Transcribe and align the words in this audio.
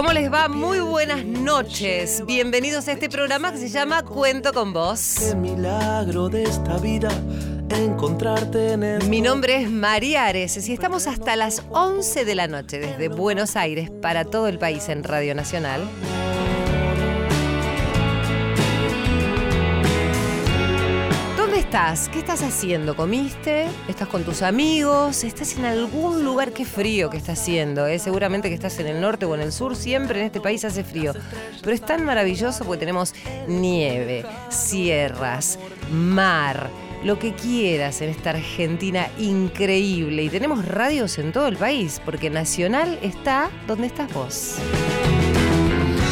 ¿Cómo 0.00 0.14
les 0.14 0.32
va? 0.32 0.48
Muy 0.48 0.80
buenas 0.80 1.26
noches. 1.26 2.24
Bienvenidos 2.24 2.88
a 2.88 2.92
este 2.92 3.10
programa 3.10 3.52
que 3.52 3.58
se 3.58 3.68
llama 3.68 4.02
Cuento 4.02 4.54
con 4.54 4.72
vos. 4.72 5.16
Qué 5.18 5.34
milagro 5.34 6.30
de 6.30 6.44
esta 6.44 6.78
vida 6.78 7.10
encontrarte 7.68 8.72
en 8.72 8.82
el. 8.82 9.04
Mi 9.10 9.20
nombre 9.20 9.56
es 9.56 9.70
María 9.70 10.24
Areces 10.24 10.66
y 10.70 10.72
estamos 10.72 11.06
hasta 11.06 11.36
las 11.36 11.62
11 11.68 12.24
de 12.24 12.34
la 12.34 12.48
noche 12.48 12.78
desde 12.78 13.08
Buenos 13.08 13.56
Aires 13.56 13.90
para 14.00 14.24
todo 14.24 14.48
el 14.48 14.58
país 14.58 14.88
en 14.88 15.04
Radio 15.04 15.34
Nacional. 15.34 15.82
Estás? 21.70 22.08
¿Qué 22.08 22.18
estás 22.18 22.42
haciendo? 22.42 22.96
¿Comiste? 22.96 23.68
¿Estás 23.86 24.08
con 24.08 24.24
tus 24.24 24.42
amigos? 24.42 25.22
¿Estás 25.22 25.56
en 25.56 25.64
algún 25.64 26.24
lugar? 26.24 26.50
Qué 26.52 26.64
frío 26.64 27.10
que 27.10 27.16
está 27.16 27.34
haciendo. 27.34 27.86
¿eh? 27.86 28.00
Seguramente 28.00 28.48
que 28.48 28.56
estás 28.56 28.76
en 28.80 28.88
el 28.88 29.00
norte 29.00 29.24
o 29.24 29.36
en 29.36 29.40
el 29.40 29.52
sur. 29.52 29.76
Siempre 29.76 30.18
en 30.18 30.26
este 30.26 30.40
país 30.40 30.64
hace 30.64 30.82
frío. 30.82 31.12
Pero 31.62 31.72
es 31.72 31.80
tan 31.80 32.04
maravilloso 32.04 32.64
porque 32.64 32.80
tenemos 32.80 33.14
nieve, 33.46 34.26
sierras, 34.48 35.60
mar 35.92 36.70
lo 37.04 37.20
que 37.20 37.34
quieras 37.34 38.02
en 38.02 38.08
esta 38.10 38.30
Argentina 38.30 39.06
increíble. 39.16 40.24
Y 40.24 40.28
tenemos 40.28 40.66
radios 40.66 41.18
en 41.18 41.30
todo 41.30 41.46
el 41.46 41.56
país, 41.56 42.02
porque 42.04 42.30
Nacional 42.30 42.98
está 43.00 43.48
donde 43.68 43.86
estás 43.86 44.12
vos. 44.12 44.56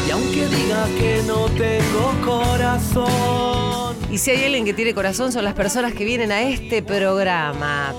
Y 0.07 0.11
aunque 0.13 0.47
diga 0.47 0.87
que 1.01 1.21
no 1.27 1.47
tengo 1.47 2.13
corazón. 2.25 3.88
Y 4.11 4.17
si 4.17 4.31
hay 4.31 4.45
alguien 4.45 4.65
que 4.65 4.73
tiene 4.73 4.95
corazón 4.95 5.33
son 5.33 5.45
las 5.45 5.55
personas 5.55 5.93
que 5.93 6.05
vienen 6.05 6.33
a 6.33 6.41
este 6.41 6.83
programa. 6.83 7.93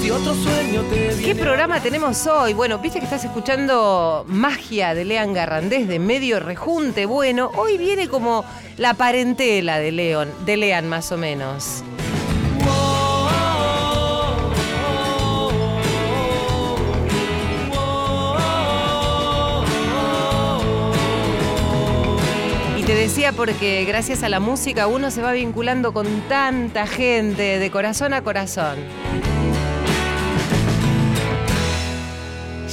Si 0.00 0.10
otro 0.10 0.34
sueño 0.34 0.82
te 0.90 1.22
¿Qué 1.22 1.34
programa 1.34 1.80
tenemos 1.80 2.26
hoy? 2.26 2.54
Bueno, 2.54 2.78
viste 2.78 2.98
que 2.98 3.04
estás 3.04 3.24
escuchando 3.24 4.24
Magia 4.26 4.94
de 4.94 5.04
Lean 5.04 5.34
Garrandés 5.34 5.86
de 5.86 5.98
Medio 5.98 6.40
Rejunte. 6.40 7.04
Bueno, 7.04 7.50
hoy 7.56 7.76
viene 7.76 8.08
como 8.08 8.44
la 8.78 8.94
parentela 8.94 9.78
de 9.78 9.92
León, 9.92 10.32
de 10.46 10.56
Lean 10.56 10.88
más 10.88 11.12
o 11.12 11.18
menos. 11.18 11.84
Te 22.86 22.94
decía 22.94 23.32
porque 23.32 23.84
gracias 23.86 24.22
a 24.22 24.28
la 24.28 24.40
música 24.40 24.86
uno 24.86 25.10
se 25.10 25.22
va 25.22 25.32
vinculando 25.32 25.94
con 25.94 26.06
tanta 26.28 26.86
gente 26.86 27.58
de 27.58 27.70
corazón 27.70 28.12
a 28.12 28.22
corazón. 28.22 28.76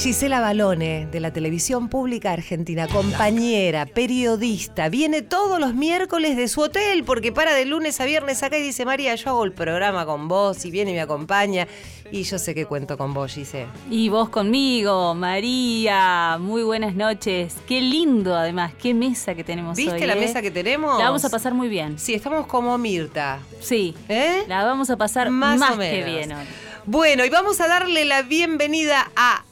Gisela 0.02 0.40
Balone, 0.40 1.06
de 1.06 1.20
la 1.20 1.32
Televisión 1.32 1.88
Pública 1.88 2.32
Argentina, 2.32 2.88
compañera, 2.88 3.86
periodista, 3.86 4.88
viene 4.88 5.22
todos 5.22 5.60
los 5.60 5.74
miércoles 5.74 6.36
de 6.36 6.48
su 6.48 6.60
hotel 6.62 7.04
porque 7.04 7.30
para 7.30 7.54
de 7.54 7.66
lunes 7.66 8.00
a 8.00 8.04
viernes 8.04 8.42
acá 8.42 8.58
y 8.58 8.62
dice, 8.62 8.84
María, 8.84 9.14
yo 9.14 9.30
hago 9.30 9.44
el 9.44 9.52
programa 9.52 10.04
con 10.04 10.26
vos 10.26 10.64
y 10.64 10.72
viene 10.72 10.90
y 10.90 10.94
me 10.94 11.02
acompaña. 11.02 11.68
Y 12.10 12.24
yo 12.24 12.40
sé 12.40 12.52
que 12.52 12.66
cuento 12.66 12.98
con 12.98 13.14
vos, 13.14 13.32
Gisela. 13.32 13.70
Y 13.92 14.08
vos 14.08 14.28
conmigo, 14.28 15.14
María. 15.14 16.36
Muy 16.40 16.64
buenas 16.64 16.96
noches. 16.96 17.54
Qué 17.68 17.80
lindo, 17.80 18.34
además. 18.34 18.72
Qué 18.74 18.94
mesa 18.94 19.36
que 19.36 19.44
tenemos 19.44 19.76
¿Viste 19.76 19.94
hoy. 19.94 20.04
la 20.04 20.14
eh? 20.14 20.20
mesa 20.20 20.42
que 20.42 20.50
tenemos? 20.50 20.98
La 20.98 21.04
vamos 21.04 21.24
a 21.24 21.30
pasar 21.30 21.54
muy 21.54 21.68
bien. 21.68 21.96
Sí, 21.96 22.12
estamos 22.12 22.48
como 22.48 22.76
Mirta. 22.76 23.38
Sí. 23.60 23.94
¿Eh? 24.08 24.42
La 24.48 24.64
vamos 24.64 24.90
a 24.90 24.96
pasar 24.96 25.30
Más 25.30 25.60
más, 25.60 25.76
o 25.76 25.78
que 25.78 26.02
bien 26.02 26.32
hoy. 26.32 26.44
Bueno, 26.86 27.24
y 27.24 27.30
vamos 27.30 27.60
a 27.60 27.68
darle 27.68 28.04
la 28.04 28.22
bienvenida 28.22 29.08
a 29.14 29.44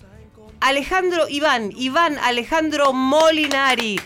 Alejandro 0.61 1.27
Iván, 1.27 1.73
Iván 1.75 2.19
Alejandro 2.19 2.93
Molinari. 2.93 3.99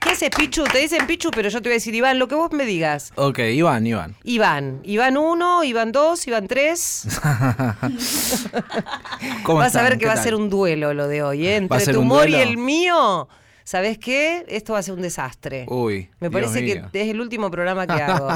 ¿Qué 0.00 0.10
haces, 0.10 0.30
Pichu? 0.30 0.64
Te 0.64 0.78
dicen 0.78 1.06
Pichu, 1.06 1.30
pero 1.30 1.48
yo 1.48 1.62
te 1.62 1.68
voy 1.68 1.74
a 1.74 1.76
decir 1.76 1.94
Iván, 1.94 2.18
lo 2.18 2.26
que 2.26 2.34
vos 2.34 2.50
me 2.50 2.64
digas. 2.64 3.12
Ok, 3.14 3.38
Iván, 3.38 3.86
Iván. 3.86 4.16
Iván, 4.24 4.80
Iván 4.82 5.16
1, 5.16 5.62
Iván 5.62 5.92
2, 5.92 6.26
Iván 6.26 6.48
3. 6.48 7.06
¿Cómo 9.44 9.60
Vas 9.60 9.76
a 9.76 9.84
ver 9.84 9.92
que 9.92 9.98
¿Qué 10.00 10.06
va 10.06 10.14
a 10.14 10.22
ser 10.22 10.34
un 10.34 10.50
duelo 10.50 10.94
lo 10.94 11.06
de 11.06 11.22
hoy, 11.22 11.46
¿eh? 11.46 11.60
¿Va 11.70 11.76
a 11.76 11.78
Entre 11.78 11.94
tu 11.94 12.00
humor 12.00 12.28
y 12.28 12.34
el 12.34 12.56
mío. 12.56 13.28
¿Sabes 13.64 13.98
qué? 13.98 14.44
Esto 14.48 14.72
va 14.72 14.80
a 14.80 14.82
ser 14.82 14.94
un 14.94 15.02
desastre. 15.02 15.66
Uy. 15.68 16.10
Me 16.20 16.28
Dios 16.28 16.40
parece 16.42 16.62
mío. 16.62 16.88
que 16.92 17.02
es 17.02 17.08
el 17.08 17.20
último 17.20 17.50
programa 17.50 17.86
que 17.86 17.92
hago. 18.02 18.28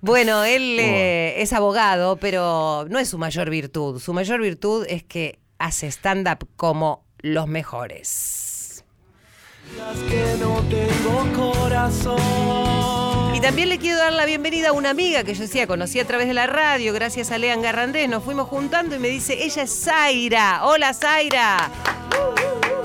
bueno, 0.00 0.44
él 0.44 0.78
eh, 0.80 1.34
es 1.42 1.52
abogado, 1.52 2.16
pero 2.16 2.86
no 2.88 2.98
es 2.98 3.08
su 3.08 3.18
mayor 3.18 3.50
virtud. 3.50 4.00
Su 4.00 4.12
mayor 4.12 4.40
virtud 4.40 4.86
es 4.88 5.02
que 5.02 5.38
hace 5.58 5.86
stand-up 5.88 6.48
como 6.56 7.04
los 7.18 7.46
mejores. 7.48 8.84
digas 9.70 9.98
que 10.10 10.36
no 10.38 10.62
tengo 10.68 11.60
corazón. 11.62 13.34
Y 13.34 13.40
también 13.40 13.68
le 13.68 13.78
quiero 13.78 13.98
dar 13.98 14.12
la 14.12 14.24
bienvenida 14.26 14.68
a 14.68 14.72
una 14.72 14.90
amiga 14.90 15.24
que 15.24 15.34
yo 15.34 15.42
decía, 15.42 15.66
conocí 15.66 15.98
a 15.98 16.06
través 16.06 16.28
de 16.28 16.34
la 16.34 16.46
radio, 16.46 16.92
gracias 16.92 17.30
a 17.32 17.38
Lean 17.38 17.62
Garrandés, 17.62 18.08
nos 18.08 18.22
fuimos 18.22 18.48
juntando 18.48 18.94
y 18.94 18.98
me 19.00 19.08
dice, 19.08 19.42
ella 19.44 19.62
es 19.62 19.84
Zaira. 19.84 20.64
Hola 20.64 20.94
Zaira. 20.94 21.70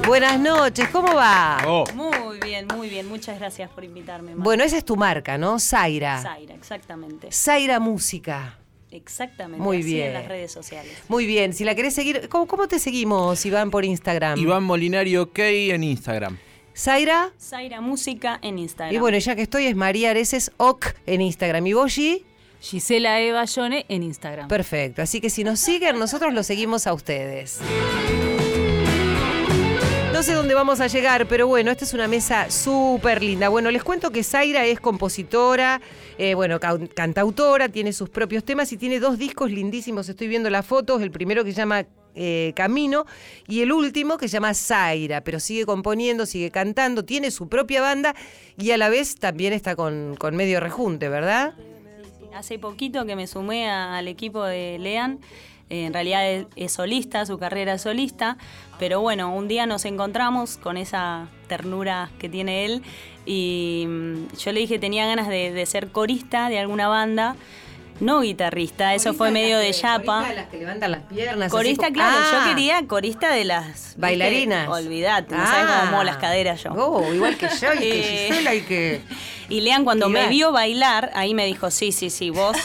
Buenas 0.10 0.40
noches, 0.40 0.90
¿cómo 0.90 1.14
va? 1.14 1.60
Oh, 1.68 1.84
Muy 1.94 2.40
bien, 2.40 2.66
muy 2.76 2.90
bien. 2.90 3.08
Muchas 3.08 3.38
gracias 3.38 3.70
por 3.70 3.84
invitarme. 3.84 4.34
Mar. 4.34 4.44
Bueno, 4.44 4.64
esa 4.64 4.76
es 4.76 4.84
tu 4.84 4.96
marca, 4.96 5.38
¿no? 5.38 5.60
Zaira. 5.60 6.20
Zaira, 6.20 6.56
exactamente. 6.56 7.32
Zaira 7.32 7.80
Música. 7.80 8.58
Exactamente. 8.90 9.64
Muy 9.64 9.82
así 9.82 9.94
bien. 9.94 10.08
en 10.08 10.14
las 10.16 10.28
redes 10.28 10.52
sociales. 10.52 10.98
Muy 11.10 11.28
bien, 11.28 11.54
si 11.54 11.64
la 11.64 11.76
querés 11.76 11.94
seguir, 11.94 12.28
¿cómo, 12.28 12.48
cómo 12.48 12.68
te 12.68 12.80
seguimos, 12.80 13.46
Iván, 13.46 13.70
por 13.70 13.86
Instagram? 13.86 14.40
Iván 14.40 14.64
Molinario 14.64 15.22
OK 15.22 15.38
en 15.38 15.84
Instagram. 15.84 16.40
Zaira. 16.76 17.32
Zaira 17.40 17.80
Música 17.80 18.40
en 18.42 18.58
Instagram. 18.58 18.96
Y 18.96 18.98
bueno, 18.98 19.20
ya 19.20 19.36
que 19.36 19.44
estoy, 19.44 19.68
es 19.68 19.76
María 19.76 20.10
Areces 20.10 20.52
OK 20.58 20.88
en 21.06 21.22
Instagram. 21.22 21.68
¿Y 21.68 21.74
vos, 21.74 21.94
Gi? 21.94 22.26
Gisela 22.62 23.22
Eva 23.22 23.46
Yone 23.46 23.86
en 23.88 24.02
Instagram. 24.02 24.48
Perfecto. 24.48 25.04
Así 25.04 25.22
que 25.22 25.30
si 25.30 25.44
nos 25.44 25.60
siguen, 25.60 26.00
nosotros 26.00 26.34
los 26.34 26.48
seguimos 26.48 26.88
a 26.88 26.94
ustedes. 26.94 27.62
No 30.20 30.24
sé 30.24 30.34
dónde 30.34 30.54
vamos 30.54 30.82
a 30.82 30.88
llegar, 30.88 31.30
pero 31.30 31.48
bueno, 31.48 31.72
esta 31.72 31.86
es 31.86 31.94
una 31.94 32.10
mesa 32.10 32.52
súper 32.52 33.24
linda. 33.24 33.48
Bueno, 33.48 33.72
les 33.72 33.86
cuento 33.86 34.12
que 34.12 34.22
Zaira 34.22 34.66
es 34.66 34.82
compositora, 34.82 35.80
eh, 36.18 36.34
bueno, 36.34 36.60
cantautora, 36.60 37.70
tiene 37.70 37.94
sus 37.94 38.10
propios 38.10 38.44
temas 38.44 38.70
y 38.74 38.78
tiene 38.78 39.00
dos 39.00 39.18
discos 39.18 39.50
lindísimos. 39.50 40.10
Estoy 40.10 40.28
viendo 40.28 40.50
las 40.50 40.66
fotos, 40.66 41.02
el 41.02 41.10
primero 41.10 41.46
que 41.46 41.52
se 41.52 41.60
llama 41.60 41.86
eh, 42.16 42.52
Camino 42.54 43.06
y 43.48 43.62
el 43.62 43.72
último 43.72 44.18
que 44.18 44.28
se 44.28 44.34
llama 44.34 44.54
Zaira, 44.54 45.22
pero 45.22 45.40
sigue 45.40 45.66
componiendo, 45.66 46.26
sigue 46.26 46.52
cantando, 46.52 47.06
tiene 47.06 47.32
su 47.32 47.48
propia 47.48 47.82
banda 47.82 48.14
y 48.58 48.72
a 48.72 48.78
la 48.78 48.90
vez 48.90 49.16
también 49.16 49.54
está 49.54 49.78
con, 49.78 50.18
con 50.20 50.36
medio 50.36 50.60
rejunte, 50.60 51.08
¿verdad? 51.08 51.54
Hace 52.36 52.60
poquito 52.60 53.06
que 53.06 53.16
me 53.16 53.26
sumé 53.26 53.70
al 53.70 54.10
equipo 54.10 54.44
de 54.44 54.80
Lean. 54.80 55.22
En 55.70 55.94
realidad 55.94 56.28
es, 56.30 56.48
es 56.56 56.72
solista, 56.74 57.26
su 57.26 57.38
carrera 57.38 57.74
es 57.74 57.82
solista, 57.84 58.38
pero 58.80 59.02
bueno, 59.02 59.34
un 59.36 59.48
día 59.48 59.66
nos 59.66 59.86
encontramos 59.86 60.58
con 60.58 60.78
esa 60.78 61.28
ternura 61.48 62.10
que 62.20 62.28
tiene 62.30 62.66
él 62.66 62.82
y 63.26 63.86
mm, 63.88 64.28
yo 64.38 64.52
le 64.52 64.60
dije 64.62 64.80
tenía 64.80 65.06
ganas 65.06 65.28
de, 65.28 65.52
de 65.52 65.66
ser 65.66 65.90
corista 65.90 66.50
de 66.50 66.58
alguna 66.60 66.88
banda, 66.88 67.36
no 68.00 68.22
guitarrista, 68.22 68.96
eso 68.96 69.14
fue 69.14 69.30
medio 69.30 69.58
de 69.58 69.72
chapa. 69.74 70.22
Corista 70.22 70.30
de 70.30 70.36
las 70.36 70.48
que 70.50 70.58
levantan 70.58 70.92
las 70.92 71.02
piernas. 71.02 71.52
Corista, 71.52 71.86
así 71.88 71.94
claro, 71.94 72.18
Ah, 72.18 72.44
yo 72.46 72.50
quería 72.56 72.88
corista 72.88 73.30
de 73.30 73.44
las. 73.44 73.96
Bailarinas. 73.98 74.70
Olvidate, 74.70 75.36
no 75.36 75.42
Ah. 75.44 75.48
sabes 75.48 75.66
cómo 75.68 75.86
muevo 75.92 76.04
las 76.06 76.16
caderas 76.18 76.64
yo. 76.64 76.72
Oh, 76.72 77.14
igual 77.14 77.36
que 77.38 77.48
yo 77.50 77.74
y 77.74 77.78
que 77.80 78.00
Eh. 78.00 78.28
Gisela 78.30 78.56
y 78.56 78.62
que. 78.62 79.02
Y 79.50 79.62
Lean 79.62 79.84
cuando 79.84 80.10
me 80.10 80.28
vio 80.30 80.52
bailar, 80.52 81.12
ahí 81.16 81.34
me 81.34 81.46
dijo, 81.46 81.72
sí, 81.72 81.92
sí, 81.92 82.10
sí, 82.10 82.30
vos 82.30 82.56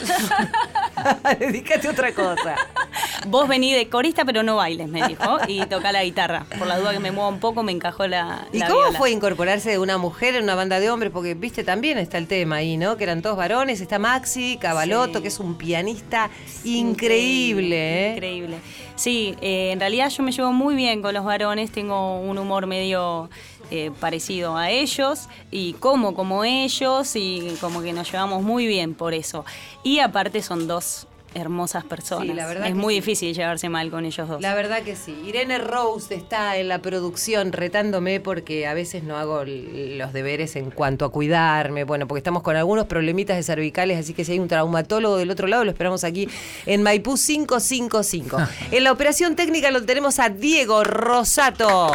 Dedícate 1.39 1.89
a 1.89 1.91
otra 1.91 2.13
cosa. 2.13 2.57
Vos 3.27 3.49
vení 3.49 3.73
de 3.73 3.89
corista, 3.89 4.25
pero 4.25 4.43
no 4.43 4.57
bailes, 4.57 4.87
me 4.89 5.07
dijo, 5.09 5.39
y 5.49 5.65
toca 5.67 5.93
la 5.93 6.05
guitarra. 6.05 6.45
Por 6.59 6.67
la 6.67 6.79
duda 6.79 6.93
que 6.93 6.99
me 6.99 7.11
mueva 7.11 7.29
un 7.29 7.41
poco, 7.41 7.63
me 7.63 7.73
encajó 7.73 8.07
la. 8.07 8.47
¿Y 8.53 8.59
la 8.59 8.69
cómo 8.69 8.81
viola. 8.83 8.99
fue 8.99 9.11
incorporarse 9.11 9.71
de 9.71 9.79
una 9.79 9.97
mujer 9.99 10.35
en 10.35 10.45
una 10.45 10.55
banda 10.55 10.79
de 10.79 10.91
hombres? 10.91 11.11
Porque, 11.11 11.35
viste, 11.35 11.65
también 11.65 11.97
está 11.99 12.19
el 12.19 12.27
tema 12.27 12.57
ahí, 12.57 12.77
¿no? 12.77 12.97
Que 12.97 13.05
eran 13.05 13.23
todos 13.23 13.37
varones. 13.37 13.81
Está 13.81 13.99
Maxi, 13.99 14.59
Cabalotto, 14.61 15.19
Sí. 15.19 15.23
que 15.23 15.29
es 15.29 15.41
un 15.41 15.57
pianista 15.57 16.31
increíble, 16.65 18.11
¿eh? 18.11 18.13
Increíble. 18.15 18.57
Sí, 18.97 19.35
eh, 19.41 19.71
en 19.73 19.81
realidad 19.81 20.09
yo 20.11 20.23
me 20.23 20.31
llevo 20.31 20.53
muy 20.53 20.75
bien 20.75 21.03
con 21.03 21.15
los 21.15 21.25
varones, 21.25 21.71
tengo 21.73 22.21
un 22.21 22.39
humor 22.39 22.67
medio 22.67 23.29
eh, 23.71 23.91
parecido 24.01 24.57
a 24.57 24.71
ellos 24.71 25.29
y 25.51 25.75
como 25.75 26.15
como 26.15 26.45
ellos 26.45 27.17
y 27.17 27.57
como 27.61 27.83
que 27.83 27.93
nos 27.93 28.11
llevamos 28.11 28.43
muy 28.43 28.67
bien 28.67 28.95
por 28.95 29.15
eso. 29.15 29.45
Y 29.83 29.99
aparte 29.99 30.43
son 30.43 30.67
dos 30.67 31.07
hermosas 31.35 31.85
personas. 31.85 32.29
Sí, 32.29 32.33
la 32.33 32.47
verdad 32.47 32.67
es 32.67 32.73
que 32.73 32.79
muy 32.79 32.95
sí. 32.95 33.01
difícil 33.01 33.35
llevarse 33.35 33.69
mal 33.69 33.91
con 33.91 34.05
ellos 34.05 34.29
dos. 34.29 34.41
La 34.41 34.55
verdad 34.55 34.83
que 34.83 34.97
sí. 34.97 35.15
Irene 35.27 35.59
Rose 35.59 36.15
está 36.15 36.57
en 36.57 36.69
la 36.69 36.81
producción 36.81 37.53
retándome 37.53 38.21
porque 38.21 38.67
a 38.67 38.75
veces 38.75 39.03
no 39.03 39.17
hago 39.17 39.45
los 39.45 40.13
deberes 40.13 40.57
en 40.57 40.71
cuanto 40.71 41.05
a 41.05 41.11
cuidarme. 41.11 41.85
Bueno, 41.85 42.07
porque 42.07 42.21
estamos 42.21 42.43
con 42.43 42.57
algunos 42.57 42.87
problemitas 42.87 43.37
de 43.37 43.43
cervicales, 43.43 43.99
así 43.99 44.15
que 44.15 44.25
si 44.25 44.33
hay 44.33 44.39
un 44.39 44.49
traumatólogo 44.49 45.17
del 45.17 45.31
otro 45.31 45.49
lado, 45.49 45.65
lo 45.65 45.71
esperamos 45.71 46.05
aquí 46.05 46.29
en 46.67 46.83
Maipú 46.83 47.17
555. 47.17 48.37
en 48.71 48.85
la 48.85 48.93
operación 48.93 49.37
técnica 49.37 49.71
lo 49.71 49.85
tenemos 49.85 50.19
a 50.19 50.29
Diego 50.29 50.85
Rosato. 50.85 51.93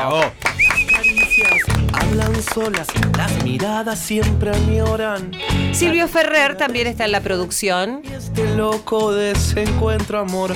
Hablan 1.93 2.41
solas, 2.41 2.87
las 3.17 3.43
miradas 3.43 3.99
siempre 3.99 4.49
añoran. 4.51 5.31
Silvio 5.71 6.07
Ferrer 6.07 6.57
también 6.57 6.87
está 6.87 7.05
en 7.05 7.11
la 7.11 7.21
producción. 7.21 8.01
Y 8.03 8.13
este 8.13 8.55
loco 8.55 9.13
desencuentro 9.13 10.19
amor. 10.19 10.53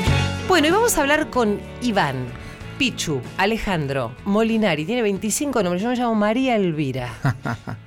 Bueno, 0.47 0.67
y 0.67 0.71
vamos 0.71 0.97
a 0.97 1.01
hablar 1.01 1.29
con 1.29 1.59
Iván, 1.81 2.25
Pichu, 2.77 3.21
Alejandro, 3.37 4.13
Molinari. 4.25 4.83
Tiene 4.85 5.01
25 5.03 5.63
nombres. 5.63 5.81
Yo 5.83 5.89
me 5.89 5.95
llamo 5.95 6.15
María 6.15 6.55
Elvira. 6.55 7.13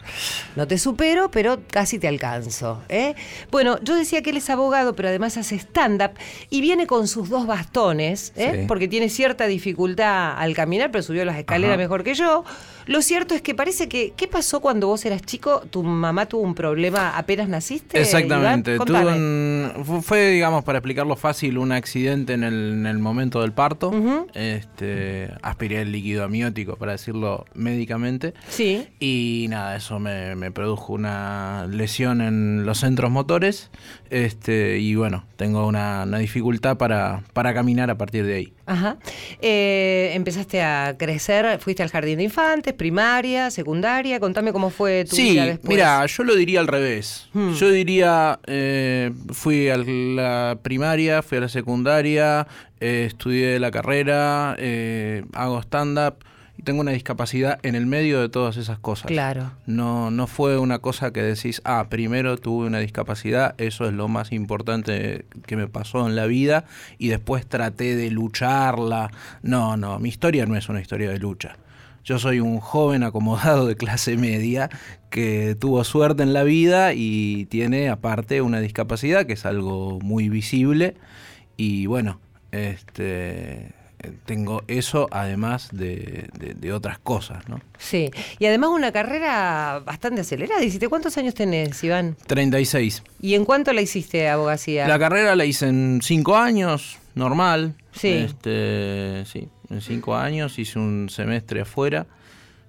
No 0.54 0.66
te 0.66 0.78
supero, 0.78 1.30
pero 1.30 1.58
casi 1.70 1.98
te 1.98 2.08
alcanzo. 2.08 2.80
¿eh? 2.88 3.14
Bueno, 3.50 3.78
yo 3.82 3.94
decía 3.94 4.22
que 4.22 4.30
él 4.30 4.38
es 4.38 4.48
abogado, 4.48 4.94
pero 4.96 5.08
además 5.10 5.36
hace 5.36 5.56
stand-up 5.56 6.12
y 6.48 6.62
viene 6.62 6.86
con 6.86 7.08
sus 7.08 7.28
dos 7.28 7.46
bastones, 7.46 8.32
¿eh? 8.36 8.60
Sí. 8.60 8.64
porque 8.66 8.88
tiene 8.88 9.10
cierta 9.10 9.46
dificultad 9.46 10.38
al 10.38 10.54
caminar, 10.54 10.90
pero 10.90 11.02
subió 11.02 11.26
las 11.26 11.36
escaleras 11.36 11.74
Ajá. 11.74 11.82
mejor 11.82 12.04
que 12.04 12.14
yo. 12.14 12.44
Lo 12.86 13.02
cierto 13.02 13.34
es 13.34 13.42
que 13.42 13.54
parece 13.54 13.88
que. 13.88 14.12
¿Qué 14.16 14.26
pasó 14.28 14.60
cuando 14.60 14.86
vos 14.86 15.04
eras 15.04 15.22
chico? 15.22 15.62
¿Tu 15.70 15.82
mamá 15.82 16.26
tuvo 16.26 16.42
un 16.42 16.54
problema 16.54 17.16
apenas 17.18 17.48
naciste? 17.48 18.00
Exactamente. 18.00 18.76
Un- 19.16 19.72
fu- 19.84 20.02
fue, 20.02 20.30
digamos, 20.30 20.62
para 20.64 20.78
explicarlo 20.78 21.16
fácil, 21.16 21.58
un 21.58 21.72
accidente 21.72 22.32
en 22.34 22.44
el, 22.44 22.72
en 22.72 22.86
el 22.86 22.98
momento 22.98 23.40
del 23.42 23.52
parto. 23.52 23.88
Ujú. 23.88 24.26
este, 24.34 25.30
aspiré 25.42 25.82
el 25.82 25.92
líquido 25.92 26.24
amniótico, 26.24 26.76
para 26.76 26.92
decirlo 26.92 27.44
médicamente. 27.54 28.34
Sí. 28.48 28.86
Y 29.00 29.46
nada, 29.50 29.76
eso 29.76 29.98
me, 29.98 30.36
me 30.36 30.50
produjo 30.50 30.92
una 30.92 31.66
lesión 31.70 32.20
en 32.20 32.64
los 32.66 32.78
centros 32.78 33.10
motores. 33.10 33.70
Este, 34.10 34.78
y 34.78 34.94
bueno, 34.94 35.24
tengo 35.36 35.66
una, 35.66 36.04
una 36.04 36.18
dificultad 36.18 36.76
para, 36.76 37.22
para 37.32 37.52
caminar 37.54 37.90
a 37.90 37.98
partir 37.98 38.24
de 38.24 38.34
ahí. 38.34 38.52
Ajá. 38.66 38.96
Eh, 39.40 40.10
empezaste 40.14 40.62
a 40.62 40.96
crecer, 40.98 41.58
fuiste 41.60 41.82
al 41.82 41.90
jardín 41.90 42.18
de 42.18 42.24
infantes, 42.24 42.72
primaria, 42.72 43.50
secundaria. 43.50 44.18
Contame 44.20 44.52
cómo 44.52 44.70
fue 44.70 45.04
tu 45.04 45.16
Sí, 45.16 45.30
vida 45.32 45.46
después. 45.46 45.68
mira, 45.68 46.04
yo 46.06 46.22
lo 46.24 46.34
diría 46.34 46.60
al 46.60 46.66
revés. 46.66 47.28
Hmm. 47.32 47.52
Yo 47.54 47.70
diría, 47.70 48.38
eh, 48.46 49.12
fui 49.32 49.68
a 49.68 49.76
la 49.76 50.58
primaria, 50.62 51.22
fui 51.22 51.38
a 51.38 51.42
la 51.42 51.48
secundaria, 51.48 52.46
eh, 52.80 53.04
estudié 53.06 53.58
la 53.58 53.70
carrera, 53.70 54.56
hago 55.32 55.60
stand-up 55.62 56.16
tengo 56.66 56.80
una 56.80 56.90
discapacidad 56.90 57.60
en 57.62 57.76
el 57.76 57.86
medio 57.86 58.20
de 58.20 58.28
todas 58.28 58.56
esas 58.56 58.78
cosas. 58.80 59.06
Claro. 59.06 59.52
No, 59.66 60.10
no 60.10 60.26
fue 60.26 60.58
una 60.58 60.80
cosa 60.80 61.12
que 61.12 61.22
decís, 61.22 61.62
ah, 61.64 61.86
primero 61.88 62.36
tuve 62.38 62.66
una 62.66 62.80
discapacidad, 62.80 63.54
eso 63.56 63.86
es 63.86 63.92
lo 63.92 64.08
más 64.08 64.32
importante 64.32 65.26
que 65.46 65.56
me 65.56 65.68
pasó 65.68 66.08
en 66.08 66.16
la 66.16 66.26
vida, 66.26 66.64
y 66.98 67.06
después 67.06 67.46
traté 67.46 67.94
de 67.94 68.10
lucharla. 68.10 69.12
No, 69.42 69.76
no, 69.76 70.00
mi 70.00 70.08
historia 70.08 70.44
no 70.44 70.56
es 70.56 70.68
una 70.68 70.80
historia 70.80 71.08
de 71.08 71.20
lucha. 71.20 71.56
Yo 72.04 72.18
soy 72.18 72.40
un 72.40 72.58
joven 72.58 73.04
acomodado 73.04 73.66
de 73.68 73.76
clase 73.76 74.16
media 74.16 74.68
que 75.08 75.54
tuvo 75.54 75.84
suerte 75.84 76.24
en 76.24 76.32
la 76.32 76.42
vida 76.42 76.94
y 76.94 77.46
tiene 77.46 77.88
aparte 77.90 78.42
una 78.42 78.58
discapacidad 78.60 79.24
que 79.24 79.34
es 79.34 79.46
algo 79.46 80.00
muy 80.00 80.28
visible. 80.28 80.96
Y 81.56 81.86
bueno, 81.86 82.18
este 82.50 83.72
tengo 84.24 84.62
eso 84.68 85.08
además 85.10 85.68
de, 85.72 86.28
de- 86.38 86.54
de 86.54 86.72
otras 86.72 86.98
cosas, 86.98 87.48
¿no? 87.48 87.60
Sí. 87.78 88.10
Y 88.38 88.46
además 88.46 88.70
una 88.70 88.92
carrera 88.92 89.82
bastante 89.84 90.20
acelerada. 90.22 90.62
Hiciste 90.62 90.88
cuántos 90.88 91.16
años 91.18 91.34
tenés, 91.34 91.82
Iván? 91.84 92.16
36. 92.26 93.02
¿Y 93.20 93.34
en 93.34 93.44
cuánto 93.44 93.72
la 93.72 93.80
hiciste 93.82 94.28
abogacía? 94.28 94.86
La 94.88 94.98
carrera 94.98 95.34
la 95.36 95.44
hice 95.44 95.68
en 95.68 96.00
cinco 96.02 96.36
años, 96.36 96.98
normal. 97.14 97.74
Sí. 97.92 98.08
Este, 98.08 99.24
sí, 99.26 99.48
en 99.70 99.80
cinco 99.80 100.14
años 100.16 100.58
hice 100.58 100.78
un 100.78 101.08
semestre 101.10 101.60
afuera. 101.62 102.06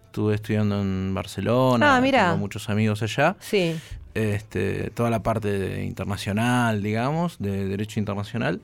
Estuve 0.06 0.36
estudiando 0.36 0.82
en 0.82 1.14
Barcelona. 1.14 1.98
Ah, 1.98 2.02
mira. 2.02 2.26
Tengo 2.26 2.38
muchos 2.38 2.70
amigos 2.70 3.04
allá. 3.04 3.36
Sí. 3.40 3.76
Este, 4.16 4.90
toda 4.92 5.12
la 5.12 5.22
parte 5.22 5.48
de 5.60 5.84
internacional, 5.84 6.82
digamos, 6.82 7.38
de 7.38 7.68
derecho 7.68 8.00
internacional. 8.00 8.62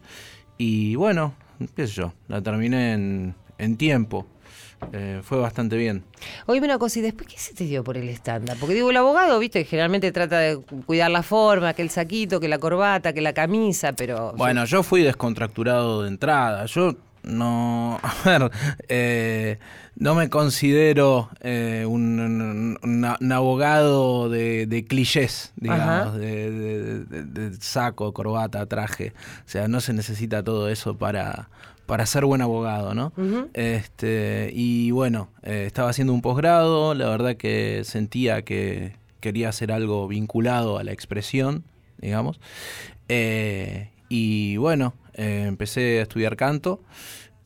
Y 0.57 0.95
bueno, 0.95 1.35
qué 1.75 1.87
sé 1.87 1.93
yo, 1.93 2.13
la 2.27 2.41
terminé 2.41 2.93
en, 2.93 3.35
en 3.57 3.77
tiempo. 3.77 4.25
Eh, 4.91 5.21
fue 5.23 5.37
bastante 5.39 5.77
bien. 5.77 6.03
Oíme 6.45 6.65
una 6.65 6.77
cosa, 6.77 6.99
¿y 6.99 7.01
después 7.01 7.27
qué 7.27 7.37
se 7.37 7.53
te 7.53 7.63
dio 7.63 7.83
por 7.83 7.97
el 7.97 8.09
estándar? 8.09 8.57
Porque 8.59 8.75
digo, 8.75 8.89
el 8.89 8.97
abogado, 8.97 9.39
viste, 9.39 9.63
generalmente 9.63 10.11
trata 10.11 10.39
de 10.39 10.57
cuidar 10.85 11.09
la 11.11 11.23
forma, 11.23 11.73
que 11.73 11.81
el 11.81 11.89
saquito, 11.89 12.39
que 12.39 12.47
la 12.47 12.59
corbata, 12.59 13.13
que 13.13 13.21
la 13.21 13.33
camisa, 13.33 13.93
pero... 13.93 14.33
Bueno, 14.35 14.65
yo 14.65 14.83
fui 14.83 15.01
descontracturado 15.01 16.03
de 16.03 16.09
entrada. 16.09 16.65
Yo 16.65 16.95
no, 17.23 17.99
a 18.03 18.13
ver, 18.25 18.51
eh, 18.89 19.59
no 19.95 20.15
me 20.15 20.29
considero 20.29 21.29
eh, 21.41 21.85
un, 21.87 22.19
un- 22.19 22.77
un- 22.81 23.15
un 23.19 23.31
abogado 23.31 24.29
de, 24.29 24.65
de 24.65 24.85
clichés, 24.85 25.53
digamos, 25.55 26.15
de, 26.17 26.51
de- 26.51 27.03
de- 27.05 27.23
de 27.49 27.55
saco, 27.61 28.13
corbata, 28.13 28.65
traje. 28.65 29.13
O 29.45 29.49
sea, 29.49 29.67
no 29.67 29.81
se 29.81 29.93
necesita 29.93 30.43
todo 30.43 30.67
eso 30.69 30.97
para, 30.97 31.49
para 31.85 32.05
ser 32.05 32.25
buen 32.25 32.41
abogado, 32.41 32.93
¿no? 32.95 33.13
Este, 33.53 34.49
y 34.53 34.91
bueno, 34.91 35.29
eh, 35.43 35.65
estaba 35.67 35.89
haciendo 35.89 36.13
un 36.13 36.21
posgrado, 36.21 36.93
la 36.95 37.07
verdad 37.09 37.35
que 37.35 37.81
sentía 37.85 38.41
que 38.41 38.95
quería 39.19 39.49
hacer 39.49 39.71
algo 39.71 40.07
vinculado 40.07 40.77
a 40.77 40.83
la 40.83 40.91
expresión, 40.91 41.63
digamos. 41.99 42.39
Y 44.09 44.57
bueno, 44.57 44.93
eh, 45.13 45.45
empecé 45.47 45.99
a 45.99 46.03
estudiar 46.03 46.35
canto. 46.35 46.81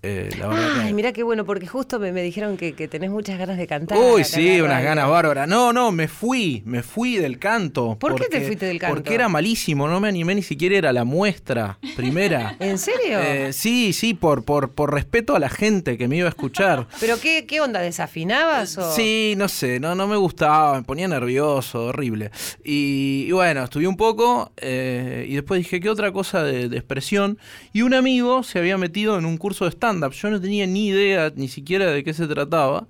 Eh, 0.03 0.29
la 0.39 0.51
Ay, 0.81 0.87
que- 0.89 0.93
mira 0.93 1.11
qué 1.11 1.23
bueno, 1.23 1.43
porque 1.43 1.65
justo 1.65 1.99
me, 1.99 2.11
me 2.11 2.21
dijeron 2.21 2.55
que, 2.55 2.73
que 2.73 2.87
tenés 2.87 3.09
muchas 3.09 3.39
ganas 3.39 3.57
de 3.57 3.65
cantar. 3.65 3.97
Uy, 3.97 4.23
sí, 4.23 4.61
unas 4.61 4.83
ganas 4.83 5.09
bárbaras. 5.09 5.47
No, 5.47 5.73
no, 5.73 5.91
me 5.91 6.07
fui, 6.07 6.61
me 6.65 6.83
fui 6.83 7.17
del 7.17 7.39
canto. 7.39 7.97
¿Por 7.99 8.15
qué 8.15 8.25
te 8.27 8.41
fuiste 8.41 8.67
del 8.67 8.77
canto? 8.79 8.95
Porque 8.95 9.15
era 9.15 9.27
malísimo, 9.27 9.87
no 9.87 9.99
me 9.99 10.07
animé 10.07 10.35
ni 10.35 10.43
siquiera 10.43 10.75
a 10.75 10.77
ir 10.77 10.87
a 10.87 10.93
la 10.93 11.03
muestra 11.03 11.79
primera. 11.95 12.55
¿En 12.59 12.77
serio? 12.77 13.19
Eh, 13.19 13.53
sí, 13.53 13.91
sí, 13.91 14.13
por, 14.13 14.43
por, 14.43 14.71
por 14.71 14.93
respeto 14.93 15.35
a 15.35 15.39
la 15.39 15.49
gente 15.49 15.97
que 15.97 16.07
me 16.07 16.17
iba 16.17 16.27
a 16.27 16.29
escuchar. 16.29 16.87
¿Pero 16.99 17.19
qué, 17.19 17.45
qué 17.47 17.59
onda? 17.59 17.81
¿Desafinabas 17.81 18.77
o...? 18.77 18.91
Sí, 18.93 19.33
no 19.35 19.47
sé, 19.49 19.79
no, 19.79 19.95
no 19.95 20.07
me 20.07 20.15
gustaba, 20.15 20.75
me 20.77 20.83
ponía 20.83 21.07
nervioso, 21.07 21.85
horrible. 21.85 22.31
Y, 22.63 23.25
y 23.27 23.31
bueno, 23.31 23.63
estudié 23.63 23.87
un 23.87 23.97
poco 23.97 24.51
eh, 24.57 25.25
y 25.27 25.33
después 25.35 25.57
dije, 25.59 25.79
¿qué 25.79 25.89
otra 25.89 26.11
cosa 26.11 26.43
de, 26.43 26.69
de 26.69 26.77
expresión? 26.77 27.39
Y 27.73 27.81
un 27.81 27.93
amigo 27.93 28.43
se 28.43 28.59
había 28.59 28.77
metido 28.77 29.17
en 29.17 29.25
un 29.25 29.37
curso 29.37 29.65
de 29.65 29.69
stand-up. 29.87 30.11
Yo 30.13 30.29
no 30.29 30.41
tenía 30.41 30.67
ni 30.67 30.87
idea 30.87 31.31
ni 31.35 31.47
siquiera 31.47 31.85
de 31.91 32.03
qué 32.03 32.13
se 32.13 32.27
trataba. 32.27 32.87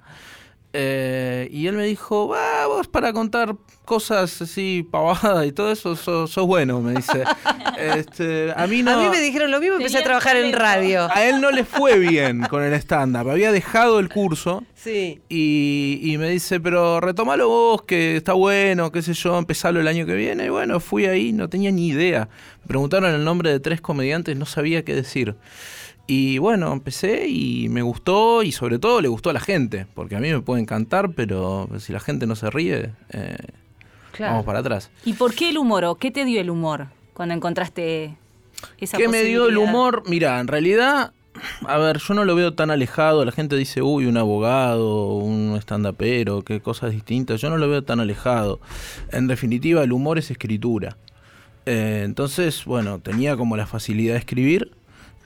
Eh, 0.74 1.48
y 1.52 1.66
él 1.68 1.76
me 1.76 1.86
dijo, 1.86 2.28
va, 2.28 2.68
vos 2.68 2.88
para 2.88 3.14
contar 3.14 3.56
cosas 3.86 4.42
así 4.42 4.86
pavadas 4.92 5.46
y 5.48 5.52
todo 5.54 5.72
eso, 5.72 5.96
sos, 5.96 6.30
sos 6.30 6.46
bueno, 6.46 6.82
me 6.82 6.94
dice. 6.96 7.24
Este, 7.78 8.52
a 8.56 8.66
mí 8.66 8.82
no... 8.82 8.92
A 8.92 9.04
mí 9.04 9.10
me 9.10 9.22
dijeron 9.22 9.52
lo 9.52 9.60
mismo, 9.60 9.76
empecé 9.76 10.00
a 10.00 10.04
trabajar 10.04 10.36
en 10.36 10.52
radio. 10.52 11.08
A 11.12 11.26
él 11.26 11.40
no 11.40 11.52
le 11.52 11.64
fue 11.64 12.00
bien 12.00 12.42
con 12.50 12.64
el 12.64 12.74
stand-up. 12.74 13.30
Había 13.30 13.52
dejado 13.52 14.00
el 14.00 14.10
curso 14.10 14.64
Sí. 14.74 15.22
y, 15.30 16.00
y 16.02 16.18
me 16.18 16.28
dice, 16.32 16.60
pero 16.60 17.00
retomalo 17.00 17.48
vos, 17.48 17.84
que 17.84 18.18
está 18.18 18.34
bueno, 18.34 18.92
qué 18.92 19.04
sé 19.04 19.14
yo, 19.14 19.38
empezalo 19.38 19.80
el 19.80 19.88
año 19.88 20.08
que 20.08 20.16
viene. 20.16 20.46
Y 20.46 20.50
bueno, 20.50 20.80
fui 20.80 21.06
ahí, 21.06 21.34
no 21.34 21.50
tenía 21.50 21.70
ni 21.72 21.90
idea. 21.90 22.30
Me 22.64 22.68
preguntaron 22.68 23.14
el 23.14 23.24
nombre 23.24 23.52
de 23.52 23.60
tres 23.60 23.80
comediantes, 23.80 24.36
no 24.36 24.48
sabía 24.48 24.84
qué 24.84 24.96
decir. 24.96 25.36
Y 26.08 26.38
bueno, 26.38 26.72
empecé 26.72 27.28
y 27.28 27.68
me 27.70 27.82
gustó 27.82 28.42
y 28.42 28.54
sobre 28.54 28.80
todo 28.80 29.02
le 29.02 29.10
gustó 29.10 29.30
a 29.30 29.34
la 29.34 29.42
gente, 29.42 29.88
porque 29.94 30.16
a 30.16 30.20
mí 30.20 30.32
me 30.32 30.40
puede 30.40 30.62
encantar, 30.62 31.12
pero 31.12 31.70
si 31.80 31.92
la 31.92 32.00
gente 32.00 32.26
no 32.26 32.36
se 32.36 32.50
ríe, 32.50 32.92
eh, 33.12 33.36
Claro. 34.14 34.32
vamos 34.34 34.46
para 34.46 34.60
atrás. 34.60 34.90
¿Y 35.06 35.14
por 35.14 35.36
qué 35.36 35.50
el 35.50 35.58
humor 35.58 35.84
o 35.86 35.96
qué 35.96 36.10
te 36.12 36.24
dio 36.26 36.40
el 36.42 36.50
humor 36.50 36.88
cuando 37.14 37.36
encontraste 37.36 38.16
esa 38.80 38.98
¿Qué 38.98 39.08
me 39.08 39.24
dio 39.24 39.48
el 39.50 39.58
humor? 39.58 40.04
Mira, 40.08 40.40
en 40.40 40.48
realidad, 40.48 41.12
a 41.68 41.78
ver, 41.78 41.98
yo 42.00 42.14
no 42.14 42.26
lo 42.26 42.36
veo 42.36 42.54
tan 42.54 42.72
alejado. 42.72 43.26
La 43.26 43.32
gente 43.32 43.56
dice, 43.58 43.82
uy, 43.82 44.06
un 44.06 44.18
abogado, 44.18 45.16
un 45.18 45.56
estandapero, 45.58 46.42
qué 46.42 46.62
cosas 46.62 46.92
distintas. 46.92 47.42
Yo 47.42 47.50
no 47.50 47.58
lo 47.58 47.70
veo 47.70 47.84
tan 47.84 48.00
alejado. 48.00 48.60
En 49.12 49.28
definitiva, 49.28 49.84
el 49.84 49.92
humor 49.92 50.18
es 50.18 50.32
escritura. 50.32 50.98
Eh, 51.66 52.04
entonces, 52.06 52.66
bueno, 52.66 53.00
tenía 53.00 53.36
como 53.36 53.58
la 53.58 53.68
facilidad 53.68 54.14
de 54.14 54.20
escribir. 54.20 54.72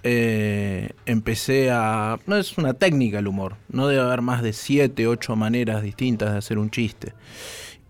Eh, 0.03 0.93
empecé 1.05 1.69
a... 1.71 2.17
No 2.25 2.35
es 2.35 2.57
una 2.57 2.73
técnica 2.73 3.19
el 3.19 3.27
humor. 3.27 3.57
No 3.69 3.87
debe 3.87 4.01
haber 4.01 4.21
más 4.21 4.41
de 4.41 4.53
siete, 4.53 5.07
ocho 5.07 5.35
maneras 5.35 5.83
distintas 5.83 6.31
de 6.31 6.37
hacer 6.37 6.57
un 6.57 6.71
chiste. 6.71 7.13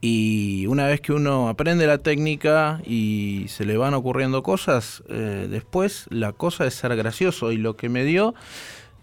Y 0.02 0.66
una 0.66 0.88
vez 0.88 1.00
que 1.00 1.14
uno 1.14 1.48
aprende 1.48 1.86
la 1.86 2.00
técnica 2.00 2.82
y 2.86 3.46
se 3.50 3.66
le 3.66 3.78
van 3.78 3.94
ocurriendo 3.94 4.42
cosas, 4.42 5.04
eh, 5.10 5.48
después 5.50 6.08
la 6.10 6.34
cosa 6.34 6.66
es 6.66 6.74
ser 6.74 6.96
gracioso. 6.96 7.52
Y 7.52 7.58
lo 7.58 7.78
que 7.78 7.88
me 7.88 8.04
dio 8.04 8.34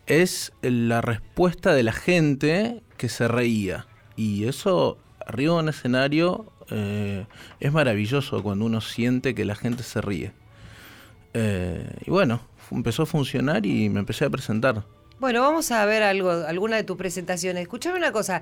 es 0.07 0.53
la 0.61 1.01
respuesta 1.01 1.73
de 1.73 1.85
la 1.85 1.93
gente 1.93 2.83
que 2.97 3.09
se 3.09 3.29
reía. 3.29 3.87
Y 4.17 4.45
eso, 4.45 4.99
arriba 5.25 5.55
de 5.55 5.61
un 5.61 5.69
escenario, 5.69 6.53
eh, 6.71 7.27
es 7.61 7.73
maravilloso 7.73 8.43
cuando 8.43 8.65
uno 8.65 8.81
siente 8.81 9.35
que 9.35 9.45
la 9.45 9.55
gente 9.55 9.83
se 9.83 10.01
ríe. 10.01 10.33
Y 12.05 12.11
bueno, 12.11 12.41
empezó 12.71 13.03
a 13.03 13.07
funcionar 13.07 13.65
y 13.67 13.89
me 13.89 14.01
empecé 14.01 14.25
a 14.25 14.31
presentar. 14.31 14.85
Bueno, 15.19 15.43
vamos 15.43 15.71
a 15.73 15.85
ver 15.85 16.03
algo, 16.03 16.31
alguna 16.31 16.77
de 16.77 16.85
tus 16.85 16.97
presentaciones. 16.97 17.63
Escuchame 17.63 17.99
una 17.99 18.13
cosa. 18.13 18.41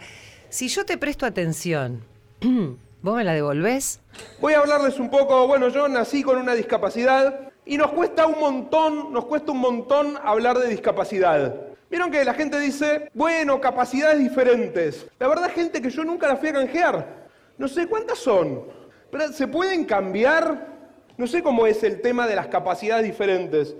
Si 0.50 0.68
yo 0.68 0.85
te 0.85 0.99
presto 0.99 1.25
atención, 1.25 2.02
¿vos 3.02 3.16
me 3.16 3.25
la 3.25 3.33
devolvés? 3.33 4.00
Voy 4.40 4.52
a 4.52 4.59
hablarles 4.59 4.99
un 4.99 5.11
poco, 5.11 5.47
bueno, 5.47 5.68
yo 5.68 5.88
nací 5.88 6.23
con 6.23 6.37
una 6.37 6.54
discapacidad 6.54 7.52
y 7.64 7.78
nos 7.78 7.92
cuesta 7.92 8.26
un 8.26 8.38
montón, 8.38 9.12
nos 9.12 9.25
cuesta 9.25 9.52
un 9.52 9.59
montón 9.59 10.18
hablar 10.23 10.59
de 10.59 10.68
discapacidad. 10.68 11.54
Vieron 11.88 12.11
que 12.11 12.25
la 12.25 12.35
gente 12.35 12.61
dice, 12.61 13.11
bueno, 13.14 13.61
capacidades 13.61 14.18
diferentes. 14.18 15.06
La 15.18 15.28
verdad, 15.28 15.50
gente 15.50 15.80
que 15.80 15.90
yo 15.90 16.04
nunca 16.04 16.28
la 16.28 16.37
fui 16.37 16.49
a 16.49 16.54
canjear. 16.54 17.26
No 17.59 17.68
sé 17.68 17.87
cuántas 17.87 18.18
son. 18.18 18.64
Pero 19.11 19.33
¿Se 19.33 19.47
pueden 19.49 19.85
cambiar? 19.85 20.76
No 21.16 21.26
sé 21.26 21.42
cómo 21.42 21.66
es 21.66 21.83
el 21.85 22.02
tema 22.02 22.26
de 22.26 22.35
las 22.37 22.49
capacidades 22.49 23.04
diferentes. 23.04 23.75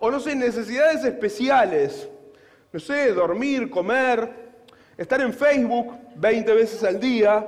O 0.00 0.10
no 0.10 0.18
sé, 0.18 0.34
necesidades 0.34 1.04
especiales. 1.04 2.08
No 2.72 2.80
sé, 2.80 3.12
dormir, 3.12 3.68
comer, 3.70 4.30
estar 4.96 5.20
en 5.20 5.32
Facebook 5.32 5.94
20 6.16 6.54
veces 6.54 6.82
al 6.82 6.98
día. 6.98 7.46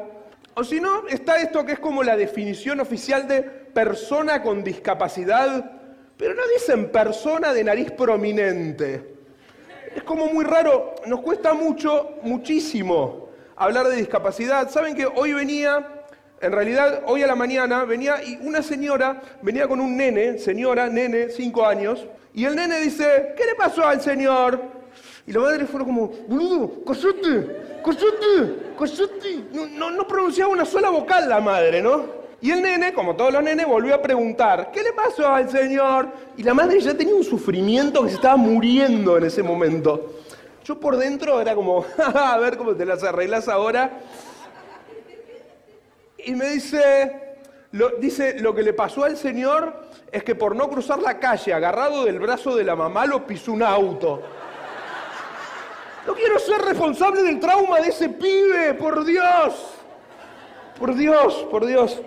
O 0.55 0.63
si 0.63 0.79
no, 0.79 1.09
está 1.09 1.37
esto 1.37 1.65
que 1.65 1.73
es 1.73 1.79
como 1.79 2.03
la 2.03 2.17
definición 2.17 2.81
oficial 2.81 3.27
de 3.27 3.43
persona 3.43 4.43
con 4.43 4.63
discapacidad, 4.63 5.81
pero 6.19 6.35
no 6.35 6.43
dicen 6.55 6.93
persona 6.93 7.55
de 7.55 7.65
nariz 7.65 7.91
prominente. 7.93 9.15
Es 9.97 10.03
como 10.03 10.27
muy 10.27 10.45
raro, 10.45 10.95
nos 11.07 11.21
cuesta 11.21 11.55
mucho, 11.55 12.17
muchísimo 12.23 13.29
hablar 13.57 13.89
de 13.89 13.97
discapacidad. 13.97 14.69
Saben 14.71 14.95
que 14.95 15.07
hoy 15.07 15.33
venía, 15.33 16.05
en 16.41 16.53
realidad 16.53 17.03
hoy 17.07 17.23
a 17.23 17.27
la 17.27 17.35
mañana 17.35 17.85
venía 17.85 18.23
y 18.23 18.37
una 18.43 18.63
señora 18.63 19.23
venía 19.41 19.67
con 19.67 19.81
un 19.81 19.97
nene, 19.97 20.39
señora, 20.39 20.89
nene, 20.89 21.31
cinco 21.31 21.67
años, 21.67 22.07
y 22.35 22.45
el 22.45 22.57
nene 22.57 22.81
dice, 22.81 23.35
¿qué 23.37 23.45
le 23.45 23.55
pasó 23.55 23.87
al 23.87 24.01
señor? 24.01 24.61
Y 25.27 25.33
la 25.33 25.41
madre 25.41 25.67
fue 25.67 25.81
como, 25.81 26.09
boludo, 26.29 26.85
cosete, 26.85 27.81
cosete, 27.83 28.75
cosete. 28.77 29.45
No, 29.53 29.67
no, 29.67 29.91
no 29.91 30.07
pronunciaba 30.07 30.51
una 30.51 30.65
sola 30.65 30.91
vocal 30.91 31.29
la 31.29 31.41
madre, 31.41 31.83
¿no? 31.83 32.23
Y 32.41 32.51
el 32.51 32.61
nene, 32.61 32.93
como 32.93 33.15
todos 33.15 33.33
los 33.33 33.43
nenes, 33.43 33.67
volvió 33.67 33.95
a 33.95 34.03
preguntar, 34.03 34.71
¿qué 34.73 34.83
le 34.83 34.93
pasó 34.93 35.29
al 35.29 35.49
señor? 35.49 36.09
Y 36.37 36.43
la 36.43 36.55
madre 36.55 36.81
ya 36.81 36.97
tenía 36.97 37.15
un 37.15 37.23
sufrimiento 37.23 38.03
que 38.03 38.09
se 38.09 38.17
estaba 38.17 38.37
muriendo 38.37 39.17
en 39.17 39.25
ese 39.25 39.45
momento. 39.45 40.19
Yo 40.65 40.81
por 40.81 40.97
dentro 40.97 41.41
era 41.41 41.55
como, 41.55 41.85
a 41.99 42.37
ver 42.39 42.57
cómo 42.57 42.75
te 42.75 42.85
las 42.85 43.05
arreglas 43.05 43.49
ahora. 43.49 44.01
Y 46.19 46.33
me 46.35 46.49
dice, 46.49 47.37
dice, 48.01 48.41
lo 48.41 48.55
que 48.55 48.63
le 48.63 48.73
pasó 48.73 49.05
al 49.05 49.17
señor 49.17 49.92
es 50.13 50.23
que 50.23 50.35
por 50.35 50.55
no 50.55 50.69
cruzar 50.69 51.01
la 51.01 51.19
calle, 51.19 51.55
agarrado 51.55 52.05
del 52.05 52.21
brazo 52.21 52.55
de 52.55 52.65
la 52.65 52.77
mamá, 52.77 53.07
lo 53.07 53.27
pisó 53.27 53.53
un 53.53 53.63
auto. 53.63 54.23
No 56.07 56.15
quiero 56.15 56.39
ser 56.39 56.61
responsable 56.61 57.23
del 57.23 57.41
trauma 57.41 57.81
de 57.81 57.89
ese 57.89 58.11
pibe, 58.11 58.75
por 58.75 59.07
Dios. 59.07 59.73
Por 60.79 60.95
Dios, 60.95 61.47
por 61.51 61.65
Dios. 61.65 62.03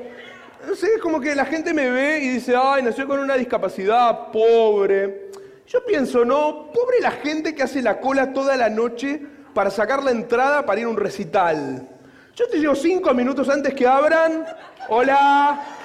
No 0.68 0.76
sé, 0.76 0.96
es 0.96 1.02
como 1.02 1.20
que 1.20 1.34
la 1.34 1.46
gente 1.46 1.74
me 1.74 1.90
ve 1.90 2.20
y 2.20 2.30
dice, 2.30 2.56
ay, 2.56 2.84
nació 2.84 3.08
con 3.08 3.20
una 3.20 3.36
discapacidad, 3.36 4.32
pobre. 4.32 5.32
Yo 5.66 5.84
pienso, 5.84 6.24
no, 6.24 6.72
pobre 6.72 7.00
la 7.02 7.12
gente 7.12 7.56
que 7.56 7.64
hace 7.64 7.82
la 7.82 8.00
cola 8.00 8.34
toda 8.34 8.56
la 8.56 8.70
noche 8.70 9.20
para 9.56 9.72
sacar 9.72 10.04
la 10.04 10.12
entrada 10.12 10.64
para 10.64 10.80
ir 10.80 10.86
a 10.86 10.90
un 10.90 10.98
recital. 10.98 11.88
Yo 12.36 12.48
te 12.50 12.60
llevo 12.60 12.76
cinco 12.76 13.14
minutos 13.16 13.50
antes 13.50 13.74
que 13.74 13.88
abran. 13.88 14.46
Hola. 14.90 15.85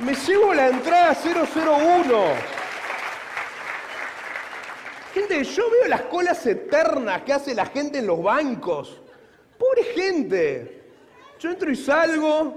Me 0.00 0.14
llevo 0.14 0.54
la 0.54 0.68
entrada 0.68 1.14
001. 1.14 2.24
Gente, 5.12 5.44
yo 5.44 5.70
veo 5.70 5.88
las 5.88 6.02
colas 6.02 6.46
eternas 6.46 7.22
que 7.22 7.34
hace 7.34 7.54
la 7.54 7.66
gente 7.66 7.98
en 7.98 8.06
los 8.06 8.22
bancos. 8.22 8.98
Pobre 9.58 9.84
gente. 9.94 10.84
Yo 11.38 11.50
entro 11.50 11.70
y 11.70 11.76
salgo, 11.76 12.56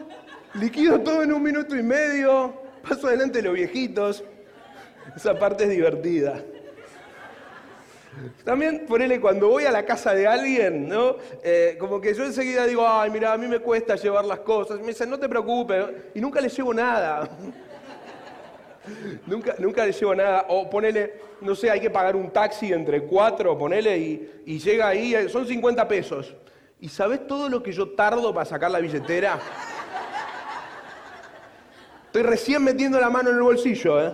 liquido 0.54 1.02
todo 1.02 1.24
en 1.24 1.34
un 1.34 1.44
minuto 1.44 1.76
y 1.76 1.84
medio, 1.84 2.54
paso 2.88 3.08
adelante 3.08 3.40
de 3.40 3.44
los 3.44 3.54
viejitos. 3.56 4.24
Esa 5.14 5.38
parte 5.38 5.66
es 5.66 5.70
divertida. 5.70 6.42
También, 8.44 8.86
ponele, 8.88 9.20
cuando 9.20 9.50
voy 9.50 9.66
a 9.66 9.72
la 9.72 9.86
casa 9.86 10.14
de 10.14 10.28
alguien, 10.28 10.88
¿no? 10.88 11.18
Eh, 11.44 11.78
como 11.80 12.00
que 12.00 12.14
yo 12.14 12.24
enseguida 12.24 12.66
digo, 12.66 12.88
ay, 12.88 13.10
mira, 13.10 13.34
a 13.34 13.38
mí 13.38 13.48
me 13.48 13.60
cuesta 13.60 13.96
llevar 13.96 14.26
las 14.26 14.40
cosas. 14.40 14.80
Me 14.80 14.88
dicen, 14.88 15.10
no 15.10 15.20
te 15.20 15.28
preocupes. 15.28 15.86
Y 16.14 16.22
nunca 16.22 16.40
le 16.40 16.50
llevo 16.50 16.74
nada. 16.74 17.30
nunca, 19.26 19.56
nunca 19.60 19.86
le 19.86 19.92
llevo 19.92 20.16
nada. 20.16 20.46
O 20.50 20.70
ponele, 20.70 21.14
no 21.42 21.56
sé, 21.56 21.70
hay 21.70 21.80
que 21.80 21.90
pagar 21.90 22.16
un 22.16 22.30
taxi 22.32 22.72
entre 22.72 23.04
cuatro, 23.04 23.58
ponele, 23.58 23.98
y, 23.98 24.44
y 24.46 24.60
llega 24.60 24.88
ahí, 24.88 25.16
eh, 25.16 25.30
son 25.30 25.48
50 25.48 25.88
pesos. 25.88 26.36
¿Y 26.80 26.90
sabes 26.90 27.26
todo 27.28 27.48
lo 27.50 27.64
que 27.64 27.72
yo 27.72 27.92
tardo 27.92 28.34
para 28.34 28.46
sacar 28.46 28.70
la 28.70 28.80
billetera? 28.80 29.40
Estoy 32.08 32.24
recién 32.24 32.64
metiendo 32.64 33.00
la 33.00 33.10
mano 33.10 33.30
en 33.30 33.38
el 33.38 33.42
bolsillo, 33.42 34.02
¿eh? 34.06 34.14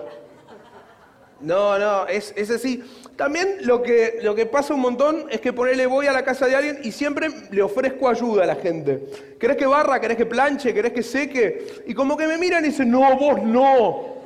No, 1.41 1.79
no, 1.79 2.05
es, 2.07 2.33
es 2.35 2.49
así. 2.51 2.83
También 3.19 3.57
lo 3.63 3.83
que, 3.83 4.19
lo 4.23 4.33
que 4.33 4.45
pasa 4.45 4.73
un 4.73 4.79
montón 4.79 5.25
es 5.29 5.41
que 5.41 5.51
ponerle 5.51 5.85
voy 5.87 6.07
a 6.07 6.13
la 6.13 6.23
casa 6.23 6.47
de 6.47 6.55
alguien 6.55 6.79
y 6.83 6.93
siempre 6.93 7.27
le 7.51 7.61
ofrezco 7.61 8.07
ayuda 8.07 8.43
a 8.43 8.45
la 8.45 8.55
gente. 8.55 9.03
¿Querés 9.37 9.57
que 9.57 9.65
barra? 9.65 9.99
¿Querés 9.99 10.15
que 10.15 10.25
planche? 10.25 10.73
¿Querés 10.73 10.93
que 10.93 11.03
seque? 11.03 11.83
Y 11.85 11.93
como 11.93 12.15
que 12.15 12.25
me 12.25 12.37
miran 12.37 12.63
y 12.63 12.69
dicen, 12.69 12.89
no, 12.89 13.17
vos 13.17 13.43
no. 13.43 14.19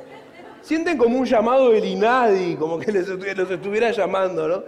Sienten 0.62 0.96
como 0.96 1.18
un 1.18 1.26
llamado 1.26 1.70
del 1.70 1.84
INADI, 1.84 2.54
como 2.54 2.78
que 2.78 2.92
les 2.92 3.08
los 3.08 3.50
estuviera 3.50 3.90
llamando, 3.90 4.46
¿no? 4.46 4.62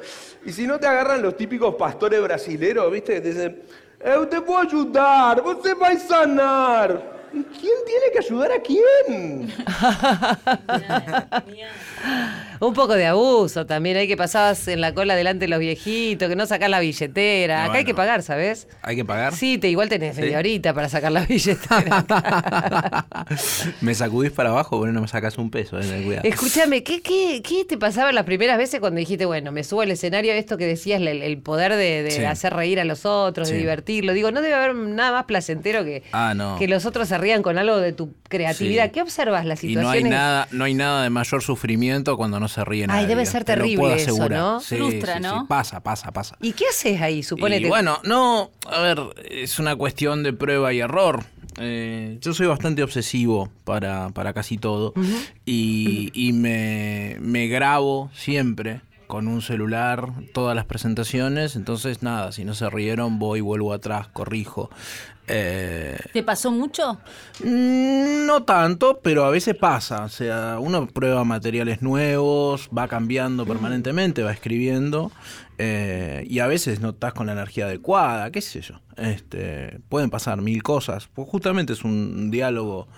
Y 0.45 0.51
si 0.51 0.67
no 0.67 0.81
te 0.81 0.89
agarran 0.89 1.23
los 1.23 1.37
típicos 1.37 1.77
pastores 1.77 2.21
brasileros, 2.21 2.91
¿viste? 2.91 3.15
Que 3.15 3.21
te 3.21 3.29
dicen, 3.29 3.63
eh, 4.01 4.27
te 4.29 4.41
puedo 4.41 4.59
ayudar, 4.59 5.41
vos 5.41 5.63
te 5.63 5.73
vais 5.75 6.05
a 6.05 6.09
sanar. 6.09 7.17
¿Y 7.33 7.45
quién 7.45 7.77
tiene 7.87 8.11
que 8.13 8.19
ayudar 8.19 8.51
a 8.51 8.59
quién? 8.59 9.47
Un 12.59 12.73
poco 12.73 12.95
de 12.95 13.05
abuso 13.07 13.67
también. 13.67 13.99
Hay 13.99 14.09
que 14.09 14.17
pasabas 14.17 14.67
en 14.69 14.81
la 14.81 14.95
cola 14.95 15.15
delante 15.15 15.45
de 15.45 15.49
los 15.49 15.59
viejitos, 15.59 16.27
que 16.29 16.37
no 16.37 16.47
sacás 16.47 16.71
la 16.71 16.81
billetera. 16.81 17.65
No, 17.65 17.71
Acá 17.71 17.79
hay 17.79 17.85
que 17.85 17.95
pagar, 17.95 18.23
¿sabes? 18.23 18.67
¿Hay 18.81 18.97
que 18.97 19.05
pagar? 19.05 19.35
Sí, 19.35 19.59
te, 19.59 19.69
igual 19.69 19.91
tenés 19.91 20.17
¿Sí? 20.17 20.23
media 20.23 20.39
horita 20.39 20.73
para 20.73 20.89
sacar 20.89 21.13
la 21.13 21.21
billetera. 21.27 22.05
me 23.83 23.95
sacudís 23.95 24.33
para 24.33 24.49
abajo, 24.51 24.79
bueno, 24.79 24.95
no 24.95 25.03
me 25.03 25.09
sacas 25.09 25.37
un 25.39 25.51
peso, 25.51 25.79
eh, 25.79 26.03
cuidado. 26.05 26.23
Escúchame, 26.27 26.83
¿qué, 26.83 27.03
qué, 27.03 27.43
qué 27.47 27.65
te 27.67 27.77
pasaba 27.77 28.11
las 28.13 28.25
primeras 28.25 28.57
veces 28.59 28.81
cuando 28.81 28.99
dijiste, 29.01 29.27
bueno, 29.27 29.53
me 29.53 29.63
subo 29.63 29.83
al 29.83 29.91
escenario, 29.91 30.33
esto 30.33 30.57
que 30.57 30.67
decías, 30.67 31.01
el, 31.01 31.09
el 31.09 31.39
poder 31.39 31.73
de, 31.75 32.03
de 32.03 32.11
Sí. 32.11 32.25
hacer 32.25 32.55
reír 32.55 32.81
a 32.81 32.85
los 32.85 33.05
otros, 33.05 33.51
de 33.51 33.59
divertirlo? 33.59 34.15
Digo, 34.15 34.31
no 34.33 34.41
debe 34.41 34.55
haber 34.55 34.75
nada 34.75 35.13
más 35.13 35.25
placentero 35.25 35.85
que, 35.85 36.03
Ah, 36.13 36.33
no. 36.35 36.57
que 36.59 36.69
los 36.69 36.87
otros 36.87 37.09
se 37.09 37.19
rían 37.19 37.43
con 37.43 37.59
algo 37.59 37.77
de 37.79 37.93
tu 37.93 38.15
creatividad. 38.29 38.91
¿Qué 38.91 39.03
observas 39.03 39.45
las 39.45 39.63
Y 39.63 39.77
no 39.77 39.91
hay 39.91 40.05
nada, 40.05 40.49
no 40.53 40.65
hay 40.65 40.73
nada 40.75 41.03
de 41.03 41.11
mayor 41.11 41.43
sufrimiento 41.43 41.67
cuando 42.17 42.41
no 42.41 42.49
se 42.49 42.65
ríe 42.65 42.83
Ay, 42.83 42.87
nadie. 42.89 43.07
debe 43.09 43.27
ser 43.27 43.45
te 43.45 43.53
lo 43.57 43.63
terrible 43.63 43.81
puedo 43.83 43.95
eso. 43.97 44.29
¿no? 44.29 44.61
Sí, 44.61 44.77
Frustra, 44.77 45.17
sí, 45.17 45.23
¿no? 45.23 45.41
sí, 45.41 45.47
Pasa, 45.49 45.81
pasa, 45.83 46.13
pasa. 46.13 46.37
¿Y 46.41 46.53
qué 46.53 46.65
haces 46.71 47.01
ahí? 47.01 47.23
Suponete. 47.23 47.67
Y 47.67 47.69
bueno, 47.69 47.99
no, 48.05 48.51
a 48.71 48.81
ver, 48.81 49.01
es 49.31 49.59
una 49.59 49.77
cuestión 49.77 50.23
de 50.23 50.33
prueba 50.33 50.73
y 50.73 50.81
error. 50.81 51.25
Eh, 51.59 52.19
yo 52.21 52.35
soy 52.35 52.47
bastante 52.47 52.83
obsesivo 52.83 53.51
para, 53.65 54.11
para 54.11 54.35
casi 54.35 54.59
todo 54.59 54.93
y, 55.47 56.11
y 56.13 56.33
me, 56.35 57.17
me 57.21 57.47
grabo 57.49 58.11
siempre 58.15 58.83
con 59.07 59.29
un 59.29 59.41
celular 59.41 60.11
todas 60.35 60.55
las 60.57 60.65
presentaciones, 60.65 61.55
entonces 61.57 62.03
nada, 62.03 62.33
si 62.33 62.45
no 62.45 62.55
se 62.55 62.69
rieron 62.69 63.19
voy, 63.21 63.41
vuelvo 63.41 63.73
atrás, 63.73 64.09
corrijo. 64.09 64.69
Eh, 65.29 65.99
¿Te 66.13 66.23
pasó 66.23 66.51
mucho? 66.53 66.99
Mm, 67.43 68.27
No 68.27 68.45
tanto, 68.45 69.01
pero 69.03 69.25
a 69.25 69.31
veces 69.31 69.55
pasa. 69.57 70.05
O 70.05 70.09
sea, 70.09 70.59
uno 70.61 70.87
prueba 70.87 71.25
materiales 71.25 71.83
nuevos, 71.83 72.69
va 72.77 72.89
cambiando 72.89 73.45
permanentemente, 73.47 74.23
va 74.23 74.33
escribiendo. 74.33 75.11
eh, 75.59 76.25
y 76.29 76.41
a 76.41 76.47
veces 76.47 76.81
no 76.81 76.91
estás 76.91 77.15
con 77.15 77.27
la 77.27 77.33
energía 77.33 77.65
adecuada, 77.67 78.31
qué 78.31 78.41
sé 78.43 78.61
yo. 78.61 78.81
Este, 78.97 79.81
pueden 79.89 80.11
pasar 80.11 80.41
mil 80.43 80.63
cosas. 80.63 81.09
Pues 81.13 81.29
justamente 81.29 81.73
es 81.73 81.83
un 81.85 82.31
diálogo 82.31 82.89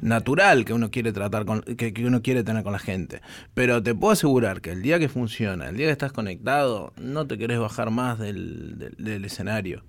natural 0.00 0.64
que 0.64 0.72
uno 0.74 0.90
quiere 0.90 1.12
tratar 1.12 1.44
con, 1.46 1.62
que, 1.62 1.92
que 1.94 2.04
uno 2.06 2.22
quiere 2.22 2.42
tener 2.44 2.64
con 2.64 2.72
la 2.72 2.78
gente. 2.80 3.22
Pero 3.54 3.82
te 3.82 3.94
puedo 3.94 4.12
asegurar 4.12 4.60
que 4.60 4.70
el 4.72 4.82
día 4.82 4.98
que 4.98 5.08
funciona, 5.08 5.68
el 5.68 5.76
día 5.76 5.86
que 5.86 5.92
estás 5.92 6.12
conectado, 6.12 6.92
no 7.00 7.26
te 7.26 7.38
querés 7.38 7.58
bajar 7.60 7.90
más 7.90 8.18
del, 8.18 8.78
del- 8.78 8.96
del 8.98 9.24
escenario. 9.24 9.82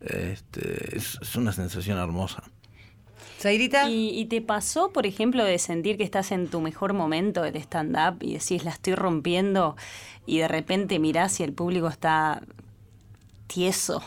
Este, 0.00 0.96
es, 0.96 1.18
es 1.20 1.36
una 1.36 1.52
sensación 1.52 1.98
hermosa. 1.98 2.42
Zairita. 3.38 3.88
¿Y, 3.90 4.18
y 4.18 4.26
te 4.26 4.40
pasó, 4.40 4.92
por 4.92 5.06
ejemplo, 5.06 5.44
de 5.44 5.58
sentir 5.58 5.96
que 5.96 6.04
estás 6.04 6.32
en 6.32 6.48
tu 6.48 6.60
mejor 6.60 6.92
momento 6.92 7.42
del 7.42 7.56
stand-up 7.56 8.22
y 8.22 8.34
decís, 8.34 8.64
la 8.64 8.70
estoy 8.70 8.94
rompiendo, 8.94 9.76
y 10.26 10.38
de 10.38 10.48
repente 10.48 10.98
mirás 10.98 11.38
y 11.40 11.42
el 11.42 11.52
público 11.52 11.88
está 11.88 12.42
tieso? 13.46 14.02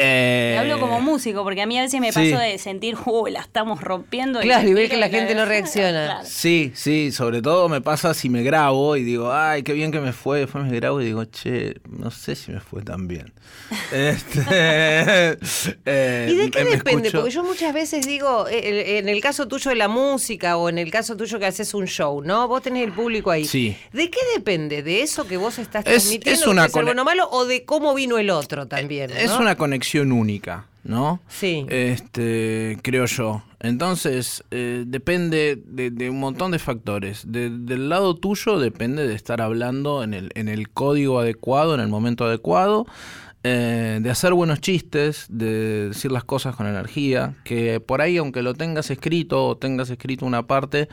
Eh, 0.00 0.52
Te 0.54 0.58
hablo 0.60 0.78
como 0.78 1.00
músico, 1.00 1.42
porque 1.42 1.60
a 1.62 1.66
mí 1.66 1.76
a 1.76 1.82
veces 1.82 2.00
me 2.00 2.12
sí. 2.12 2.30
pasó 2.30 2.40
de 2.40 2.56
sentir, 2.58 2.96
uy, 3.04 3.32
la 3.32 3.40
estamos 3.40 3.80
rompiendo. 3.80 4.38
Claro, 4.40 4.68
y 4.68 4.72
ver 4.74 4.88
que 4.88 4.96
la 4.96 5.08
gente 5.08 5.34
no 5.34 5.44
reacciona. 5.46 6.04
Claro. 6.06 6.24
Sí, 6.28 6.72
sí, 6.76 7.10
sobre 7.10 7.42
todo 7.42 7.68
me 7.68 7.80
pasa 7.80 8.14
si 8.14 8.28
me 8.28 8.42
grabo 8.44 8.96
y 8.96 9.02
digo, 9.02 9.32
ay, 9.32 9.64
qué 9.64 9.72
bien 9.72 9.90
que 9.90 10.00
me 10.00 10.12
fue. 10.12 10.38
Después 10.40 10.64
me 10.64 10.76
grabo 10.76 11.00
y 11.00 11.06
digo, 11.06 11.24
che, 11.24 11.74
no 11.88 12.10
sé 12.12 12.36
si 12.36 12.52
me 12.52 12.60
fue 12.60 12.82
tan 12.82 13.08
bien. 13.08 13.32
Este, 13.92 14.40
eh, 15.84 16.28
¿Y 16.30 16.34
de 16.36 16.50
qué 16.50 16.64
depende? 16.64 17.08
escucho- 17.08 17.18
Porque 17.20 17.30
yo 17.34 17.42
muchas 17.44 17.74
veces 17.74 18.06
digo, 18.06 18.46
eh, 18.48 18.98
en 18.98 19.08
el 19.08 19.20
caso 19.20 19.48
tuyo 19.48 19.70
de 19.70 19.76
la 19.76 19.88
música 19.88 20.56
o 20.56 20.68
en 20.68 20.78
el 20.78 20.90
caso 20.90 21.16
tuyo 21.16 21.38
que 21.38 21.46
haces 21.46 21.74
un 21.74 21.86
show, 21.86 22.22
¿no? 22.22 22.46
Vos 22.48 22.62
tenés 22.62 22.84
el 22.84 22.92
público 22.92 23.30
ahí. 23.30 23.44
Sí. 23.46 23.76
¿De 23.92 24.10
qué 24.10 24.20
depende? 24.34 24.82
¿De 24.82 25.02
eso 25.02 25.26
que 25.26 25.36
vos 25.36 25.58
estás 25.58 25.84
Es- 25.86 25.92
transmitiendo, 26.04 26.38
es 26.38 26.44
que 26.44 26.50
una 26.50 26.62
puede 26.62 26.68
ser 26.68 26.72
cone- 26.80 26.84
bueno 26.84 27.02
o 27.02 27.04
malo, 27.04 27.28
o 27.30 27.44
de 27.46 27.64
cómo 27.64 27.94
vino 27.94 28.18
el 28.18 28.30
otro 28.30 28.66
también? 28.68 29.10
Es 29.10 29.30
¿no? 29.32 29.38
una 29.40 29.56
conexión 29.56 29.87
única, 29.96 30.66
¿no? 30.84 31.20
Sí. 31.28 31.64
Este, 31.68 32.78
creo 32.82 33.06
yo. 33.06 33.42
Entonces, 33.60 34.44
eh, 34.50 34.84
depende 34.86 35.60
de, 35.66 35.90
de 35.90 36.10
un 36.10 36.20
montón 36.20 36.52
de 36.52 36.58
factores. 36.58 37.22
De- 37.26 37.50
del 37.50 37.88
lado 37.88 38.14
tuyo 38.14 38.58
depende 38.58 39.06
de 39.08 39.14
estar 39.14 39.40
hablando 39.40 40.02
en 40.04 40.14
el, 40.14 40.30
en 40.34 40.48
el 40.48 40.68
código 40.70 41.18
adecuado, 41.18 41.74
en 41.74 41.80
el 41.80 41.88
momento 41.88 42.24
adecuado, 42.24 42.86
eh, 43.44 43.98
de 44.02 44.10
hacer 44.10 44.32
buenos 44.34 44.60
chistes, 44.60 45.26
de 45.28 45.88
decir 45.88 46.12
las 46.12 46.24
cosas 46.24 46.54
con 46.56 46.66
energía, 46.66 47.34
que 47.44 47.80
por 47.80 48.00
ahí, 48.00 48.16
aunque 48.16 48.42
lo 48.42 48.54
tengas 48.54 48.90
escrito 48.90 49.46
o 49.46 49.56
tengas 49.56 49.90
escrito 49.90 50.26
una 50.26 50.46
parte, 50.46 50.88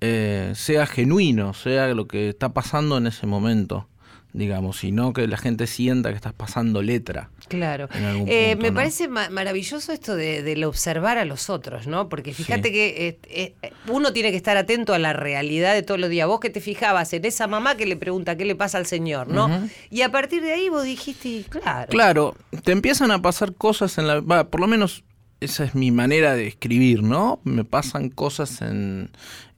eh, 0.00 0.52
sea 0.54 0.86
genuino, 0.86 1.54
sea 1.54 1.88
lo 1.94 2.06
que 2.06 2.28
está 2.30 2.50
pasando 2.52 2.98
en 2.98 3.06
ese 3.08 3.26
momento. 3.26 3.88
Digamos, 4.34 4.84
y 4.84 4.92
no 4.92 5.14
que 5.14 5.26
la 5.26 5.38
gente 5.38 5.66
sienta 5.66 6.10
que 6.10 6.16
estás 6.16 6.34
pasando 6.34 6.82
letra. 6.82 7.30
Claro. 7.48 7.88
Eh, 8.26 8.56
me 8.60 8.68
¿no? 8.68 8.74
parece 8.74 9.08
ma- 9.08 9.30
maravilloso 9.30 9.90
esto 9.90 10.16
de, 10.16 10.42
del 10.42 10.64
observar 10.64 11.16
a 11.16 11.24
los 11.24 11.48
otros, 11.48 11.86
¿no? 11.86 12.10
Porque 12.10 12.34
fíjate 12.34 12.68
Sí. 12.68 12.74
que 12.74 13.08
eh, 13.08 13.18
eh, 13.62 13.72
uno 13.88 14.12
tiene 14.12 14.30
que 14.30 14.36
estar 14.36 14.58
atento 14.58 14.92
a 14.92 14.98
la 14.98 15.14
realidad 15.14 15.72
de 15.72 15.82
todos 15.82 15.98
los 15.98 16.10
días. 16.10 16.28
Vos 16.28 16.40
que 16.40 16.50
te 16.50 16.60
fijabas 16.60 17.12
en 17.14 17.24
esa 17.24 17.46
mamá 17.46 17.76
que 17.76 17.86
le 17.86 17.96
pregunta 17.96 18.36
qué 18.36 18.44
le 18.44 18.54
pasa 18.54 18.76
al 18.76 18.84
señor, 18.86 19.28
¿no? 19.28 19.48
Y 19.90 20.02
a 20.02 20.12
partir 20.12 20.42
de 20.42 20.52
ahí 20.52 20.68
vos 20.68 20.84
dijiste, 20.84 21.44
claro. 21.48 21.88
Claro, 21.88 22.36
te 22.64 22.72
empiezan 22.72 23.10
a 23.10 23.22
pasar 23.22 23.54
cosas 23.54 23.96
en 23.96 24.06
la... 24.06 24.20
va, 24.20 24.48
por 24.50 24.60
lo 24.60 24.66
menos 24.66 25.04
esa 25.40 25.64
es 25.64 25.74
mi 25.74 25.90
manera 25.90 26.34
de 26.34 26.46
escribir, 26.48 27.02
¿no? 27.02 27.40
Me 27.44 27.64
pasan 27.64 28.10
cosas 28.10 28.60
en, 28.60 29.10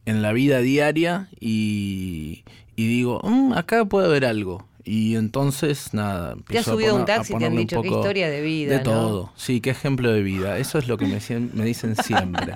en 0.07 0.23
la 0.23 0.33
vida 0.33 0.61
diaria 0.61 1.29
y, 1.41 2.45
y 2.77 2.87
digo, 2.89 3.21
"Mm, 3.23 3.53
acá 3.55 3.85
puede 3.85 4.07
haber 4.07 4.25
algo. 4.25 4.67
Y 4.83 5.17
entonces, 5.17 5.93
nada. 5.93 6.35
Te 6.49 6.59
has 6.59 6.65
subido 6.65 6.93
a 6.93 6.95
un 6.95 7.00
poner- 7.03 7.17
taxi 7.19 7.35
y 7.35 7.39
te 7.39 7.45
han 7.45 7.55
dicho 7.57 7.83
qué 7.83 7.89
historia 7.89 8.31
de 8.31 8.41
vida, 8.41 8.71
De 8.73 8.77
¿no? 8.79 8.83
todo, 8.85 9.33
sí, 9.37 9.61
qué 9.61 9.71
ejemplo 9.71 10.11
de 10.11 10.23
vida. 10.23 10.57
Eso 10.59 10.79
es 10.79 10.89
lo 10.89 10.97
que 10.97 11.07
me, 11.07 11.19
me 11.53 11.65
dicen 11.65 11.95
siempre. 11.97 12.55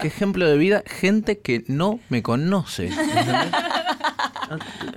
qué 0.00 0.06
ejemplo 0.08 0.48
de 0.48 0.56
vida, 0.56 0.82
gente 0.86 1.38
que 1.38 1.62
no 1.68 2.00
me 2.08 2.22
conoce. 2.22 2.86
¿entendés? 2.88 3.52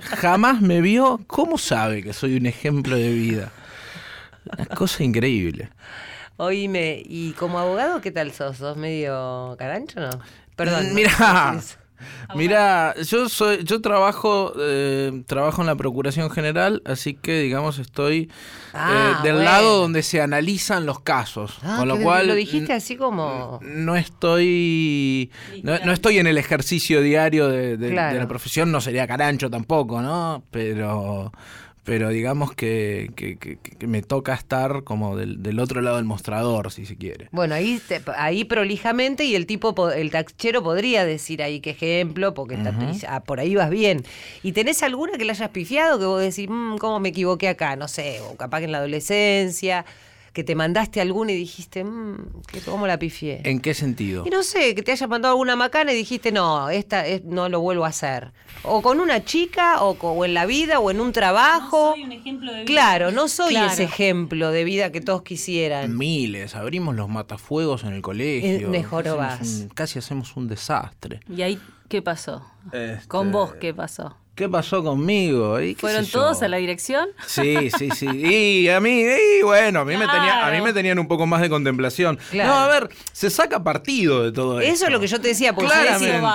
Jamás 0.00 0.60
me 0.62 0.80
vio, 0.80 1.20
¿cómo 1.26 1.58
sabe 1.58 2.02
que 2.02 2.12
soy 2.12 2.36
un 2.36 2.46
ejemplo 2.46 2.96
de 2.96 3.10
vida? 3.12 3.52
Una 4.56 4.66
cosa 4.66 5.04
increíble. 5.04 5.68
Oíme, 6.38 7.02
¿y 7.04 7.32
como 7.32 7.58
abogado 7.58 8.00
qué 8.00 8.10
tal 8.10 8.32
sos? 8.32 8.56
¿Sos 8.56 8.76
medio 8.76 9.54
carancho 9.58 10.00
no? 10.00 10.10
Perdón. 10.56 10.88
no- 10.88 10.94
Mira, 10.94 11.52
no. 11.54 11.60
mira, 12.34 12.94
yo 13.02 13.28
soy, 13.28 13.64
yo 13.64 13.80
trabajo, 13.80 14.52
eh, 14.58 15.22
trabajo 15.26 15.60
en 15.62 15.66
la 15.66 15.76
Procuración 15.76 16.30
General, 16.30 16.82
así 16.84 17.14
que 17.14 17.40
digamos 17.40 17.78
estoy 17.78 18.30
Ah, 18.72 19.18
eh, 19.20 19.22
del 19.22 19.34
bueno. 19.36 19.50
lado 19.50 19.78
donde 19.80 20.02
se 20.02 20.20
analizan 20.20 20.84
los 20.86 21.00
casos, 21.00 21.58
Ah, 21.62 21.76
con 21.78 21.88
lo 21.88 21.98
cual 22.00 22.26
lo 22.28 22.34
dijiste 22.34 22.72
así 22.72 22.96
como... 22.96 23.60
no 23.62 23.94
estoy 23.96 25.30
no, 25.62 25.78
no 25.84 25.92
estoy 25.92 26.18
en 26.18 26.26
el 26.26 26.38
ejercicio 26.38 27.00
diario 27.00 27.48
de, 27.48 27.76
de- 27.76 27.90
Claro. 27.90 28.14
de 28.14 28.20
la 28.20 28.28
profesión, 28.28 28.72
no 28.72 28.80
sería 28.80 29.06
carancho 29.06 29.48
tampoco, 29.48 30.02
¿no? 30.02 30.42
Pero 30.50 31.32
pero 31.84 32.08
digamos 32.08 32.52
que, 32.54 33.10
que- 33.14 33.36
que- 33.36 33.58
que 33.58 33.86
me 33.86 34.00
toca 34.02 34.32
estar 34.34 34.84
como 34.84 35.16
del, 35.16 35.42
del 35.42 35.58
otro 35.60 35.82
lado 35.82 35.96
del 35.96 36.06
mostrador, 36.06 36.72
si 36.72 36.86
se 36.86 36.96
quiere. 36.96 37.28
Bueno, 37.30 37.54
ahí, 37.54 37.80
te- 37.86 38.00
ahí 38.16 38.44
prolijamente 38.44 39.24
y 39.24 39.34
el 39.34 39.46
tipo, 39.46 39.74
po- 39.74 39.90
el 39.90 40.10
taxero 40.10 40.62
podría 40.62 41.04
decir 41.04 41.42
ahí 41.42 41.60
qué 41.60 41.70
ejemplo, 41.70 42.32
porque 42.34 42.54
está- 42.54 42.74
ah, 43.08 43.22
por 43.22 43.38
ahí 43.40 43.54
vas 43.54 43.70
bien. 43.70 44.02
¿Y 44.42 44.52
tenés 44.52 44.82
alguna 44.82 45.18
que 45.18 45.24
le 45.24 45.32
hayas 45.32 45.50
pifiado 45.50 45.98
que 45.98 46.06
vos 46.06 46.20
decís, 46.22 46.48
"Mm, 46.48 46.76
cómo 46.78 47.00
me 47.00 47.10
equivoqué 47.10 47.48
acá? 47.48 47.76
No 47.76 47.86
sé, 47.86 48.20
o 48.22 48.36
capaz 48.36 48.60
que 48.60 48.64
en 48.64 48.72
la 48.72 48.78
adolescencia, 48.78 49.84
que 50.34 50.44
te 50.44 50.54
mandaste 50.54 51.00
alguna 51.00 51.32
y 51.32 51.36
dijiste, 51.36 51.84
"Mm, 51.84 52.42
que 52.52 52.60
¿cómo 52.60 52.86
la 52.86 52.98
pifié? 52.98 53.40
¿En 53.44 53.60
qué 53.60 53.72
sentido? 53.72 54.24
Y 54.26 54.30
no 54.30 54.42
sé, 54.42 54.74
que 54.74 54.82
te 54.82 54.92
haya 54.92 55.06
mandado 55.06 55.32
alguna 55.34 55.56
macana 55.56 55.92
y 55.92 55.96
dijiste, 55.96 56.32
no, 56.32 56.68
esta 56.68 57.06
es- 57.06 57.24
no 57.24 57.48
lo 57.48 57.60
vuelvo 57.60 57.84
a 57.86 57.88
hacer. 57.88 58.32
O 58.64 58.82
con 58.82 58.98
una 59.00 59.24
chica, 59.24 59.82
o, 59.82 59.92
o 59.92 60.24
en 60.24 60.34
la 60.34 60.44
vida, 60.44 60.80
o 60.80 60.90
en 60.90 61.00
un 61.00 61.12
trabajo. 61.12 61.92
soy 61.94 62.02
un 62.02 62.12
ejemplo 62.12 62.50
de 62.52 62.58
vida. 62.58 62.66
Claro, 62.66 63.10
no 63.12 63.28
soy 63.28 63.54
Claro. 63.54 63.72
ese 63.72 63.84
ejemplo 63.84 64.50
de 64.50 64.64
vida 64.64 64.90
que 64.92 65.00
todos 65.00 65.22
quisieran. 65.22 65.96
Miles, 65.96 66.54
abrimos 66.56 66.94
los 66.96 67.08
matafuegos 67.08 67.84
en 67.84 67.92
el 67.94 68.02
colegio. 68.02 68.70
De. 68.70 68.78
Hacemos 68.80 69.62
un- 69.62 69.68
casi 69.68 69.98
hacemos 70.00 70.36
un 70.36 70.48
desastre. 70.48 71.20
¿Y 71.28 71.42
ahí 71.42 71.58
qué 71.88 72.02
pasó? 72.02 72.44
Este, 72.72 73.06
Con 73.06 73.30
vos, 73.30 73.54
¿qué 73.60 73.72
pasó? 73.72 74.16
¿Qué 74.34 74.48
pasó 74.48 74.82
conmigo? 74.82 75.60
Y 75.60 75.76
¿Fueron 75.76 76.04
yo. 76.04 76.10
todos 76.18 76.42
a 76.42 76.48
la 76.48 76.56
dirección? 76.56 77.08
Sí, 77.26 77.70
sí, 77.78 77.88
sí. 77.94 78.06
Y 78.64 78.68
a 78.68 78.80
mí, 78.80 79.04
y 79.38 79.42
bueno, 79.44 79.80
a 79.80 79.84
mí, 79.84 79.96
me 79.96 80.06
tenía, 80.08 80.44
a 80.46 80.50
mí 80.50 80.60
me 80.60 80.72
tenían 80.72 80.98
un 80.98 81.06
poco 81.06 81.24
más 81.24 81.40
de 81.40 81.48
contemplación. 81.48 82.18
Claro. 82.32 82.50
No, 82.50 82.56
a 82.58 82.68
ver, 82.68 82.88
se 83.12 83.30
saca 83.30 83.62
partido 83.62 84.24
de 84.24 84.32
todo 84.32 84.60
esto. 84.60 84.72
Eso 84.74 84.86
es 84.86 84.90
lo 84.92 84.98
que 84.98 85.06
yo 85.06 85.20
te 85.20 85.28
decía, 85.28 85.54
porque 85.54 85.72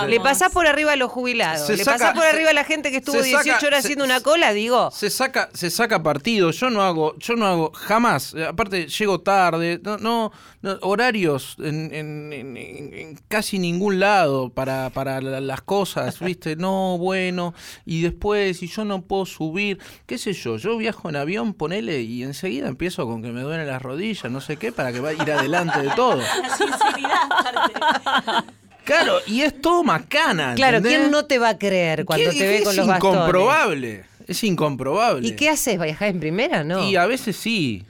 le 0.07 0.19
pasás 0.21 0.49
por 0.53 0.65
arriba 0.65 0.93
a 0.93 0.95
los 0.95 1.11
jubilados, 1.11 1.67
Se 1.67 1.75
le 1.75 1.83
saca- 1.83 1.97
pasás 1.97 2.13
por 2.15 2.25
arriba 2.25 2.51
a 2.51 2.53
la 2.53 2.63
gente 2.63 2.89
que 2.91 2.97
estuvo 2.97 3.17
se 3.17 3.23
18 3.27 3.43
saca- 3.55 3.67
horas 3.67 3.81
se- 3.81 3.87
haciendo 3.87 4.05
una 4.05 4.21
cola, 4.21 4.53
digo, 4.53 4.91
Se 4.91 5.09
saca, 5.09 5.49
se 5.53 5.69
saca 5.69 6.01
partido. 6.01 6.51
Yo 6.51 6.69
no 6.69 6.81
hago, 6.83 7.15
yo 7.17 7.35
no 7.35 7.47
hago 7.47 7.71
jamás. 7.73 8.33
Aparte, 8.47 8.87
llego 8.87 9.19
tarde. 9.19 9.79
No, 9.83 9.97
no, 9.97 10.31
no, 10.61 10.77
horarios 10.81 11.57
en, 11.59 11.93
en- 11.93 12.31
en- 12.33 12.57
en- 12.57 13.19
casi 13.27 13.59
ningún 13.59 13.99
lado 13.99 14.49
para, 14.49 14.89
para 14.91 15.19
la- 15.19 15.41
las 15.41 15.61
cosas, 15.61 16.17
¿viste? 16.21 16.55
No, 16.55 16.97
bueno. 16.97 17.53
Y 17.91 18.03
después, 18.03 18.61
y 18.61 18.67
yo 18.67 18.85
no 18.85 19.01
puedo 19.01 19.25
subir, 19.25 19.79
qué 20.05 20.19
sé 20.19 20.33
yo. 20.33 20.57
Yo 20.57 20.77
viajo 20.77 21.09
en 21.09 21.15
avión, 21.15 21.55
ponele, 21.55 22.01
y 22.03 22.21
enseguida 22.21 22.67
empiezo 22.67 23.07
con 23.07 23.23
que 23.23 23.31
me 23.31 23.41
duelen 23.41 23.65
las 23.65 23.81
rodillas, 23.81 24.31
no 24.31 24.41
sé 24.41 24.57
qué, 24.57 24.71
para 24.71 24.91
que 24.93 24.99
vaya 24.99 25.19
a 25.19 25.23
ir 25.25 25.31
adelante 25.31 25.81
de 25.81 25.89
todo. 25.95 26.17
La 26.17 26.55
sinceridad, 26.55 27.23
aparte. 27.31 28.53
Claro, 28.83 29.17
y 29.25 29.41
es 29.41 29.59
todo 29.59 29.83
macana. 29.83 30.53
claro. 30.53 30.81
¿quién 30.83 31.09
no 31.09 31.25
te 31.25 31.39
va 31.39 31.49
a 31.49 31.57
creer 31.57 32.05
cuando 32.05 32.29
¿Qué- 32.31 32.37
te 32.37 32.47
ve 32.47 32.57
es 32.59 32.63
con 32.65 32.75
los 32.75 32.85
bastones? 32.87 33.15
incomprobable. 33.17 34.03
Es 34.27 34.43
incomprobable. 34.43 35.27
¿Y 35.27 35.35
qué 35.35 35.49
haces? 35.49 35.79
¿Viajás 35.81 36.09
en 36.09 36.19
primera? 36.19 36.63
No. 36.63 36.87
Y 36.87 36.95
a 36.95 37.07
veces 37.07 37.35
sí. 37.37 37.85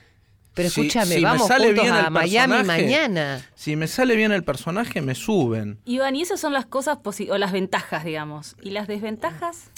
Pero 0.53 0.69
Si- 0.69 0.81
escúchame, 0.81 1.15
si 1.15 1.21
me 1.21 1.23
vamos 1.25 1.47
sale 1.47 1.67
juntos 1.67 1.83
bien 1.83 1.93
a 1.95 2.09
Miami 2.09 2.63
mañana. 2.63 3.45
Si 3.55 3.75
me 3.77 3.87
sale 3.87 4.15
bien 4.15 4.31
el 4.33 4.43
personaje, 4.43 4.99
me 5.01 5.15
suben. 5.15 5.79
Iván, 5.85 6.15
y 6.17 6.21
esas 6.21 6.39
son 6.39 6.51
las 6.53 6.65
cosas 6.65 6.97
posi- 6.97 7.29
o 7.29 7.37
las 7.37 7.51
ventajas, 7.53 8.03
digamos. 8.03 8.55
¿Y 8.61 8.71
las 8.71 8.87
desventajas? 8.87 9.69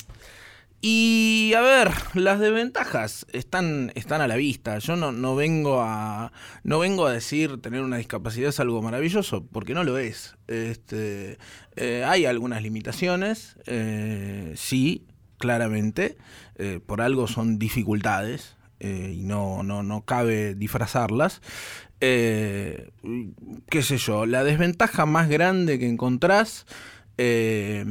Y 0.84 1.54
a 1.56 1.62
ver, 1.62 1.92
las 2.16 2.40
desventajas 2.40 3.28
están, 3.32 3.92
están 3.94 4.20
a 4.22 4.28
la 4.28 4.36
vista. 4.36 4.80
Yo 4.80 4.96
no, 4.96 5.12
no 5.12 5.36
vengo 5.36 5.82
a. 5.82 6.32
No 6.64 6.80
vengo 6.80 7.06
a 7.06 7.12
decir 7.14 7.62
tener 7.62 7.82
una 7.82 7.98
discapacidad 7.98 8.50
es 8.50 8.60
algo 8.60 8.82
maravilloso, 8.82 9.46
porque 9.46 9.76
no 9.76 9.84
lo 9.84 10.00
es. 10.00 10.36
Este, 10.48 11.38
eh, 11.76 12.04
hay 12.04 12.26
algunas 12.26 12.64
limitaciones, 12.64 13.58
eh, 13.68 14.54
sí, 14.56 15.06
claramente. 15.38 16.18
eh, 16.56 16.80
por 16.84 17.02
algo 17.02 17.28
son 17.28 17.60
dificultades. 17.60 18.58
y 18.80 19.22
no, 19.24 19.62
no, 19.62 19.84
no 19.84 20.02
cabe 20.06 20.56
disfrazarlas. 20.56 21.42
Qué 22.00 22.90
sé 23.84 23.98
yo, 23.98 24.26
la 24.26 24.44
desventaja 24.44 25.06
más 25.06 25.30
grande 25.30 25.78
que 25.78 25.88
encontrás 25.88 26.66
eh, 27.24 27.86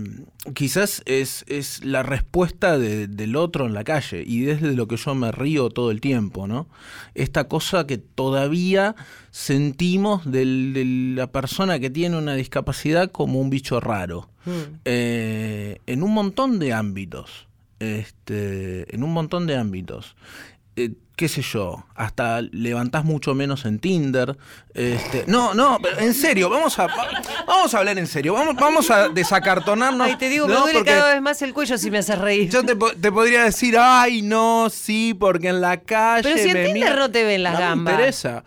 quizás 0.55 1.03
es, 1.07 1.45
es 1.47 1.85
la 1.85 2.03
respuesta 2.03 2.79
de- 2.79 3.07
del 3.07 3.37
otro 3.37 3.65
en 3.67 3.75
la 3.75 3.85
calle 3.85 4.25
y 4.27 4.41
desde 4.41 4.73
lo 4.75 4.89
que 4.89 4.97
yo 4.97 5.15
me 5.15 5.31
río 5.31 5.69
todo 5.71 5.93
el 5.93 6.01
tiempo, 6.01 6.49
¿no? 6.49 6.67
Esta 7.15 7.45
cosa 7.47 7.87
que 7.87 7.99
todavía 7.99 8.97
sentimos 9.31 10.29
del- 10.29 10.73
de 10.75 10.85
la 11.17 11.29
persona 11.31 11.79
que 11.79 11.91
tiene 11.91 12.19
una 12.19 12.35
discapacidad 12.35 13.13
como 13.13 13.41
un 13.41 13.51
bicho 13.51 13.79
raro. 13.79 14.29
Eh, 14.85 15.79
en 15.87 16.03
un 16.03 16.13
montón 16.13 16.59
de 16.59 16.73
ámbitos. 16.73 17.47
Este, 17.79 18.93
en 18.95 19.03
un 19.05 19.13
montón 19.13 19.47
de 19.47 19.57
ámbitos. 19.57 20.17
Eh, 20.85 20.91
qué 21.17 21.29
sé 21.29 21.43
yo, 21.43 21.85
hasta 21.95 22.41
levantás 22.41 23.05
mucho 23.05 23.35
menos 23.35 23.65
en 23.67 23.79
Tinder. 23.79 24.39
Este, 24.73 25.25
no, 25.27 25.53
no, 25.55 25.79
pero 25.83 25.99
en 25.99 26.15
serio, 26.15 26.49
vamos 26.49 26.79
a, 26.79 26.87
va- 26.87 27.09
vamos 27.47 27.75
a 27.75 27.79
hablar 27.79 27.99
en 27.99 28.07
serio, 28.07 28.33
vamos, 28.35 28.55
vamos 28.57 28.91
a 28.91 29.09
desacartonarnos. 29.11 30.07
Ay, 30.07 30.17
te 30.17 30.29
digo, 30.31 30.47
me 30.49 30.55
duele 30.55 30.79
Porque 30.79 30.91
cada 30.93 31.13
vez 31.13 31.21
más 31.23 31.43
el 31.43 31.53
cuello 31.53 31.77
si 31.77 31.91
me 31.91 31.99
haces 31.99 32.19
reír. 32.19 32.49
Yo 32.51 32.65
te, 32.65 32.75
po- 32.75 32.93
te 32.93 33.13
podría 33.13 33.45
decir, 33.45 33.77
ay, 33.79 34.23
no, 34.23 34.69
sí, 34.71 35.15
porque 35.19 35.49
en 35.49 35.61
la 35.61 35.79
calle. 35.81 36.23
Pero 36.23 36.37
si 36.43 36.49
en 36.49 36.55
me 36.55 36.65
Tinder 36.65 36.75
mira-". 36.91 36.97
no 36.97 37.11
te 37.11 37.25
ven 37.25 37.43
las 37.43 37.53
no 37.55 37.59
gambas. 37.61 37.85
Me 37.95 38.01
interesa. 38.01 38.45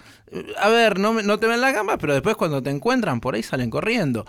A 0.60 0.70
ver, 0.70 0.98
no, 1.00 1.14
no 1.22 1.38
te 1.38 1.46
ven 1.46 1.62
las 1.62 1.74
gambas, 1.76 1.98
pero 2.02 2.14
después 2.14 2.36
cuando 2.36 2.64
te 2.64 2.72
encuentran 2.72 3.20
por 3.22 3.36
ahí 3.36 3.44
salen 3.44 3.70
corriendo. 3.70 4.26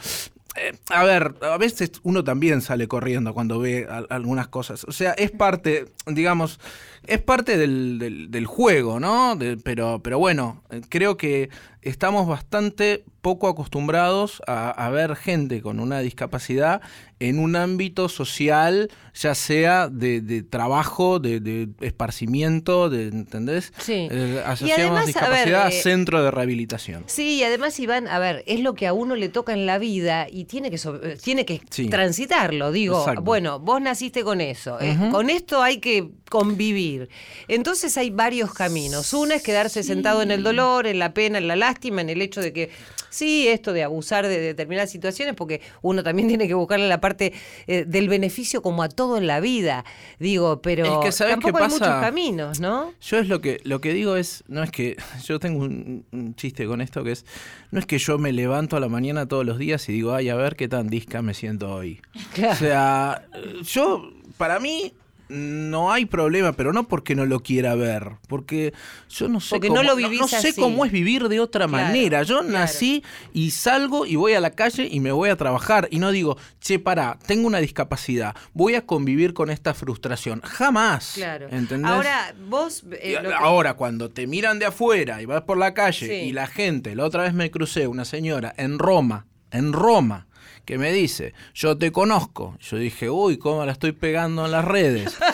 Eh, 0.57 0.73
a 0.91 1.03
ver, 1.05 1.35
a 1.43 1.57
veces 1.59 1.91
uno 2.05 2.23
también 2.23 2.61
sale 2.63 2.87
corriendo 2.87 3.35
cuando 3.35 3.59
ve 3.59 3.89
algunas 4.09 4.47
cosas. 4.49 4.85
O 4.85 4.93
sea, 4.93 5.13
es 5.13 5.31
parte, 5.33 5.87
digamos, 6.07 6.61
es 7.07 7.21
parte 7.21 7.57
del, 7.59 7.99
del- 7.99 8.31
del 8.31 8.47
juego, 8.47 9.01
¿no? 9.01 9.37
Pero, 9.65 10.01
pero 10.03 10.19
bueno, 10.19 10.63
eh, 10.71 10.81
creo 10.89 11.17
que 11.17 11.51
estamos 11.83 12.27
bastante 12.29 13.05
poco 13.21 13.49
acostumbrados 13.49 14.43
a 14.47 14.89
ver 14.91 15.17
gente 15.17 15.61
con 15.61 15.81
una 15.81 16.01
discapacidad 16.01 16.81
en 17.29 17.39
un 17.39 17.57
ámbito 17.57 18.09
social, 18.09 18.91
ya 19.15 19.35
sea 19.35 19.89
de, 19.89 20.21
de 20.21 20.43
trabajo, 20.43 21.19
de, 21.19 21.41
de 21.41 21.69
esparcimiento, 21.81 22.91
de, 22.91 23.09
¿entendés? 23.09 23.73
Sí. 23.79 24.09
Eh, 24.11 24.35
Y 24.37 24.49
asociamos 24.49 24.81
además, 24.81 25.03
a 25.03 25.07
discapacidad 25.07 25.63
a 25.67 25.69
eh, 25.69 25.73
centro 25.73 26.23
de 26.23 26.31
rehabilitación. 26.31 27.05
Sí, 27.07 27.37
y 27.37 27.45
además, 27.45 27.79
Iván, 27.81 28.09
a 28.09 28.19
ver, 28.19 28.43
es 28.47 28.61
lo 28.61 28.75
que 28.75 28.87
a 28.87 28.93
uno 28.93 29.17
le 29.17 29.29
toca 29.29 29.53
en 29.53 29.67
la 29.67 29.79
vida 29.79 30.27
y 30.31 30.45
tiene 30.45 30.71
que, 30.71 30.77
eh, 30.77 31.17
tiene 31.23 31.45
que 31.45 31.61
Sí. 31.71 31.89
transitarlo. 31.89 32.73
Digo, 32.73 32.99
Exacto. 33.01 33.23
bueno, 33.23 33.59
vos 33.61 33.81
naciste 33.81 34.23
con 34.25 34.41
eso, 34.41 34.79
eh, 34.81 34.97
con 35.11 35.31
esto 35.31 35.63
hay 35.63 35.79
que 35.79 36.09
convivir. 36.31 37.09
Entonces 37.49 37.97
hay 37.97 38.11
varios 38.11 38.53
caminos. 38.53 39.13
Uno 39.13 39.35
es 39.35 39.43
quedarse 39.43 39.83
sentado 39.83 40.23
en 40.23 40.31
el 40.31 40.43
dolor, 40.43 40.87
en 40.87 40.99
la 40.99 41.15
pena, 41.15 41.39
en 41.39 41.49
la 41.49 41.57
lástima, 41.57 42.01
en 42.01 42.11
el 42.11 42.21
hecho 42.23 42.41
de 42.41 42.53
que, 42.53 42.71
sí, 43.15 43.49
esto 43.49 43.73
de 43.73 43.83
abusar 43.83 44.27
de 44.27 44.39
determinadas 44.39 44.91
situaciones, 44.91 45.35
porque 45.35 45.61
uno 45.83 46.03
también 46.03 46.29
tiene 46.35 46.47
que 46.49 46.55
buscarle 46.55 46.89
la 46.89 47.01
parte 47.01 47.33
eh, 47.67 47.85
del 47.87 48.09
beneficio 48.09 48.63
como 48.63 48.83
a 48.83 48.89
todo 48.89 49.17
en 49.17 49.27
la 49.27 49.41
vida. 49.41 49.85
Digo, 50.19 50.61
pero 50.61 51.01
Es 51.01 51.07
que, 51.07 51.13
¿sabés 51.13 51.37
qué 51.37 51.41
tampoco 51.43 51.65
hay 51.65 51.71
muchos 51.71 51.89
caminos, 51.89 52.61
¿no? 52.61 52.93
Yo 53.01 53.19
es 53.19 53.29
lo 53.29 53.41
que 53.41 53.61
lo 53.65 53.81
que 53.81 53.93
digo 53.93 54.17
es, 54.17 54.45
no 54.49 54.63
es 54.63 54.71
que 54.71 54.97
yo 55.25 55.39
tengo 55.39 55.65
un, 55.65 56.05
un 56.13 56.35
chiste 56.35 56.67
con 56.67 56.81
esto 56.81 57.05
que 57.05 57.13
es, 57.13 57.25
no 57.71 57.79
es 57.79 57.87
que 57.87 57.99
yo 57.99 58.19
me 58.19 58.33
levanto 58.33 58.77
a 58.77 58.81
la 58.81 58.89
mañana 58.89 59.27
todos 59.27 59.47
los 59.47 59.59
días 59.59 59.89
y 59.89 59.93
digo, 59.93 60.13
ay, 60.13 60.29
a 60.29 60.35
ver 60.35 60.57
qué 60.57 60.69
tan 60.69 60.89
disca 60.89 61.23
me 61.23 61.35
siento 61.35 61.73
hoy. 61.73 62.01
Claro. 62.35 62.55
O 62.55 62.57
sea, 62.57 63.29
yo, 63.63 64.11
para 64.37 64.59
mí, 64.59 64.93
no 65.29 65.93
hay 65.93 66.07
problema, 66.07 66.53
pero 66.53 66.73
no 66.73 66.87
porque 66.89 67.15
no 67.15 67.25
lo 67.27 67.41
quiera 67.41 67.75
ver, 67.75 68.13
porque 68.29 68.73
yo 69.09 69.29
no 69.29 69.41
sé, 69.41 69.51
Porque 69.57 69.69
cómo, 69.69 69.83
no 69.83 69.89
lo 69.89 69.97
vivís 69.97 70.21
no 70.21 70.29
sé 70.29 70.37
así. 70.37 70.61
cómo 70.61 70.85
es 70.85 70.93
vivir 70.93 71.29
de 71.29 71.41
otra 71.41 71.67
Claro, 71.67 71.85
manera. 71.85 72.23
Yo 72.23 72.41
claro. 72.41 72.53
nací 72.53 73.03
y 73.33 73.51
salgo 73.53 74.07
y 74.07 74.17
voy 74.17 74.35
a 74.35 74.41
la 74.41 74.51
calle 74.51 74.89
y 74.91 75.01
me 75.01 75.13
voy 75.13 75.31
a 75.31 75.37
trabajar 75.37 75.89
y 75.91 75.99
no 75.99 76.11
digo, 76.11 76.37
che, 76.61 76.79
pará, 76.79 77.19
tengo 77.27 77.47
una 77.47 77.59
discapacidad, 77.59 78.35
voy 78.53 78.75
a 78.75 78.85
convivir 78.87 79.35
con 79.35 79.51
esta 79.51 79.75
frustración. 79.75 80.41
Jamás. 80.43 81.13
Claro. 81.15 81.49
¿Entendés? 81.51 81.91
Ahora, 81.91 82.35
vos... 82.49 82.85
eh, 82.93 83.19
que- 83.21 83.33
Ahora, 83.39 83.75
cuando 83.75 84.11
te 84.11 84.27
miran 84.27 84.59
de 84.59 84.67
afuera 84.67 85.23
y 85.23 85.27
vas 85.27 85.43
por 85.43 85.57
la 85.57 85.75
calle 85.75 86.07
Sí. 86.07 86.13
y 86.29 86.33
la 86.33 86.47
gente, 86.47 86.95
la 86.97 87.05
otra 87.05 87.23
vez 87.23 87.35
me 87.35 87.51
crucé 87.51 87.87
una 87.87 88.05
señora 88.05 88.53
en 88.57 88.79
Roma, 88.79 89.27
en 89.51 89.73
Roma, 89.73 90.27
que 90.65 90.79
me 90.79 90.93
dice, 90.93 91.35
yo 91.55 91.77
te 91.79 91.93
conozco. 91.93 92.57
Yo 92.61 92.77
dije, 92.79 93.11
uy, 93.11 93.37
cómo 93.39 93.65
la 93.65 93.73
estoy 93.73 93.93
pegando 93.93 94.45
en 94.47 94.53
las 94.53 94.65
redes. 94.65 95.17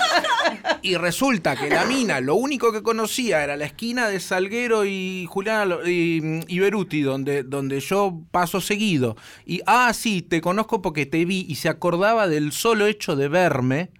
Y 0.83 0.97
resulta 0.97 1.57
que 1.57 1.69
la 1.69 1.85
mina, 1.85 2.21
lo 2.21 2.35
único 2.37 2.73
que 2.73 2.83
conocía 2.83 3.45
era 3.45 3.57
la 3.57 3.67
esquina 3.67 4.09
de 4.09 4.19
Salguero 4.19 4.87
y 4.87 5.27
Juliana 5.29 5.67
Lo- 5.67 5.87
y, 5.87 6.41
y 6.49 6.59
Beruti, 6.59 7.03
donde, 7.03 7.43
donde 7.43 7.81
yo 7.81 8.23
paso 8.31 8.63
seguido. 8.63 9.15
Y, 9.45 9.61
ah, 9.67 9.93
sí, 9.93 10.23
te 10.23 10.41
conozco 10.41 10.81
porque 10.81 11.05
te 11.05 11.25
vi 11.27 11.45
y 11.47 11.57
se 11.57 11.69
acordaba 11.69 12.29
del 12.29 12.51
solo 12.53 12.87
hecho 12.87 13.15
de 13.15 13.29
verme. 13.29 13.91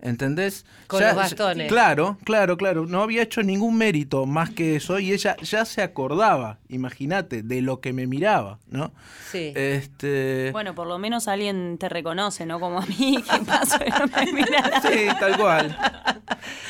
¿Entendés? 0.00 0.64
Con 0.92 1.02
los 1.02 1.14
bastones. 1.16 1.68
Claro, 1.68 2.18
claro, 2.24 2.56
claro. 2.56 2.86
No 2.86 3.02
había 3.02 3.22
hecho 3.22 3.42
ningún 3.42 3.76
mérito 3.76 4.26
más 4.26 4.50
que 4.50 4.76
eso 4.76 4.98
y 4.98 5.12
ella 5.12 5.36
ya 5.42 5.64
se 5.64 5.82
acordaba, 5.82 6.58
imagínate, 6.68 7.42
de 7.42 7.62
lo 7.62 7.80
que 7.80 7.92
me 7.92 8.06
miraba, 8.06 8.58
¿no? 8.70 8.92
Sí. 9.30 9.52
Este. 9.56 10.50
Bueno, 10.52 10.74
por 10.74 10.86
lo 10.86 10.98
menos 10.98 11.28
alguien 11.28 11.78
te 11.78 11.88
reconoce, 11.88 12.46
¿no? 12.46 12.60
Como 12.60 12.78
a 12.78 12.86
mí, 12.86 13.22
que 13.30 13.38
paso 13.44 13.78
y 13.84 13.90
no 13.90 14.06
me 14.06 14.32
mira 14.32 14.80
Sí, 14.82 15.06
tal 15.18 15.36
cual. 15.38 15.76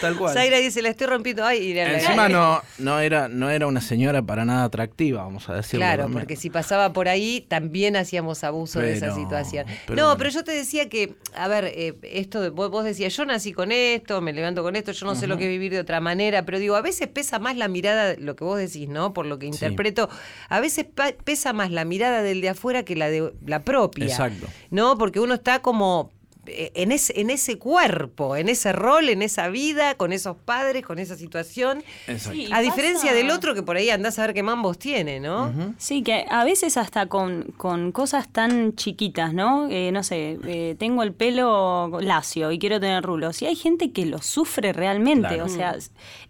Tal 0.01 0.17
cual. 0.17 0.35
Zaira 0.35 0.59
dice, 0.59 0.83
la 0.83 0.89
estoy 0.91 1.07
rompiendo. 1.07 1.45
Ay, 1.45 1.59
y 1.59 1.75
la- 1.75 1.95
Encima 1.95 2.29
no, 2.29 2.61
no, 2.79 2.99
era, 3.01 3.29
no 3.29 3.51
era 3.51 3.67
una 3.67 3.81
señora 3.81 4.23
para 4.23 4.45
nada 4.45 4.65
atractiva, 4.65 5.23
vamos 5.23 5.49
a 5.49 5.55
decirlo. 5.55 5.85
Claro, 5.85 6.03
también. 6.05 6.21
porque 6.21 6.37
si 6.37 6.51
pasaba 6.51 6.93
por 6.93 7.09
ahí, 7.09 7.45
también 7.49 7.97
hacíamos 7.97 8.45
abuso 8.45 8.81
de 8.81 8.95
esa 8.95 9.15
situación. 9.15 9.67
pero 9.87 10.03
no, 10.03 10.17
pero 10.19 10.31
yo 10.31 10.45
te 10.45 10.53
decía 10.53 10.89
que, 10.89 11.15
a 11.35 11.49
ver, 11.49 11.65
eh, 11.67 11.95
esto 12.03 12.41
de- 12.41 12.51
vos, 12.51 12.71
vos 12.71 12.85
decías, 12.85 13.17
yo 13.17 13.25
nací 13.25 13.53
con 13.53 13.73
esto, 13.73 14.12
me 14.21 14.33
levanto 14.33 14.63
con 14.63 14.77
esto, 14.77 14.93
yo 14.93 15.07
no 15.07 15.15
sé 15.15 15.27
lo 15.27 15.37
que 15.37 15.45
es 15.45 15.51
vivir 15.51 15.73
de 15.73 15.81
otra 15.81 16.01
manera, 16.01 16.45
pero 16.45 16.59
digo, 16.59 16.77
a 16.77 16.83
veces 16.83 17.09
pesa 17.09 17.39
más 17.39 17.57
la 17.57 17.69
mirada, 17.69 18.15
lo 18.19 18.37
que 18.37 18.45
vos 18.45 18.59
decís, 18.59 18.89
¿no? 18.89 19.13
Por 19.13 19.27
lo 19.27 19.39
que 19.39 19.47
interpreto, 19.47 20.09
a 20.49 20.61
veces 20.61 20.87
pesa 21.25 21.53
más 21.53 21.71
la 21.71 21.85
mirada 21.85 22.23
del 22.23 22.41
de 22.41 22.51
afuera 22.51 22.83
que 22.83 22.97
la 22.97 23.09
de 23.09 23.33
la 23.47 23.63
propia. 23.63 24.05
Exacto. 24.05 24.47
¿No? 24.71 24.99
Porque 24.99 25.21
uno 25.21 25.35
está 25.35 25.61
como 25.61 26.11
en 26.47 26.91
ese, 26.93 27.21
en 27.21 27.31
ese 27.31 27.57
cuerpo, 27.59 28.35
en 28.37 28.49
ese 28.49 28.73
rol, 28.73 29.09
en 29.09 29.23
esa 29.23 29.49
vida, 29.49 29.95
con 29.95 30.13
esos 30.13 30.37
padres, 30.37 30.85
con 30.85 30.99
esa 30.99 31.17
situación. 31.17 31.85
Sí, 32.19 32.49
A 32.53 32.61
diferencia 32.61 33.11
pasa- 33.11 33.15
del 33.15 33.31
otro 33.31 33.55
que 33.55 33.63
por 33.63 33.77
ahí 33.77 33.91
andás 33.91 34.19
a 34.19 34.27
ver 34.27 34.35
qué 34.35 34.43
mambos 34.43 34.79
tiene, 34.79 35.21
¿no? 35.21 35.53
Sí, 35.79 36.03
que 36.03 36.25
a 36.29 36.45
veces 36.45 36.77
hasta 36.77 37.07
con, 37.07 37.53
con 37.57 37.93
cosas 37.93 38.29
tan 38.33 38.75
chiquitas, 38.75 39.33
¿no? 39.35 39.69
Eh, 39.71 39.91
no 39.93 40.03
sé, 40.03 40.39
eh, 40.47 40.75
tengo 40.79 41.03
el 41.05 41.13
pelo 41.13 42.01
lacio 42.01 42.51
y 42.51 42.59
quiero 42.59 42.81
tener 42.81 43.03
rulos. 43.05 43.41
Y 43.43 43.47
hay 43.47 43.55
gente 43.57 43.93
que 43.93 44.07
lo 44.07 44.21
sufre 44.21 44.73
realmente, 44.73 45.29
Claro. 45.29 45.45
o 45.45 45.49
sea, 45.49 45.77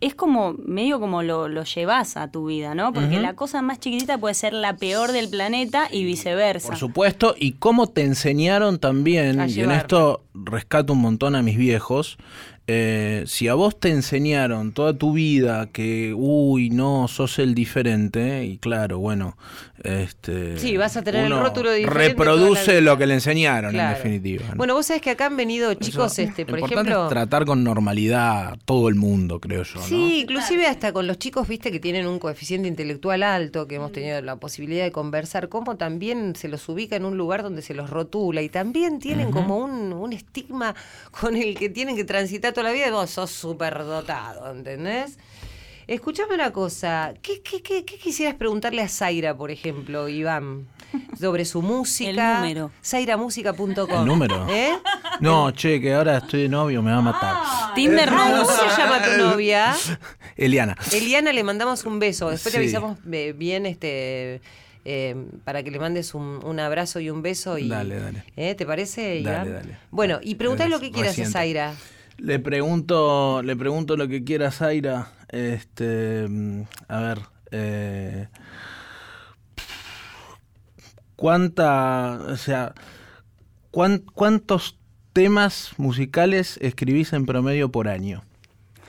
es 0.00 0.14
como 0.14 0.52
medio 0.64 1.00
como 1.00 1.22
lo, 1.22 1.48
lo 1.48 1.64
llevas 1.64 2.16
a 2.16 2.30
tu 2.30 2.46
vida, 2.46 2.74
¿no? 2.74 2.92
Porque 2.92 3.18
la 3.20 3.34
cosa 3.34 3.62
más 3.62 3.80
chiquitita 3.80 4.18
puede 4.18 4.34
ser 4.34 4.52
la 4.52 4.76
peor 4.76 5.12
del 5.12 5.28
planeta 5.30 5.88
y 5.90 6.04
viceversa. 6.04 6.68
Por 6.68 6.76
supuesto, 6.76 7.34
y 7.38 7.52
cómo 7.52 7.86
te 7.88 8.02
enseñaron 8.02 8.78
también, 8.78 9.38
y 9.38 9.42
en 9.42 9.48
llevarlo. 9.48 9.72
Rescato 10.34 10.92
un 10.92 11.00
montón 11.00 11.34
a 11.34 11.42
mis 11.42 11.56
viejos, 11.56 12.16
eh, 12.74 13.24
si 13.26 13.48
a 13.48 13.54
vos 13.54 13.78
te 13.78 13.90
enseñaron 13.90 14.72
toda 14.72 14.94
tu 14.96 15.12
vida 15.12 15.68
que, 15.70 16.14
uy, 16.16 16.70
no, 16.70 17.06
sos 17.06 17.38
el 17.38 17.54
diferente, 17.54 18.44
y 18.46 18.56
claro, 18.56 18.98
bueno, 18.98 19.36
este, 19.84 20.58
Sí, 20.58 20.76
vas 20.78 20.96
a 20.96 21.02
tener 21.02 21.26
el 21.26 21.32
uno 21.32 21.42
rótulo 21.42 21.70
de 21.70 21.78
diferente 21.78 22.08
Reproduce 22.10 22.80
lo 22.80 22.96
que 22.96 23.06
le 23.06 23.14
enseñaron, 23.14 23.72
Claro. 23.72 23.90
en 23.96 24.02
definitiva. 24.02 24.44
¿no? 24.50 24.54
Bueno, 24.56 24.74
vos 24.74 24.86
sabés 24.86 25.02
que 25.02 25.10
acá 25.10 25.26
han 25.26 25.36
venido 25.36 25.74
chicos, 25.74 26.18
Eso, 26.18 26.22
este, 26.28 26.46
por 26.46 26.60
ejemplo. 26.60 27.04
es 27.04 27.08
tratar 27.10 27.44
con 27.44 27.62
normalidad 27.62 28.52
a 28.52 28.56
todo 28.64 28.88
el 28.88 28.94
mundo, 28.94 29.38
creo 29.40 29.64
yo, 29.64 29.80
¿no? 29.80 29.86
Sí, 29.86 30.20
inclusive 30.22 30.66
hasta 30.66 30.92
con 30.92 31.06
los 31.06 31.18
chicos, 31.18 31.46
viste, 31.48 31.70
que 31.70 31.80
tienen 31.80 32.06
un 32.06 32.18
coeficiente 32.18 32.68
intelectual 32.68 33.22
alto, 33.22 33.66
que 33.66 33.74
hemos 33.74 33.92
tenido 33.92 34.20
la 34.22 34.36
posibilidad 34.36 34.84
de 34.84 34.92
conversar, 34.92 35.48
cómo 35.48 35.76
también 35.76 36.34
se 36.36 36.48
los 36.48 36.66
ubica 36.68 36.96
en 36.96 37.04
un 37.04 37.18
lugar 37.18 37.42
donde 37.42 37.60
se 37.60 37.74
los 37.74 37.90
rotula 37.90 38.40
y 38.40 38.48
también 38.48 38.98
tienen 38.98 39.30
como 39.30 39.58
un, 39.58 39.92
un 39.92 40.12
estigma 40.12 40.74
con 41.20 41.36
el 41.36 41.54
que 41.56 41.68
tienen 41.68 41.96
que 41.96 42.04
transitar 42.04 42.52
toda 42.52 42.61
la 42.62 42.72
vida 42.72 42.88
y 42.88 42.90
vos 42.90 43.10
sos 43.10 43.30
súper 43.30 43.78
dotado, 43.78 44.50
¿entendés? 44.50 45.18
Escuchame 45.88 46.34
una 46.34 46.52
cosa, 46.52 47.12
¿qué, 47.22 47.42
qué, 47.42 47.60
qué, 47.60 47.84
qué 47.84 47.98
quisieras 47.98 48.36
preguntarle 48.36 48.82
a 48.82 48.88
Zaira, 48.88 49.36
por 49.36 49.50
ejemplo, 49.50 50.08
Iván? 50.08 50.66
Sobre 51.18 51.44
su 51.44 51.60
música. 51.62 52.10
El 52.36 52.40
número. 52.42 52.70
Zairamusica.com. 52.84 53.90
¿El 53.90 54.04
número? 54.06 54.46
¿Eh? 54.48 54.70
No, 55.20 55.50
che, 55.50 55.80
que 55.80 55.92
ahora 55.94 56.18
estoy 56.18 56.42
de 56.42 56.48
novio, 56.48 56.82
me 56.82 56.92
va 56.92 56.98
a 56.98 57.02
matar. 57.02 57.36
Tinder 57.74 58.10
no 58.12 58.18
¿Cómo 58.18 58.44
se 58.46 58.80
llama 58.80 59.02
tu 59.02 59.10
novia? 59.22 59.74
Eliana. 60.36 60.76
Eliana, 60.92 61.32
le 61.32 61.42
mandamos 61.44 61.84
un 61.84 61.98
beso. 61.98 62.30
Después 62.30 62.52
te 62.52 62.58
Sí. 62.58 62.64
avisamos 62.64 62.98
eh, 63.10 63.34
bien 63.36 63.66
este 63.66 64.40
eh, 64.84 65.16
para 65.44 65.62
que 65.62 65.70
le 65.70 65.78
mandes 65.78 66.14
un, 66.14 66.40
un 66.44 66.60
abrazo 66.60 67.00
y 67.00 67.10
un 67.10 67.22
beso. 67.22 67.58
Y, 67.58 67.68
Dale, 67.68 67.98
dale. 67.98 68.24
¿Eh? 68.36 68.54
¿Te 68.54 68.66
parece, 68.66 69.16
Iván? 69.16 69.34
Dale, 69.34 69.50
dale. 69.50 69.76
Bueno, 69.90 70.20
y 70.22 70.34
preguntale 70.36 70.70
lo 70.70 70.80
que 70.80 70.90
quieras 70.90 71.18
a. 71.18 71.24
Zaira. 71.26 71.74
Le 72.22 72.38
pregunto, 72.38 73.42
le 73.42 73.56
pregunto 73.56 73.96
lo 73.96 74.06
que 74.06 74.22
quiera 74.22 74.52
Zaira. 74.52 75.10
Este, 75.28 76.28
a 76.86 77.00
ver, 77.00 77.18
eh, 77.50 78.28
¿cuánta, 81.16 82.20
o 82.28 82.36
sea, 82.36 82.74
cuán- 83.72 84.04
cuántos 84.14 84.78
temas 85.12 85.72
musicales 85.78 86.58
escribís 86.62 87.12
en 87.12 87.26
promedio 87.26 87.70
por 87.72 87.88
año? 87.88 88.22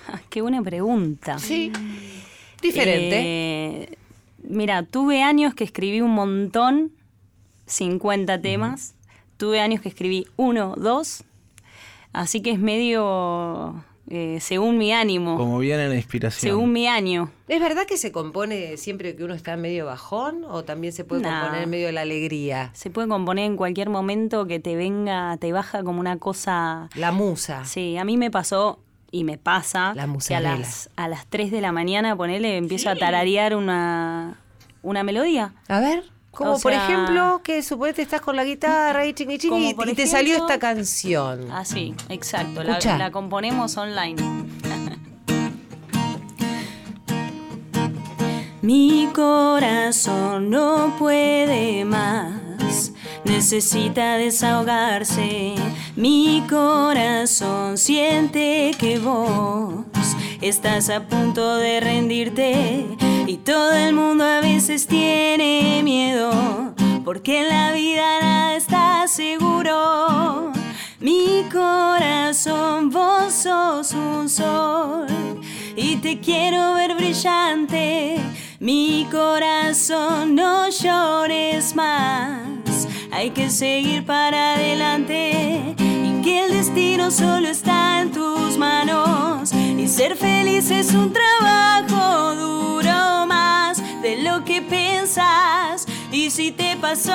Ah, 0.07 0.21
Qué 0.29 0.41
buena 0.41 0.61
pregunta. 0.61 1.39
Sí. 1.39 1.71
Diferente. 2.61 3.19
Eh, 3.21 3.97
mira, 4.43 4.83
tuve 4.83 5.23
años 5.23 5.55
que 5.55 5.63
escribí 5.63 6.01
un 6.01 6.11
montón, 6.11 6.91
50 7.65 8.39
temas. 8.41 8.93
Tuve 9.37 9.59
años 9.59 9.81
que 9.81 9.89
escribí 9.89 10.27
uno, 10.35 10.75
dos. 10.77 11.23
Así 12.13 12.41
que 12.41 12.51
es 12.51 12.59
medio 12.59 13.83
eh, 14.09 14.37
según 14.41 14.77
mi 14.77 14.91
ánimo, 14.93 15.37
Como 15.37 15.57
viene 15.59 15.87
la 15.87 15.95
inspiración. 15.95 16.41
según 16.51 16.71
mi 16.71 16.87
año. 16.87 17.31
¿Es 17.47 17.59
verdad 17.59 17.85
que 17.87 17.97
se 17.97 18.11
compone 18.11 18.77
siempre 18.77 19.15
que 19.15 19.23
uno 19.23 19.33
está 19.33 19.55
medio 19.57 19.85
bajón 19.85 20.43
o 20.45 20.63
también 20.63 20.93
se 20.93 21.03
puede 21.05 21.21
No. 21.23 21.29
componer 21.29 21.63
en 21.63 21.69
medio 21.69 21.87
de 21.87 21.93
la 21.93 22.01
alegría? 22.01 22.69
Se 22.73 22.89
puede 22.89 23.07
componer 23.07 23.45
en 23.45 23.55
cualquier 23.57 23.89
momento 23.89 24.45
que 24.45 24.59
te 24.59 24.75
venga, 24.75 25.37
te 25.37 25.51
baja 25.53 25.83
como 25.83 25.99
una 25.99 26.17
cosa. 26.17 26.89
La 26.95 27.11
musa. 27.11 27.65
Sí, 27.65 27.97
a 27.97 28.03
mí 28.05 28.17
me 28.17 28.29
pasó 28.29 28.79
y 29.09 29.23
me 29.23 29.37
pasa 29.37 29.93
La 29.95 30.07
que 30.27 30.35
a 30.35 30.39
las, 30.41 30.89
a 30.95 31.07
las 31.07 31.25
3 31.27 31.51
de 31.51 31.61
la 31.61 31.71
mañana, 31.71 32.15
ponele, 32.15 32.57
empiezo 32.57 32.89
a 32.89 32.95
tararear 32.95 33.55
una, 33.55 34.39
una 34.81 35.03
melodía. 35.03 35.53
A 35.67 35.79
ver, 35.79 36.03
como 36.33 36.53
O 36.53 36.59
por 36.59 36.71
sea- 36.71 36.83
ejemplo, 36.85 37.41
que 37.43 37.61
suponete 37.61 38.01
estás 38.01 38.19
con 38.21 38.35
la 38.35 38.43
guitarra 38.43 39.05
y 39.05 39.13
chingui 39.13 39.37
y 39.85 39.93
te 39.93 40.07
salió 40.07 40.35
esta 40.35 40.57
canción. 40.59 41.51
Así, 41.51 41.93
exacto. 42.09 42.63
La, 42.63 42.71
Escuchá. 42.73 42.97
la 42.97 43.11
componemos 43.11 43.77
online. 43.77 44.15
Mi 48.61 49.09
corazón 49.13 50.49
no 50.49 50.95
puede 50.97 51.83
más, 51.83 52.93
necesita 53.25 54.15
desahogarse. 54.15 55.55
Mi 55.97 56.43
corazón 56.49 57.77
siente 57.77 58.71
que 58.79 58.99
vos 58.99 59.83
estás 60.41 60.89
a 60.89 61.01
punto 61.01 61.57
de 61.57 61.81
rendirte 61.81 62.85
y 63.27 63.37
todo 63.37 63.73
el 63.73 63.93
mundo 63.93 64.23
a 64.23 64.41
veces 64.41 64.87
tiene 64.87 65.81
miedo 65.83 66.73
porque 67.05 67.41
en 67.41 67.49
la 67.49 67.71
vida 67.71 68.19
nada 68.21 68.55
está 68.55 69.07
seguro. 69.07 70.51
Mi 70.99 71.45
corazón, 71.51 72.89
vos 72.89 73.33
sos 73.33 73.93
un 73.93 74.29
sol 74.29 75.07
y 75.75 75.97
te 75.97 76.19
quiero 76.19 76.73
ver 76.75 76.95
brillante. 76.95 78.17
Mi 78.59 79.07
corazón, 79.11 80.35
no 80.35 80.69
llores 80.69 81.75
más. 81.75 82.87
Hay 83.11 83.31
que 83.31 83.49
seguir 83.49 84.05
para 84.05 84.53
adelante 84.53 85.75
y 85.77 86.21
que 86.23 86.45
el 86.45 86.53
destino 86.53 87.11
solo 87.11 87.47
está 87.47 88.01
en 88.01 88.11
tus 88.11 88.57
manos. 88.57 89.51
Y 89.53 89.87
ser 89.87 90.15
feliz 90.15 90.71
es 90.71 90.93
un 90.93 91.11
trabajo 91.11 92.12
si 96.33 96.51
te 96.51 96.75
pasó 96.77 97.13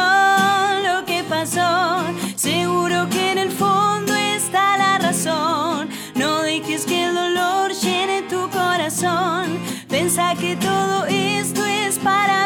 lo 0.87 1.04
que 1.04 1.24
pasó, 1.24 2.04
seguro 2.37 3.09
que 3.11 3.33
en 3.33 3.38
el 3.38 3.50
fondo 3.50 4.14
está 4.14 4.78
la 4.78 4.96
razón. 4.98 5.88
No 6.14 6.42
dejes 6.42 6.85
que 6.85 7.07
el 7.07 7.16
dolor 7.16 7.72
llene 7.72 8.22
tu 8.22 8.48
corazón. 8.50 9.59
Pensa 9.88 10.37
que 10.37 10.54
todo 10.54 11.07
esto 11.07 11.64
es 11.66 11.98
para 11.98 12.38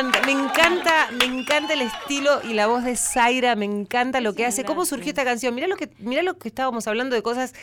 encanta, 0.00 0.26
me 0.26 0.32
encanta, 0.32 1.10
me 1.12 1.24
encanta 1.24 1.74
el 1.74 1.82
estilo 1.82 2.40
y 2.42 2.54
la 2.54 2.66
voz 2.66 2.84
de 2.84 2.96
Zaira, 2.96 3.54
me 3.54 3.66
encanta 3.66 4.20
lo 4.20 4.34
que 4.34 4.46
hace. 4.46 4.64
¿Cómo 4.64 4.86
surgió 4.86 5.10
esta 5.10 5.24
canción? 5.24 5.54
Mirá 5.54 5.66
lo 5.66 5.76
que, 5.76 5.90
mirá 5.98 6.22
lo 6.22 6.38
que 6.38 6.48
estábamos 6.48 6.86
hablando 6.86 7.14
de 7.14 7.22
cosas. 7.22 7.54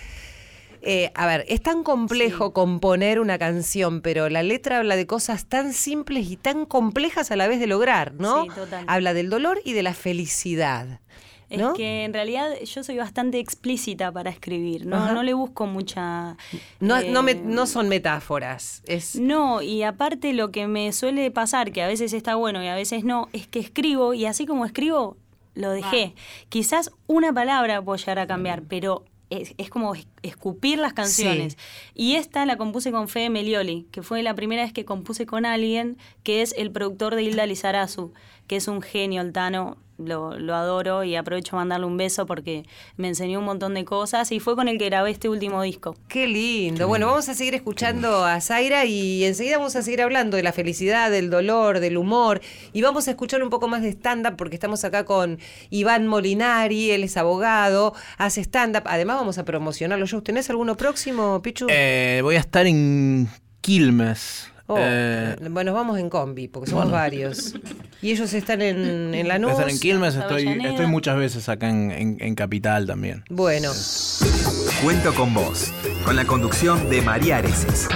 eh, 0.81 1.11
a 1.15 1.25
ver, 1.25 1.45
es 1.47 1.61
tan 1.61 1.83
complejo 1.83 2.53
componer 2.53 3.19
una 3.19 3.39
canción, 3.39 4.01
pero 4.01 4.29
la 4.29 4.43
letra 4.43 4.77
habla 4.77 4.95
de 4.95 5.07
cosas 5.07 5.45
tan 5.45 5.73
simples 5.73 6.29
y 6.29 6.37
tan 6.37 6.65
complejas 6.65 7.31
a 7.31 7.35
la 7.35 7.47
vez 7.47 7.59
de 7.59 7.67
lograr, 7.67 8.13
¿no? 8.13 8.43
Sí, 8.43 8.49
total. 8.53 8.85
Habla 8.87 9.13
del 9.13 9.29
dolor 9.29 9.59
y 9.65 9.73
de 9.73 9.83
la 9.83 9.93
felicidad. 9.93 10.99
Es 11.49 11.59
¿no? 11.59 11.73
que 11.73 12.03
en 12.03 12.13
realidad 12.13 12.49
yo 12.65 12.83
soy 12.83 12.97
bastante 12.97 13.39
explícita 13.39 14.11
para 14.11 14.29
escribir, 14.29 14.85
no, 14.85 14.97
Ajá. 14.97 15.13
no 15.13 15.23
le 15.23 15.33
busco 15.33 15.65
mucha... 15.65 16.35
No, 16.81 16.97
eh, 16.97 17.09
no, 17.09 17.23
me- 17.23 17.35
no 17.35 17.65
son 17.67 17.87
metáforas. 17.87 18.81
Es, 18.85 19.15
No, 19.15 19.61
y 19.61 19.83
aparte 19.83 20.33
lo 20.33 20.51
que 20.51 20.67
me 20.67 20.91
suele 20.91 21.31
pasar, 21.31 21.71
que 21.71 21.81
a 21.81 21.87
veces 21.87 22.11
está 22.11 22.35
bueno 22.35 22.61
y 22.63 22.67
a 22.67 22.75
veces 22.75 23.05
no, 23.05 23.29
es 23.31 23.47
que 23.47 23.59
escribo 23.59 24.13
y 24.13 24.25
así 24.25 24.45
como 24.45 24.65
escribo, 24.65 25.15
lo 25.55 25.71
dejé. 25.71 26.15
Quizás 26.49 26.91
una 27.07 27.31
palabra 27.31 27.81
puedo 27.81 27.97
llegar 27.97 28.19
a 28.19 28.27
cambiar, 28.27 28.63
pero 28.63 29.05
es, 29.29 29.53
es 29.57 29.69
como 29.69 29.95
es- 29.95 30.05
escupir 30.23 30.79
las 30.79 30.91
canciones. 30.93 31.57
Y 31.95 32.15
esta 32.15 32.45
la 32.45 32.57
compuse 32.57 32.91
con 32.91 33.07
Fede 33.07 33.29
Melioli, 33.29 33.87
que 33.91 34.03
fue 34.03 34.21
la 34.21 34.33
primera 34.35 34.63
vez 34.63 34.73
que 34.73 34.83
compuse 34.85 35.25
con 35.25 35.45
alguien 35.45 35.97
que 36.23 36.41
es 36.41 36.53
el 36.57 36.71
productor 36.71 37.15
de 37.15 37.23
Hilda 37.23 37.45
Lizarazu, 37.45 38.11
que 38.47 38.57
es 38.57 38.67
un 38.67 38.81
genio, 38.81 39.21
el 39.21 39.31
Tano. 39.31 39.77
Lo, 39.97 40.37
lo 40.37 40.53
adoro 40.53 41.03
y 41.03 41.15
aprovecho 41.15 41.55
a 41.55 41.59
mandarle 41.59 41.87
un 41.87 41.97
beso 41.97 42.27
porque 42.27 42.65
me 42.97 43.07
enseñó 43.07 43.39
un 43.39 43.45
montón 43.45 43.73
de 43.73 43.83
cosas 43.83 44.31
y 44.31 44.39
fue 44.39 44.55
con 44.55 44.67
el 44.67 44.77
que 44.77 44.85
grabé 44.85 45.09
este 45.09 45.27
último 45.27 45.61
disco. 45.63 45.95
Qué 46.07 46.27
lindo. 46.27 46.87
Bueno, 46.87 47.07
vamos 47.07 47.27
a 47.29 47.33
seguir 47.33 47.55
escuchando 47.55 48.23
a 48.23 48.39
Zaira 48.39 48.85
y 48.85 49.23
enseguida 49.23 49.57
vamos 49.57 49.75
a 49.75 49.81
seguir 49.81 50.03
hablando 50.03 50.37
de 50.37 50.43
la 50.43 50.53
felicidad, 50.53 51.09
del 51.09 51.31
dolor, 51.31 51.79
del 51.79 51.97
humor 51.97 52.41
y 52.73 52.83
vamos 52.83 53.07
a 53.07 53.11
escuchar 53.11 53.41
un 53.41 53.49
poco 53.49 53.67
más 53.67 53.81
de 53.81 53.89
stand-up 53.89 54.35
porque 54.37 54.55
estamos 54.55 54.83
acá 54.83 55.03
con 55.03 55.39
Iván 55.71 56.05
Molinari, 56.05 56.91
él 56.91 57.03
es 57.03 57.17
abogado, 57.17 57.93
hace 58.19 58.41
stand-up. 58.41 58.83
Además 58.85 59.17
vamos 59.17 59.37
a 59.39 59.45
promocionar 59.45 59.97
los 59.97 60.11
shows. 60.11 60.23
¿Tenés 60.23 60.49
alguno 60.51 60.77
próximo, 60.77 61.41
Pichu? 61.41 61.65
Eh, 61.69 62.19
voy 62.21 62.35
a 62.35 62.39
estar 62.39 62.67
en 62.67 63.27
Quilmes. 63.61 64.51
Oh, 64.67 64.75
Eh, 64.77 65.35
bueno, 65.49 65.73
vamos 65.73 65.97
en 65.97 66.09
combi 66.09 66.47
porque 66.49 66.69
somos 66.69 66.91
varios. 66.91 67.55
Y 68.01 68.11
ellos 68.11 68.31
están 68.33 68.61
en, 68.61 69.13
en 69.15 69.27
estar 69.39 69.65
noche. 69.65 69.73
en 69.73 69.79
Quilmes, 69.79 70.15
estoy 70.69 70.85
muchas 70.87 71.17
veces 71.17 71.49
acá 71.49 71.69
en, 71.69 71.91
en- 71.91 72.17
en 72.19 72.35
Capital 72.35 72.85
también. 72.85 73.23
Bueno, 73.29 73.71
Cuento 74.83 75.13
con 75.15 75.33
vos, 75.33 75.71
con 76.05 76.15
la 76.15 76.25
conducción 76.25 76.89
de 76.89 77.01
María 77.01 77.37
Areces. 77.37 77.87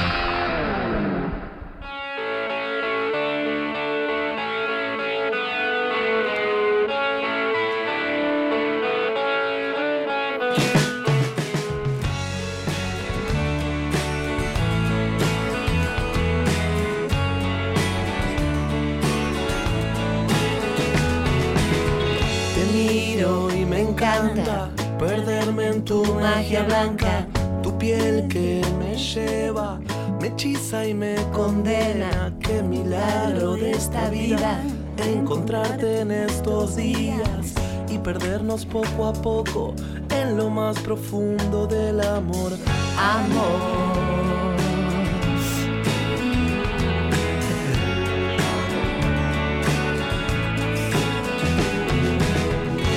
Profundo 40.91 41.67
del 41.67 42.01
amor. 42.01 42.51
Amor. 42.97 43.61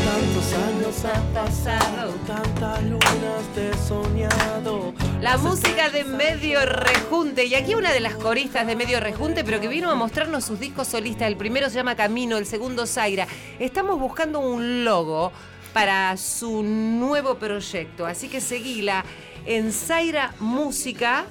Tantos 0.04 0.54
años 0.54 1.04
han 1.04 1.22
pasado, 1.32 2.12
tantas 2.26 2.82
lunas 2.82 3.44
te 3.54 3.70
he 3.70 3.74
soñado. 3.76 4.92
La 5.20 5.36
música 5.36 5.88
de 5.88 6.02
Medio 6.02 6.66
Rejunte. 6.66 7.44
Y 7.44 7.54
aquí 7.54 7.76
una 7.76 7.92
de 7.92 8.00
las 8.00 8.14
coristas 8.16 8.66
de 8.66 8.74
Medio 8.74 8.98
Rejunte, 8.98 9.44
pero 9.44 9.60
que 9.60 9.68
vino 9.68 9.88
a 9.88 9.94
mostrarnos 9.94 10.44
sus 10.44 10.58
discos 10.58 10.88
solistas. 10.88 11.28
El 11.28 11.36
primero 11.36 11.68
se 11.68 11.76
llama 11.76 11.94
Camino, 11.94 12.38
el 12.38 12.46
segundo 12.46 12.88
Zaira. 12.88 13.28
Estamos 13.60 14.00
buscando 14.00 14.40
un 14.40 14.84
logo 14.84 15.30
para 15.74 16.16
su 16.16 16.62
nuevo 16.62 17.34
proyecto. 17.34 18.06
Así 18.06 18.28
que 18.28 18.40
seguila 18.40 19.04
en 19.44 19.70
Zaira 19.72 20.32
Música 20.40 21.26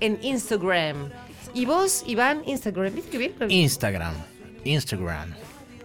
en 0.00 0.18
Instagram. 0.22 1.10
Y 1.52 1.66
vos, 1.66 2.02
Iván, 2.06 2.42
Instagram. 2.46 2.94
¿Viste 2.94 3.10
qué 3.10 3.18
bien? 3.18 3.34
Instagram. 3.50 4.14
Instagram. 4.64 5.34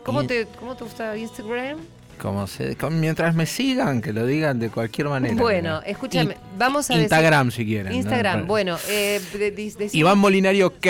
¿Cómo 0.06 0.22
In- 0.22 0.28
te, 0.28 0.46
¿Cómo 0.60 0.78
te 0.78 0.86
gusta 0.86 1.18
Instagram? 1.18 1.80
Como 2.18 2.48
se- 2.48 2.76
con- 2.76 3.00
mientras 3.00 3.36
me 3.36 3.46
sigan, 3.46 4.02
que 4.02 4.12
lo 4.14 4.26
digan 4.26 4.60
de 4.60 4.70
cualquier 4.70 5.08
manera. 5.10 5.36
Bueno, 5.36 5.82
escúchame, 5.86 6.36
vamos 6.58 6.90
a 6.90 6.94
decir- 6.94 7.04
Instagram 7.04 7.52
si 7.52 7.66
quieren. 7.66 7.92
¿no? 7.92 7.98
Instagram, 7.98 8.48
bueno. 8.48 8.78
Eh, 8.90 9.22
de- 9.34 9.52
de- 9.52 9.74
decí- 9.74 9.96
Iván 9.96 10.18
Molinari 10.20 10.62
OK. 10.64 10.86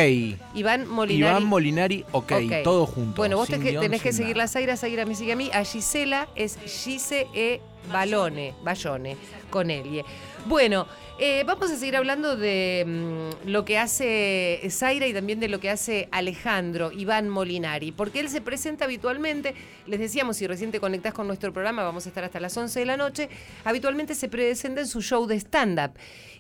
Iván 0.56 0.88
Molinari. 0.88 1.32
Iván 1.32 1.46
Molinari 1.46 2.06
OK. 2.12 2.34
Todo 2.63 2.86
junto. 2.86 3.18
Bueno, 3.18 3.38
vos 3.38 3.48
sin 3.48 3.62
te- 3.62 3.70
guion, 3.72 3.82
tenés 3.84 4.02
que 4.02 4.13
seguir 4.13 4.36
nada. 4.38 4.46
la 4.46 4.48
Zaira, 4.48 4.78
Zaira 4.78 5.06
me 5.06 5.16
sigue 5.16 5.34
a 5.34 5.36
mí. 5.36 5.50
A 5.54 5.63
Gisela 5.63 6.28
es 6.36 6.58
Gise 6.66 7.28
E 7.34 7.62
Balone, 7.91 8.54
Bayone, 8.63 9.17
con 9.50 9.69
Elie. 9.69 10.04
Bueno, 10.45 10.88
eh, 11.19 11.43
vamos 11.47 11.71
a 11.71 11.76
seguir 11.76 11.95
hablando 11.95 12.38
de 12.38 12.86
mm, 12.86 13.50
lo 13.50 13.65
que 13.65 13.80
hace 13.80 14.62
Zaira 14.69 15.08
y 15.08 15.13
también 15.13 15.39
de 15.39 15.47
lo 15.47 15.60
que 15.60 15.71
hace 15.71 16.08
Alejandro 16.12 16.91
Iván 16.91 17.28
Molinari, 17.28 17.91
porque 17.91 18.19
él 18.19 18.30
se 18.30 18.39
presenta 18.39 18.86
habitualmente, 18.86 19.56
les 19.88 20.00
decíamos, 20.00 20.38
si 20.38 20.45
recién 20.45 20.71
te 20.71 20.80
conectás 20.80 21.13
con 21.13 21.26
nuestro 21.26 21.52
programa, 21.52 21.84
vamos 21.84 22.06
a 22.06 22.10
estar 22.10 22.23
hasta 22.23 22.39
las 22.39 22.56
11 22.56 22.80
de 22.80 22.86
la 22.86 22.97
noche, 22.97 23.30
habitualmente 23.65 24.13
se 24.13 24.30
presenta 24.30 24.82
en 24.82 24.88
su 24.88 25.02
show 25.02 25.26
de 25.26 25.38
stand-up 25.38 25.93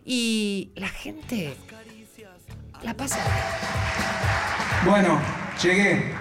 y 0.05 0.69
la 0.75 0.89
gente 0.89 1.55
la 2.83 2.93
pasa. 2.93 3.19
Bueno, 4.85 5.19
llegué. 5.61 6.13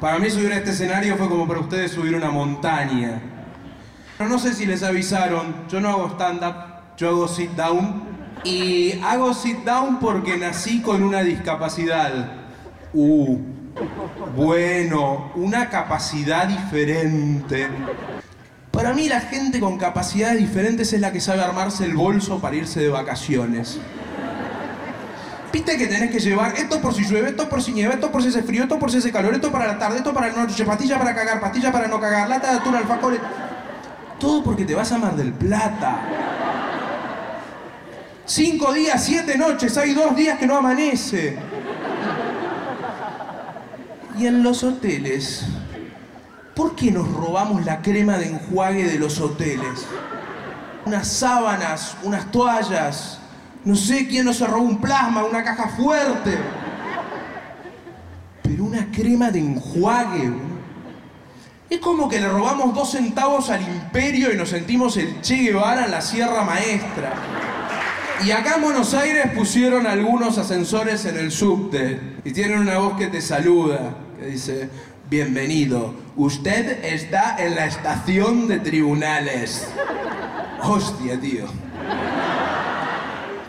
Para 0.00 0.18
mí 0.18 0.30
subir 0.30 0.52
a 0.52 0.58
este 0.58 0.70
escenario 0.70 1.16
fue 1.16 1.28
como 1.28 1.48
para 1.48 1.60
ustedes 1.60 1.90
subir 1.90 2.14
una 2.14 2.30
montaña. 2.30 3.35
No 4.18 4.38
sé 4.38 4.54
si 4.54 4.64
les 4.64 4.82
avisaron, 4.82 5.54
yo 5.68 5.80
no 5.80 5.90
hago 5.90 6.08
stand-up, 6.14 6.54
yo 6.96 7.10
hago 7.10 7.28
sit-down. 7.28 8.02
Y 8.44 9.00
hago 9.02 9.34
sit-down 9.34 9.98
porque 9.98 10.38
nací 10.38 10.80
con 10.80 11.02
una 11.02 11.22
discapacidad. 11.22 12.32
Uh, 12.94 13.38
bueno, 14.34 15.32
una 15.34 15.68
capacidad 15.68 16.46
diferente. 16.46 17.68
Para 18.70 18.94
mí 18.94 19.08
la 19.08 19.20
gente 19.20 19.60
con 19.60 19.76
capacidades 19.76 20.38
diferentes 20.38 20.92
es 20.94 21.00
la 21.00 21.12
que 21.12 21.20
sabe 21.20 21.42
armarse 21.42 21.84
el 21.84 21.94
bolso 21.94 22.40
para 22.40 22.56
irse 22.56 22.80
de 22.80 22.88
vacaciones. 22.88 23.78
Viste 25.52 25.76
que 25.76 25.86
tenés 25.86 26.10
que 26.10 26.20
llevar 26.20 26.54
esto 26.56 26.80
por 26.80 26.94
si 26.94 27.04
llueve, 27.04 27.30
esto 27.30 27.48
por 27.48 27.62
si 27.62 27.72
nieve, 27.72 27.94
esto 27.94 28.10
por 28.10 28.22
si 28.22 28.28
hace 28.28 28.42
frío, 28.42 28.62
esto 28.62 28.78
por 28.78 28.90
si 28.90 28.98
hace 28.98 29.12
calor, 29.12 29.34
esto 29.34 29.52
para 29.52 29.66
la 29.66 29.78
tarde, 29.78 29.98
esto 29.98 30.12
para 30.12 30.28
la 30.28 30.44
noche, 30.44 30.64
pastilla 30.64 30.98
para 30.98 31.14
cagar, 31.14 31.40
pastilla 31.40 31.70
para 31.70 31.86
no 31.88 32.00
cagar, 32.00 32.28
lata 32.28 32.52
de 32.52 32.58
atún, 32.58 32.74
alfajores. 32.74 33.20
Todo 34.18 34.42
porque 34.42 34.64
te 34.64 34.74
vas 34.74 34.90
a 34.92 34.98
Mar 34.98 35.14
del 35.14 35.32
Plata. 35.32 36.00
Cinco 38.24 38.72
días, 38.72 39.04
siete 39.04 39.36
noches, 39.36 39.76
hay 39.76 39.94
dos 39.94 40.16
días 40.16 40.38
que 40.38 40.46
no 40.46 40.56
amanece. 40.56 41.38
Y 44.18 44.26
en 44.26 44.42
los 44.42 44.64
hoteles, 44.64 45.44
¿por 46.54 46.74
qué 46.74 46.90
nos 46.90 47.06
robamos 47.12 47.64
la 47.64 47.82
crema 47.82 48.16
de 48.16 48.30
enjuague 48.30 48.84
de 48.84 48.98
los 48.98 49.20
hoteles? 49.20 49.86
Unas 50.86 51.06
sábanas, 51.06 51.96
unas 52.02 52.30
toallas, 52.30 53.20
no 53.66 53.74
sé 53.74 54.06
quién 54.06 54.24
nos 54.24 54.40
robó 54.40 54.62
un 54.62 54.80
plasma, 54.80 55.24
una 55.24 55.42
caja 55.42 55.68
fuerte. 55.68 56.38
Pero 58.42 58.64
una 58.64 58.90
crema 58.90 59.30
de 59.30 59.40
enjuague. 59.40 60.32
Es 61.68 61.80
como 61.80 62.08
que 62.08 62.20
le 62.20 62.28
robamos 62.28 62.74
dos 62.74 62.92
centavos 62.92 63.50
al 63.50 63.62
imperio 63.62 64.32
y 64.32 64.36
nos 64.36 64.50
sentimos 64.50 64.96
el 64.96 65.20
Che 65.20 65.36
Guevara 65.36 65.86
en 65.86 65.90
la 65.90 66.00
Sierra 66.00 66.44
Maestra. 66.44 67.12
Y 68.24 68.30
acá 68.30 68.54
en 68.54 68.62
Buenos 68.62 68.94
Aires 68.94 69.32
pusieron 69.34 69.86
algunos 69.86 70.38
ascensores 70.38 71.04
en 71.06 71.16
el 71.16 71.32
subte 71.32 72.00
y 72.24 72.32
tienen 72.32 72.60
una 72.60 72.78
voz 72.78 72.96
que 72.96 73.08
te 73.08 73.20
saluda, 73.20 73.96
que 74.18 74.26
dice, 74.26 74.70
bienvenido, 75.10 75.92
usted 76.14 76.84
está 76.84 77.36
en 77.38 77.56
la 77.56 77.66
estación 77.66 78.46
de 78.46 78.60
tribunales. 78.60 79.66
Hostia, 80.62 81.20
tío. 81.20 81.46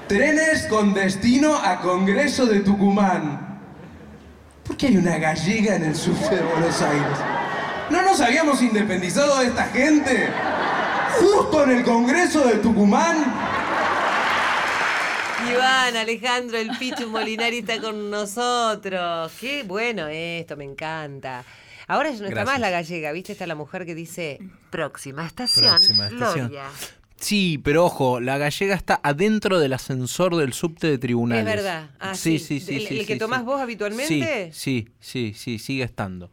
Trenes 0.07 0.65
con 0.67 0.95
destino 0.95 1.55
a 1.55 1.81
Congreso 1.81 2.47
de 2.47 2.61
Tucumán. 2.61 3.59
¿Por 4.65 4.75
qué 4.75 4.87
hay 4.87 4.97
una 4.97 5.17
gallega 5.17 5.75
en 5.75 5.83
el 5.83 5.95
subte 5.95 6.35
de 6.35 6.41
Buenos 6.41 6.81
Aires? 6.81 7.36
¿No 7.89 8.01
nos 8.01 8.19
habíamos 8.21 8.61
independizado 8.61 9.39
de 9.39 9.47
esta 9.47 9.65
gente? 9.65 10.29
Justo 11.19 11.63
en 11.63 11.71
el 11.71 11.83
Congreso 11.83 12.45
de 12.45 12.55
Tucumán. 12.57 13.17
Iván, 15.51 15.95
Alejandro, 15.95 16.57
el 16.57 16.69
Pichu 16.77 17.07
Molinari 17.07 17.59
está 17.59 17.79
con 17.79 18.09
nosotros. 18.09 19.31
Qué 19.39 19.63
bueno 19.63 20.07
esto, 20.07 20.57
me 20.57 20.65
encanta. 20.65 21.45
Ahora 21.87 22.09
ya 22.09 22.17
no 22.19 22.23
está 22.25 22.29
Gracias. 22.41 22.53
más 22.53 22.59
la 22.59 22.69
gallega, 22.69 23.11
¿viste? 23.13 23.31
Está 23.31 23.47
la 23.47 23.55
mujer 23.55 23.85
que 23.85 23.95
dice 23.95 24.39
próxima 24.69 25.25
estación. 25.25 25.69
Próxima 25.69 26.07
estación. 26.07 26.49
Gloria. 26.49 26.65
Sí, 27.15 27.59
pero 27.63 27.85
ojo, 27.85 28.19
la 28.19 28.37
gallega 28.37 28.75
está 28.75 28.99
adentro 29.01 29.59
del 29.59 29.73
ascensor 29.73 30.35
del 30.35 30.53
subte 30.53 30.87
de 30.87 30.97
tribunales. 30.97 31.47
Es 31.47 31.55
verdad. 31.55 31.89
Ah, 31.99 32.13
sí, 32.13 32.37
sí. 32.39 32.59
sí, 32.59 32.65
sí. 32.65 32.75
¿El- 32.75 32.87
sí, 32.87 32.99
el 32.99 33.05
que 33.07 33.13
sí, 33.13 33.19
tomás 33.19 33.39
sí. 33.39 33.45
vos 33.45 33.61
habitualmente? 33.61 34.51
Sí, 34.53 34.85
sí, 34.89 34.89
sí, 34.99 35.33
sí, 35.35 35.59
sigue 35.59 35.83
estando. 35.83 36.29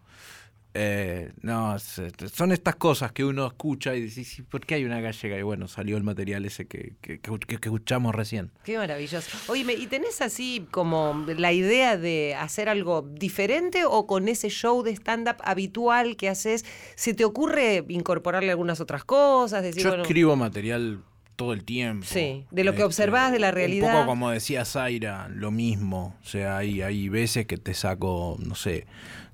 Eh, 0.77 1.33
no, 1.43 1.77
son 1.79 2.51
estas 2.51 2.75
cosas 2.75 3.13
que 3.13 3.25
uno 3.25 3.47
escucha 3.47 3.95
y 3.95 4.01
dice, 4.03 4.25
"Sí, 4.25 4.43
¿por 4.43 4.67
qué 4.67 4.75
hay 4.75 4.85
una 4.85 5.01
gallega? 5.01 5.39
Y 5.39 5.43
bueno, 5.43 5.69
salió 5.69 5.97
el 5.97 6.03
material 6.03 6.45
ese 6.45 6.67
que, 6.67 6.95
que- 7.01 7.21
que- 7.21 7.39
que- 7.39 7.59
que 7.59 7.69
escuchamos 7.69 8.13
recién. 8.13 8.51
Qué 8.65 8.77
maravilloso. 8.77 9.31
Oye, 9.53 9.65
¿y 9.75 9.87
tenés 9.87 10.21
así 10.21 10.67
como 10.73 11.25
la 11.39 11.53
idea 11.53 11.97
de 11.97 12.35
hacer 12.35 12.69
algo 12.69 13.03
diferente 13.03 13.85
o 13.85 14.07
con 14.09 14.27
ese 14.27 14.49
show 14.49 14.83
de 14.83 14.91
stand-up 14.97 15.37
habitual 15.45 16.17
que 16.17 16.29
haces, 16.29 16.65
se 16.97 17.15
te 17.15 17.25
ocurre 17.25 17.85
incorporarle 17.89 18.51
algunas 18.51 18.81
otras 18.81 19.05
cosas? 19.05 19.63
Decir, 19.63 19.85
Yo 19.85 19.91
bueno, 19.91 20.03
escribo 20.03 20.35
material 20.35 21.05
todo 21.37 21.53
el 21.53 21.65
tiempo. 21.65 22.07
Sí, 22.09 22.45
de 22.51 22.65
lo 22.65 22.75
que 22.75 22.83
observás 22.85 23.33
de 23.33 23.39
la 23.39 23.49
Un 23.49 23.55
realidad. 23.55 23.93
poco 23.93 24.07
como 24.07 24.31
decía 24.31 24.65
Zaira, 24.65 25.29
lo 25.29 25.51
mismo. 25.51 26.17
O 26.23 26.27
sea, 26.27 26.59
hay, 26.59 26.83
hay 26.83 27.09
veces 27.09 27.47
que 27.47 27.57
te 27.57 27.75
saco, 27.75 28.37
no 28.41 28.55
sé, 28.55 28.87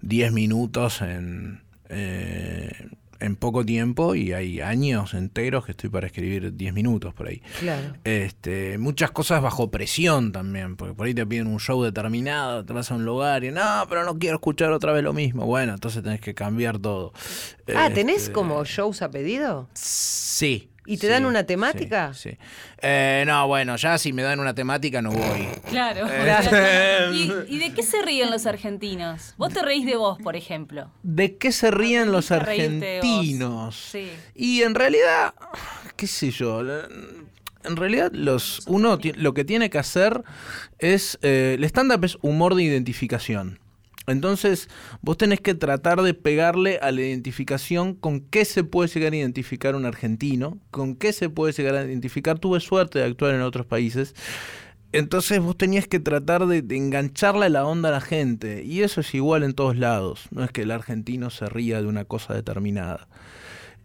10 0.03 0.33
minutos 0.33 1.03
en, 1.03 1.63
eh, 1.89 2.71
en 3.21 3.37
poco 3.37 3.67
tiempo 3.67 4.15
y 4.15 4.33
hay 4.33 4.63
años 4.63 5.13
enteros 5.13 5.67
que 5.67 5.73
estoy 5.73 5.91
para 5.91 6.07
escribir 6.07 6.57
10 6.57 6.73
minutos 6.73 7.13
por 7.13 7.29
ahí. 7.29 7.43
Claro. 7.59 7.93
Este, 8.05 8.79
muchas 8.79 9.11
cosas 9.11 9.43
bajo 9.43 9.71
presión 9.71 10.33
también, 10.33 10.77
porque 10.77 10.95
por 10.95 11.07
ahí 11.07 11.13
te 11.13 11.27
piden 11.27 11.47
un 11.47 11.61
show 11.61 11.83
determinado, 11.83 12.65
te 12.65 12.73
vas 12.73 12.91
a 12.91 12.95
un 12.95 13.05
lugar 13.05 13.45
y 13.45 13.51
no, 13.51 13.85
pero 13.91 14.05
no 14.05 14.19
quiero 14.19 14.37
escuchar 14.37 14.73
otra 14.73 14.93
vez 14.93 15.05
lo 15.05 15.13
mismo. 15.13 15.45
Bueno, 15.45 15.75
entonces 15.75 16.03
tenés 16.03 16.21
que 16.23 16.35
cambiar 16.35 16.79
todo. 16.79 17.13
Ah, 17.77 17.91
¿tenés 17.93 18.23
Este, 18.23 18.33
como 18.33 18.65
shows 18.65 19.03
a 19.03 19.11
pedido? 19.11 19.69
Sí. 19.75 20.71
¿Y 20.87 20.97
te 20.97 21.07
sí, 21.07 21.13
dan 21.13 21.27
una 21.27 21.45
temática? 21.45 22.13
Sí. 22.15 22.31
sí. 22.31 22.39
Eh, 22.83 23.25
no, 23.27 23.47
bueno, 23.47 23.77
ya 23.77 23.99
si 23.99 24.13
me 24.13 24.23
dan 24.23 24.41
una 24.41 24.55
temática 24.55 25.03
no 25.03 25.11
voy. 25.11 25.49
Claro. 25.69 26.07
Eh, 26.11 27.11
¿Y, 27.49 27.55
y 27.55 27.59
de 27.59 27.73
qué 27.73 27.83
se 27.83 28.03
ríen 28.03 28.31
los 28.31 28.47
argentinos? 28.47 29.35
Vos 29.37 29.53
te 29.53 29.63
reís 29.63 29.87
de 29.87 29.97
vos, 29.97 30.19
por 30.23 30.37
ejemplo. 30.37 30.91
¿De 31.03 31.37
qué 31.37 31.53
se 31.53 31.71
ríen 31.71 32.13
los 32.13 32.31
argentinos? 32.31 33.77
Sí. 33.77 34.11
Y 34.35 34.63
en 34.63 34.75
realidad, 34.75 35.35
qué 35.97 36.07
sé 36.07 36.31
yo, 36.31 36.61
en 36.61 37.77
realidad 37.77 38.11
los 38.13 38.63
uno 38.67 38.99
lo 39.17 39.35
que 39.35 39.45
tiene 39.45 39.71
que 39.71 39.79
hacer 39.79 40.23
es 40.79 41.19
eh, 41.23 41.57
el 41.59 41.65
stand 41.65 41.93
up 41.93 42.05
es 42.05 42.17
humor 42.23 42.55
de 42.55 42.63
identificación. 42.63 43.59
Entonces, 44.11 44.69
vos 45.03 45.17
tenés 45.17 45.41
que 45.41 45.55
tratar 45.55 46.03
de 46.03 46.15
pegarle 46.15 46.79
a 46.83 46.91
la 46.93 47.01
identificación 47.01 47.95
con 47.95 48.21
qué 48.21 48.45
se 48.45 48.65
puede 48.65 48.89
llegar 48.89 49.13
a 49.13 49.17
identificar 49.17 49.75
un 49.75 49.87
argentino, 49.87 50.59
con 50.71 50.97
qué 50.97 51.13
se 51.13 51.29
puede 51.31 51.53
llegar 51.53 51.75
a 51.77 51.85
identificar. 51.85 52.39
Tuve 52.39 52.61
suerte 52.61 52.99
de 52.99 53.07
actuar 53.07 53.35
en 53.35 53.43
otros 53.43 53.67
países. 53.67 54.15
Entonces 54.93 55.41
vos 55.41 55.57
tenías 55.57 55.87
que 55.87 56.01
tratar 56.01 56.47
de, 56.47 56.63
de 56.63 56.77
engancharle 56.77 57.49
la 57.49 57.65
onda 57.65 57.91
a 57.91 57.93
la 57.93 58.01
gente. 58.01 58.65
Y 58.65 58.83
eso 58.83 59.01
es 59.01 59.15
igual 59.15 59.45
en 59.45 59.55
todos 59.55 59.77
lados. 59.77 60.27
No 60.31 60.43
es 60.45 60.51
que 60.51 60.63
el 60.63 60.71
argentino 60.71 61.31
se 61.31 61.47
ría 61.47 61.81
de 61.81 61.87
una 61.87 62.05
cosa 62.05 62.35
determinada. 62.35 63.09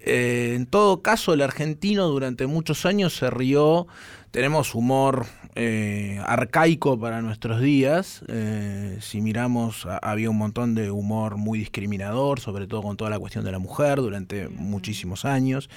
Eh, 0.06 0.54
en 0.56 0.68
todo 0.68 1.02
caso, 1.02 1.34
el 1.34 1.42
argentino 1.42 2.08
durante 2.08 2.46
muchos 2.46 2.86
años 2.86 3.16
se 3.16 3.30
rió. 3.32 3.88
Tenemos 4.30 4.76
humor 4.76 5.26
eh, 5.56 6.22
arcaico 6.26 7.00
para 7.00 7.22
nuestros 7.24 7.60
días. 7.60 8.22
Eh, 8.28 9.00
si 9.02 9.22
miramos, 9.22 9.88
había 10.04 10.30
un 10.30 10.38
montón 10.38 10.76
de 10.76 10.92
humor 10.92 11.38
muy 11.38 11.58
discriminador, 11.58 12.40
sobre 12.40 12.68
todo 12.68 12.84
con 12.84 12.98
toda 12.98 13.10
la 13.10 13.18
cuestión 13.18 13.46
de 13.46 13.52
la 13.52 13.60
mujer 13.60 13.98
durante 13.98 14.48
muchísimos 14.50 15.26
años. 15.26 15.70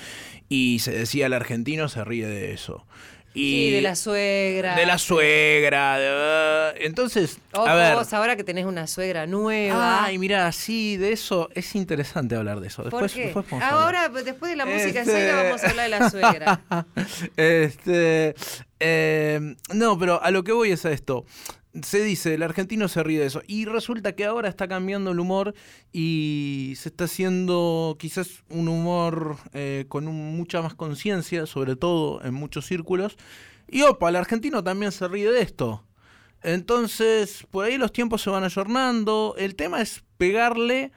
Y 0.51 0.81
se 0.81 0.93
decía 0.93 1.27
el 1.27 1.33
argentino 1.33 1.89
se 1.89 2.05
ríe 2.05 2.27
de 2.27 2.53
eso. 2.53 2.85
Y 3.39 3.69
Sí, 3.69 3.71
de 3.71 3.83
la 3.83 3.95
suegra. 3.95 4.75
de 4.75 4.87
la 4.87 4.99
suegra. 4.99 5.99
de- 5.99 6.85
entonces, 6.87 7.39
Ojo, 7.53 7.67
a 7.69 7.75
ver. 7.75 7.95
vos 7.95 8.13
ahora 8.13 8.35
que 8.35 8.43
tenés 8.43 8.65
una 8.67 8.87
suegra 8.89 9.27
nueva. 9.27 10.05
Ay, 10.05 10.19
mira, 10.19 10.51
sí, 10.51 10.97
de 10.97 11.13
eso 11.13 11.49
es 11.55 11.75
interesante 11.77 12.35
hablar 12.35 12.59
de 12.61 12.67
eso. 12.67 12.83
¿Por 12.83 12.91
Después, 13.03 13.13
qué? 13.13 13.25
después 13.27 13.53
hablar. 13.53 13.73
Ahora, 13.73 14.09
después 14.09 14.51
de 14.51 14.57
la 14.57 14.67
música 14.67 15.01
Este- 15.03 15.33
vamos 15.33 15.63
a 15.63 15.71
hablar 15.71 15.91
de 15.91 15.99
la 15.99 16.11
suegra. 16.11 16.61
este, 17.37 18.35
eh, 18.81 19.55
no, 19.73 19.99
pero 19.99 20.23
a 20.23 20.31
lo 20.31 20.43
que 20.45 20.53
voy 20.53 20.73
es 20.73 20.85
a 20.85 20.91
esto. 20.93 21.25
Se 21.83 22.03
dice, 22.03 22.35
el 22.35 22.43
argentino 22.43 22.89
se 22.89 23.03
ríe 23.03 23.21
de 23.21 23.27
eso. 23.27 23.43
Y 23.47 23.65
resulta 23.65 24.15
que 24.15 24.25
ahora 24.25 24.49
está 24.49 24.69
cambiando 24.69 25.11
el 25.11 25.21
humor 25.21 25.55
y 25.93 26.75
se 26.77 26.89
está 26.89 27.05
haciendo 27.05 27.97
quizás 27.99 28.43
un 28.49 28.69
humor 28.69 29.37
eh, 29.53 29.85
con 29.89 30.07
mucha 30.07 30.63
más 30.63 30.75
conciencia, 30.75 31.47
sobre 31.47 31.77
todo 31.77 32.23
en 32.25 32.35
muchos 32.35 32.67
círculos. 32.67 33.17
Y 33.69 33.83
opa, 33.83 34.09
el 34.09 34.17
argentino 34.17 34.65
también 34.65 34.93
se 34.93 35.09
ríe 35.09 35.31
de 35.31 35.43
esto. 35.43 35.85
Entonces, 36.43 37.47
por 37.51 37.65
ahí 37.65 37.79
los 37.79 37.93
tiempos 37.93 38.23
se 38.23 38.31
van 38.31 38.45
ayornando. 38.45 39.35
El 39.39 39.55
tema 39.55 39.81
es 39.81 40.05
pegarle 40.17 40.93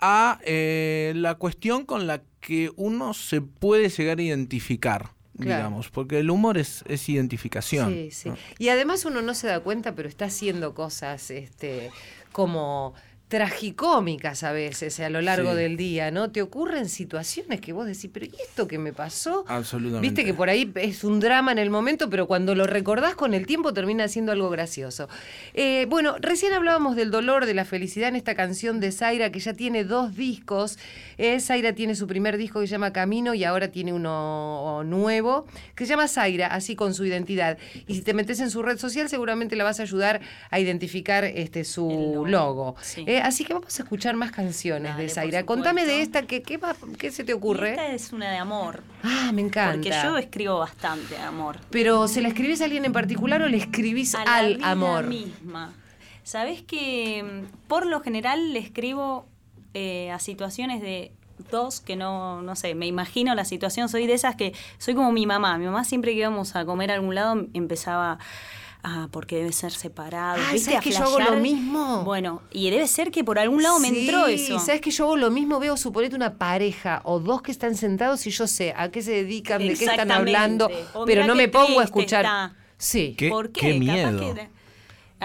a 0.00 0.38
eh, 0.44 1.12
la 1.16 1.36
cuestión 1.36 1.84
con 1.84 2.06
la 2.06 2.22
que 2.40 2.70
uno 2.76 3.14
se 3.14 3.40
puede 3.40 3.88
llegar 3.88 4.18
a 4.18 4.22
identificar, 4.22 5.10
Claro. 5.38 5.64
digamos, 5.64 5.90
porque 5.90 6.20
el 6.20 6.30
humor 6.30 6.58
es, 6.58 6.84
es 6.86 7.08
identificación. 7.08 7.90
Sí, 7.92 8.10
sí. 8.12 8.28
¿no? 8.28 8.36
Y 8.58 8.68
además 8.68 9.04
uno 9.04 9.20
no 9.20 9.34
se 9.34 9.48
da 9.48 9.60
cuenta, 9.60 9.94
pero 9.94 10.08
está 10.08 10.26
haciendo 10.26 10.74
cosas 10.74 11.30
este, 11.30 11.90
como 12.32 12.94
tragicómicas 13.34 14.42
a 14.44 14.52
veces 14.52 15.00
a 15.00 15.10
lo 15.10 15.20
largo 15.20 15.50
Sí. 15.50 15.56
del 15.56 15.76
día, 15.76 16.10
¿no? 16.10 16.30
Te 16.30 16.40
ocurren 16.42 16.88
situaciones 16.88 17.60
que 17.60 17.72
vos 17.72 17.86
decís, 17.86 18.08
pero 18.12 18.26
¿y 18.26 18.32
esto 18.48 18.68
que 18.68 18.78
me 18.78 18.92
pasó? 18.92 19.44
Absolutamente. 19.48 20.06
Viste 20.08 20.24
que 20.24 20.34
por 20.34 20.48
ahí 20.48 20.70
es 20.76 21.02
un 21.04 21.18
drama 21.20 21.52
en 21.52 21.58
el 21.58 21.70
momento, 21.70 22.08
pero 22.08 22.26
cuando 22.26 22.54
lo 22.54 22.66
recordás 22.66 23.14
con 23.14 23.34
el 23.34 23.46
tiempo 23.46 23.72
termina 23.74 24.06
siendo 24.08 24.32
algo 24.32 24.50
gracioso. 24.50 25.08
Eh, 25.54 25.86
bueno, 25.88 26.16
recién 26.20 26.52
hablábamos 26.52 26.94
del 26.96 27.10
dolor, 27.10 27.46
de 27.46 27.54
la 27.54 27.64
felicidad 27.64 28.08
en 28.08 28.16
esta 28.16 28.34
canción 28.34 28.80
de 28.80 28.92
Zaira, 28.92 29.30
que 29.32 29.40
ya 29.40 29.52
tiene 29.54 29.84
dos 29.84 30.14
discos. 30.16 30.78
Eh, 31.18 31.40
Zaira 31.40 31.72
tiene 31.74 31.94
su 31.94 32.06
primer 32.06 32.36
disco 32.36 32.60
que 32.60 32.66
se 32.66 32.72
llama 32.72 32.92
Camino 32.92 33.34
y 33.34 33.44
ahora 33.44 33.68
tiene 33.68 33.92
uno 33.92 34.82
nuevo 34.84 35.46
que 35.74 35.84
se 35.86 35.90
llama 35.90 36.08
Zaira, 36.08 36.46
así 36.48 36.76
con 36.76 36.94
su 36.94 37.04
identidad. 37.04 37.58
Y 37.86 37.94
si 37.96 38.02
te 38.02 38.14
metes 38.14 38.40
en 38.40 38.50
su 38.50 38.62
red 38.62 38.78
social, 38.78 39.08
seguramente 39.08 39.56
la 39.56 39.64
vas 39.64 39.80
a 39.80 39.82
ayudar 39.82 40.20
a 40.50 40.60
identificar 40.60 41.24
este, 41.24 41.64
su 41.64 41.88
logo. 42.26 42.26
logo, 42.44 42.76
sí. 42.82 43.04
Eh, 43.06 43.20
así 43.26 43.44
que 43.44 43.54
vamos 43.54 43.78
a 43.78 43.82
escuchar 43.82 44.14
más 44.16 44.30
canciones 44.32 44.92
Dale, 44.92 45.02
de 45.04 45.08
Zaira. 45.08 45.44
Contame 45.46 45.84
de 45.86 46.02
esta, 46.02 46.22
¿qué, 46.22 46.42
qué, 46.42 46.56
va- 46.56 46.76
qué 46.98 47.10
se 47.10 47.24
te 47.24 47.34
ocurre? 47.34 47.70
Esta 47.70 47.88
es 47.88 48.12
una 48.12 48.30
de 48.30 48.36
amor. 48.38 48.82
Ah, 49.02 49.30
me 49.32 49.42
encanta. 49.42 49.72
Porque 49.74 49.90
yo 50.02 50.16
escribo 50.18 50.58
bastante 50.58 51.14
de 51.14 51.20
amor. 51.22 51.58
Pero 51.70 52.06
¿se 52.08 52.20
la 52.22 52.28
escribís 52.28 52.60
a 52.60 52.64
alguien 52.64 52.84
en 52.84 52.92
particular 52.92 53.42
o 53.42 53.48
le 53.48 53.56
escribís 53.56 54.14
A 54.14 54.24
la 54.24 54.34
al 54.36 54.56
vida 54.56 54.70
amor? 54.70 55.06
misma. 55.06 55.72
Sabes 56.22 56.62
que 56.62 57.22
mm, 57.22 57.66
por 57.68 57.86
lo 57.86 58.00
general 58.00 58.52
le 58.52 58.58
escribo 58.60 59.26
eh, 59.74 60.10
a 60.10 60.18
situaciones 60.18 60.80
de 60.80 61.12
dos 61.50 61.80
que 61.80 61.96
no, 61.96 62.42
no 62.42 62.54
sé, 62.56 62.74
me 62.76 62.86
imagino 62.86 63.34
la 63.34 63.44
situación, 63.44 63.88
soy 63.88 64.06
de 64.06 64.14
esas 64.14 64.36
que 64.36 64.54
soy 64.78 64.94
como 64.94 65.10
mi 65.12 65.26
mamá. 65.26 65.58
Mi 65.58 65.64
mamá 65.66 65.84
siempre 65.84 66.12
que 66.12 66.18
íbamos 66.18 66.54
a 66.56 66.64
comer 66.64 66.90
a 66.92 66.94
algún 66.94 67.14
lado 67.16 67.46
empezaba 67.54 68.18
Ah, 68.86 69.08
porque 69.10 69.36
debe 69.36 69.50
ser 69.52 69.72
separado. 69.72 70.38
Ah, 70.46 70.52
¿viste? 70.52 70.72
¿sabes 70.72 70.78
A 70.78 70.82
que 70.82 70.90
yo 70.90 71.04
hago 71.04 71.18
lo 71.18 71.36
mismo? 71.40 72.04
Bueno, 72.04 72.42
y 72.52 72.68
debe 72.70 72.86
ser 72.86 73.10
que 73.10 73.24
por 73.24 73.38
algún 73.38 73.62
lado 73.62 73.78
me 73.80 73.88
entró 73.88 74.26
eso. 74.26 74.58
¿Sabes 74.58 74.82
que 74.82 74.90
yo 74.90 75.04
hago 75.04 75.16
lo 75.16 75.30
mismo? 75.30 75.58
Veo, 75.58 75.76
suponete, 75.78 76.14
una 76.14 76.34
pareja 76.36 77.00
o 77.04 77.18
dos 77.18 77.40
que 77.40 77.50
están 77.50 77.76
sentados 77.76 78.26
y 78.26 78.30
yo 78.30 78.46
sé 78.46 78.74
a 78.76 78.90
qué 78.90 79.00
se 79.02 79.12
dedican, 79.12 79.58
de 79.66 79.74
qué 79.74 79.86
están 79.86 80.10
hablando, 80.10 80.70
O 80.92 81.06
pero 81.06 81.26
no 81.26 81.34
me 81.34 81.48
pongo 81.48 81.80
a 81.80 81.84
escuchar. 81.84 82.26
está. 82.26 82.54
Sí. 82.76 83.14
¿Qué, 83.16 83.30
¿Por 83.30 83.52
qué? 83.52 83.60
qué 83.60 83.86
Capaz 83.86 84.10
miedo. 84.10 84.34
que- 84.34 84.48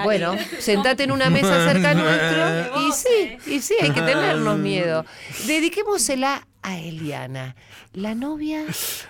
Bueno, 0.06 0.36
sentate 0.60 1.04
en 1.04 1.12
una 1.12 1.30
mesa 1.30 1.66
cerca 1.70 1.94
nuestro 1.96 2.88
y 2.88 2.92
sí, 2.94 3.38
y 3.56 3.60
sí, 3.60 3.74
hay 3.82 3.92
que 3.92 4.02
tenernos 4.02 4.58
miedo. 4.72 5.04
Dediquémosela 5.48 6.48
a 6.62 6.78
Eliana, 6.78 7.56
la 7.94 8.16
novia 8.16 8.66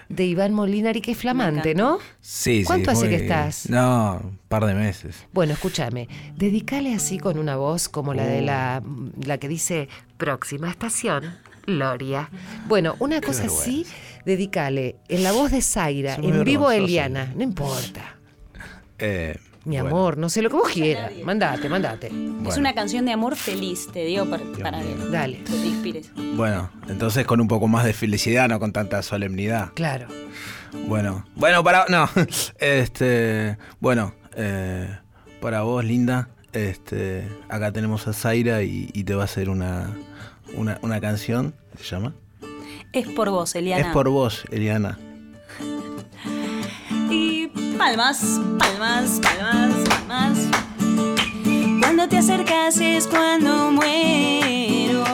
de 0.08 0.26
Iván 0.26 0.54
Molinari, 0.54 1.02
que 1.02 1.12
es 1.12 1.18
flamante, 1.18 1.74
¿no? 1.76 1.97
Sí, 2.22 2.60
sí. 2.60 2.64
¿Cuánto 2.64 2.91
hace 2.91 3.06
muy- 3.08 3.10
que 3.10 3.24
estás? 3.24 3.70
No, 3.70 4.20
un 4.24 4.39
par 4.47 4.66
de 4.66 4.74
meses. 4.76 5.26
Bueno, 5.34 5.54
escúchame, 5.54 6.08
dedícale 6.36 6.93
así 6.93 7.18
con 7.18 7.38
una 7.39 7.56
voz 7.56 7.89
como 7.89 8.14
la 8.14 8.26
de 8.26 8.41
la, 8.41 8.84
la 9.26 9.38
que 9.39 9.47
dice 9.47 9.89
próxima 10.18 10.70
estación, 10.70 11.38
Loria. 11.66 12.30
Bueno, 12.68 12.95
una 13.00 13.20
cosa 13.22 13.45
así, 13.45 13.86
dedícale 14.26 14.95
en 15.08 15.24
la 15.24 15.32
voz 15.32 15.52
de 15.52 15.62
Zaira, 15.62 16.16
en 16.16 16.43
vivo 16.43 16.68
vergonzoso. 16.68 16.74
Eliana, 16.86 17.34
no 17.36 17.43
importa. 17.43 18.16
Eh, 19.00 19.38
Mi 19.70 19.80
bueno, 19.80 19.95
amor, 19.95 20.17
no 20.17 20.30
sé 20.30 20.41
lo 20.41 20.49
que 20.49 20.55
vos 20.55 20.70
quieras. 20.74 21.11
Mandate, 21.24 21.70
mandate. 21.70 22.11
Es 22.47 22.57
una 22.57 22.74
canción 22.74 23.05
de 23.05 23.11
amor 23.11 23.36
feliz, 23.36 23.88
te 23.93 24.03
digo, 24.03 24.26
para, 24.26 24.43
para 24.63 24.82
que 24.82 24.95
Dale. 25.11 25.43
te 25.45 25.55
inspires. 25.57 26.11
Bueno, 26.36 26.72
entonces 26.88 27.24
con 27.28 27.39
un 27.39 27.47
poco 27.47 27.67
más 27.67 27.86
de 27.86 27.93
felicidad, 27.93 28.49
no 28.49 28.59
con 28.59 28.74
tanta 28.74 29.03
solemnidad. 29.03 29.70
Claro. 29.76 30.07
Bueno, 30.88 31.24
bueno, 31.36 31.63
para. 31.63 31.86
No. 31.88 32.09
Este. 32.59 33.59
Bueno, 33.80 34.15
eh, 34.36 34.89
para 35.39 35.61
vos, 35.61 35.86
linda. 35.86 36.30
Este. 36.51 37.28
Acá 37.47 37.72
tenemos 37.72 38.07
a 38.07 38.13
Zaira 38.13 38.63
y, 38.63 38.89
y 38.95 39.03
te 39.03 39.13
va 39.13 39.22
a 39.22 39.26
hacer 39.26 39.51
una, 39.51 39.95
una, 40.55 40.80
una 40.82 40.99
canción. 40.99 41.53
¿Se 41.78 41.84
llama? 41.84 42.15
Es 42.91 43.07
por 43.09 43.30
vos, 43.30 43.53
Eliana. 43.53 43.86
Es 43.86 43.93
por 43.93 44.09
vos, 44.09 44.45
Eliana. 44.49 44.97
Palmas, 47.80 48.41
palmas, 48.59 49.21
palmas, 49.21 49.73
palmas. 49.89 50.38
Cuando 51.80 52.09
te 52.09 52.17
acercas 52.17 52.77
es 52.82 53.07
cuando 53.07 53.71
muero. 53.71 55.05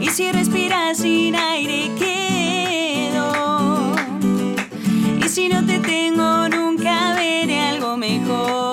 Y 0.00 0.08
si 0.10 0.30
respiras 0.30 0.98
sin 0.98 1.34
aire 1.34 1.90
quedo. 1.98 3.96
Y 5.18 5.28
si 5.28 5.48
no 5.48 5.66
te 5.66 5.80
tengo 5.80 6.48
nunca 6.48 7.14
veré 7.16 7.62
algo 7.62 7.96
mejor. 7.96 8.65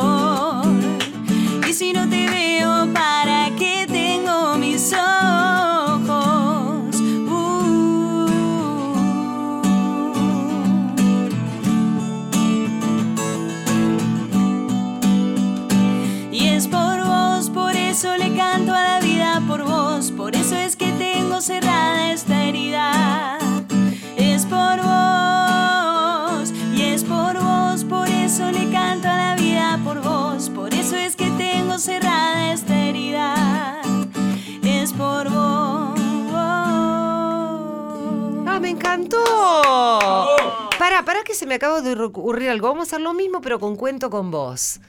¡Ah, 38.93 38.97
me 38.97 39.03
encantó! 39.03 40.77
Para, 40.77 41.05
para 41.05 41.23
que 41.23 41.33
se 41.33 41.45
me 41.45 41.55
acaba 41.55 41.81
de 41.81 41.93
ocurrir 42.01 42.49
algo. 42.49 42.67
Vamos 42.67 42.87
a 42.87 42.87
hacer 42.87 43.01
lo 43.01 43.13
mismo, 43.13 43.41
pero 43.41 43.59
con 43.59 43.75
cuento 43.75 44.09
con 44.09 44.31
vos. 44.31 44.79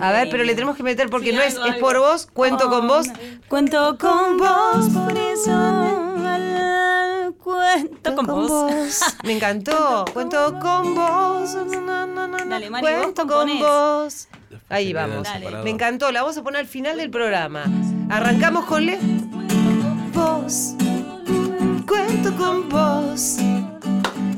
A 0.00 0.12
ver, 0.12 0.28
pero 0.30 0.44
le 0.44 0.54
tenemos 0.54 0.76
que 0.76 0.84
meter 0.84 1.10
porque 1.10 1.32
no 1.32 1.42
es, 1.42 1.56
es 1.56 1.76
por 1.76 1.98
vos, 1.98 2.28
cuento 2.32 2.68
con 2.68 2.86
vos. 2.86 3.06
Cuento 3.48 3.98
con 3.98 4.36
vos, 4.36 4.88
por 4.90 5.16
eso 5.16 6.06
cuento 7.46 8.14
con 8.14 8.26
vos. 8.26 9.00
Me 9.24 9.32
encantó. 9.32 10.04
Cuento 10.12 10.58
con 10.60 10.94
vos. 10.94 11.54
Dale, 12.48 12.70
Mari, 12.70 12.86
Cuento 12.86 13.26
con 13.26 13.58
vos. 13.58 14.28
Ahí 14.68 14.92
vamos. 14.92 15.28
Me 15.62 15.70
encantó. 15.70 16.10
La 16.10 16.22
vamos 16.22 16.36
a 16.36 16.42
poner 16.42 16.60
al 16.60 16.66
final 16.66 16.96
del 16.96 17.10
programa. 17.10 17.64
Arrancamos 18.10 18.64
con 18.64 18.86
le. 18.86 18.98
Vos. 20.12 20.74
Cuento 21.86 22.36
con 22.36 22.68
vos. 22.68 23.36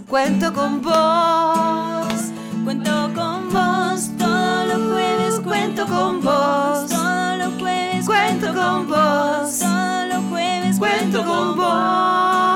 Cuento 0.09 0.53
con 0.53 0.83
vos. 0.83 2.33
Cuento 2.65 3.11
con 3.15 3.49
vos 3.51 4.11
todos 4.19 4.67
los 4.69 4.93
jueves, 4.93 5.41
cuento 5.41 5.87
con 5.87 6.21
vos 6.21 6.87
todos 6.91 7.39
los 7.39 7.55
jueves, 7.59 8.05
Cuento 8.05 8.55
con 8.55 8.87
vos. 8.89 9.59
todos 9.59 10.09
los 10.09 10.25
jueves, 10.31 10.79
Cuento 10.79 11.25
con 11.25 11.57
vos. 11.57 12.48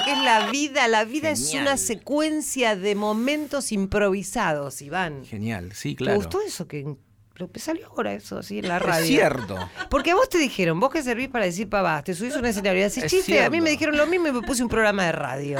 Lo 0.00 0.04
que 0.04 0.12
es 0.12 0.18
la 0.24 0.50
vida? 0.50 0.88
La 0.88 1.04
vida 1.04 1.30
es 1.30 1.54
una 1.54 1.76
secuencia 1.76 2.74
de 2.76 2.94
momentos 2.94 3.72
improvisados, 3.72 4.82
Iván. 4.82 5.24
Genial, 5.24 5.72
sí, 5.74 5.90
¿Te 5.90 5.96
claro. 6.04 6.16
gustó 6.16 6.40
eso 6.40 6.66
que 6.66 6.94
lo 7.36 7.50
que 7.50 7.58
salió 7.60 7.86
ahora 7.86 8.12
eso 8.12 8.38
así 8.38 8.58
en 8.58 8.68
la 8.68 8.78
radio? 8.78 9.00
Es 9.02 9.06
cierto. 9.06 9.56
Porque 9.88 10.10
a 10.10 10.14
vos 10.14 10.28
te 10.28 10.36
dijeron, 10.38 10.78
vos 10.80 10.90
que 10.90 11.02
servís 11.02 11.28
para 11.28 11.46
decir 11.46 11.68
pavás, 11.70 12.04
te 12.04 12.14
subís 12.14 12.34
a 12.34 12.38
un 12.38 12.46
escenario 12.46 12.82
y 12.82 12.84
haces 12.84 13.04
Es 13.04 13.10
chiste, 13.10 13.42
a 13.42 13.48
mí 13.48 13.60
me 13.60 13.70
dijeron 13.70 13.96
lo 13.96 14.06
mismo 14.06 14.28
y 14.28 14.32
me 14.32 14.42
puse 14.42 14.62
un 14.62 14.68
programa 14.68 15.06
de 15.06 15.12
radio. 15.12 15.58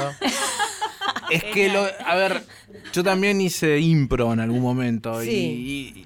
Es 1.31 1.43
que 1.45 1.69
lo. 1.69 1.87
A 2.05 2.15
ver, 2.15 2.43
yo 2.93 3.03
también 3.03 3.39
hice 3.41 3.79
impro 3.79 4.31
en 4.33 4.39
algún 4.41 4.61
momento. 4.61 5.23
y- 5.23 5.25
Sí. 5.27 5.31
Y, 5.95 5.99
y 6.01 6.05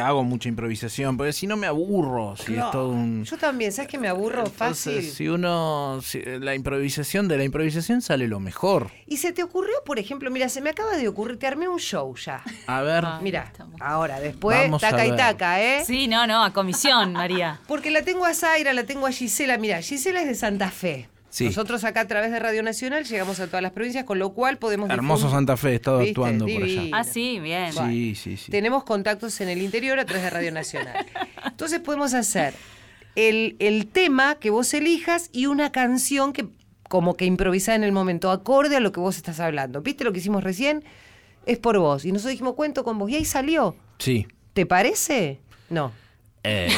hago 0.00 0.22
mucha 0.24 0.48
improvisación, 0.48 1.16
porque 1.16 1.32
si 1.32 1.46
no 1.46 1.56
me 1.56 1.66
aburro, 1.66 2.36
si 2.36 2.54
es 2.56 2.70
todo 2.70 2.90
un... 2.90 3.24
Yo 3.24 3.36
también, 3.36 3.72
¿sabes 3.72 3.90
que 3.90 3.98
me 3.98 4.08
aburro 4.08 4.46
fácil? 4.46 4.92
Entonces, 4.92 5.14
si 5.16 5.28
uno, 5.28 6.00
si- 6.02 6.22
la 6.22 6.54
improvisación 6.54 7.26
de 7.28 7.36
la 7.38 7.44
improvisación 7.44 8.00
sale 8.00 8.28
lo 8.28 8.40
mejor. 8.40 8.90
Y 9.06 9.16
se 9.16 9.32
te 9.32 9.42
ocurrió, 9.42 9.74
por 9.84 9.98
ejemplo, 9.98 10.30
mira, 10.30 10.48
se 10.48 10.60
me 10.60 10.70
acaba 10.70 10.96
de 10.96 11.08
ocurrir, 11.08 11.38
te 11.38 11.46
armé 11.46 11.68
un 11.68 11.78
show 11.78 12.14
ya. 12.16 12.42
A 12.66 12.82
ver, 12.82 13.04
Mira, 13.20 13.52
ahora, 13.80 14.20
después, 14.20 14.58
Vamos 14.64 14.80
taca 14.80 15.06
y 15.06 15.16
taca, 15.16 15.62
¿eh? 15.62 15.84
Sí, 15.84 16.06
no, 16.08 16.26
no, 16.26 16.44
a 16.44 16.52
comisión, 16.52 17.12
María. 17.12 17.60
Porque 17.66 17.90
la 17.90 18.02
tengo 18.02 18.24
a 18.24 18.34
Zaira, 18.34 18.72
la 18.72 18.84
tengo 18.84 19.06
a 19.06 19.10
Gisela. 19.12 19.58
Mira, 19.58 19.80
Gisela 19.82 20.20
es 20.22 20.26
de 20.28 20.34
Santa 20.34 20.70
Fe. 20.70 21.08
Sí. 21.34 21.46
Nosotros 21.46 21.82
acá 21.82 22.02
a 22.02 22.06
través 22.06 22.30
de 22.30 22.38
Radio 22.38 22.62
Nacional 22.62 23.02
llegamos 23.04 23.40
a 23.40 23.46
todas 23.48 23.60
las 23.60 23.72
provincias, 23.72 24.04
con 24.04 24.20
lo 24.20 24.34
cual 24.34 24.56
podemos... 24.56 24.88
hermoso 24.88 25.26
difundir- 25.26 25.30
Santa 25.32 25.56
Fe, 25.56 25.70
he 25.70 25.74
estado 25.74 25.98
¿Viste? 25.98 26.10
actuando 26.12 26.46
por 26.46 26.62
allá. 26.62 26.82
Ah, 26.92 27.02
sí, 27.02 27.40
bien. 27.40 27.72
Sí, 27.72 28.14
sí, 28.14 28.36
sí. 28.36 28.52
Tenemos 28.52 28.84
contactos 28.84 29.40
en 29.40 29.48
el 29.48 29.60
interior 29.60 29.98
a 29.98 30.04
través 30.04 30.22
de 30.22 30.30
Radio 30.30 30.52
Nacional. 30.52 30.94
Entonces 31.44 31.80
podemos 31.80 32.14
hacer 32.14 32.54
el, 33.16 33.56
el 33.58 33.88
tema 33.88 34.36
que 34.36 34.50
vos 34.50 34.72
elijas 34.74 35.28
y 35.32 35.46
una 35.46 35.72
canción 35.72 36.32
que 36.32 36.46
como 36.88 37.16
que 37.16 37.24
improvisada 37.24 37.74
en 37.74 37.82
el 37.82 37.90
momento, 37.90 38.30
acorde 38.30 38.76
a 38.76 38.80
lo 38.80 38.92
que 38.92 39.00
vos 39.00 39.16
estás 39.16 39.40
hablando. 39.40 39.82
¿Viste 39.82 40.04
lo 40.04 40.12
que 40.12 40.20
hicimos 40.20 40.44
recién? 40.44 40.84
Es 41.46 41.58
por 41.58 41.76
vos. 41.78 42.04
Y 42.04 42.12
nosotros 42.12 42.30
dijimos, 42.30 42.54
cuento 42.54 42.84
con 42.84 42.96
vos. 42.96 43.10
Y 43.10 43.16
ahí 43.16 43.24
salió. 43.24 43.74
Sí. 43.98 44.28
¿Te 44.52 44.66
parece? 44.66 45.40
No. 45.68 45.90
Eh, 46.44 46.68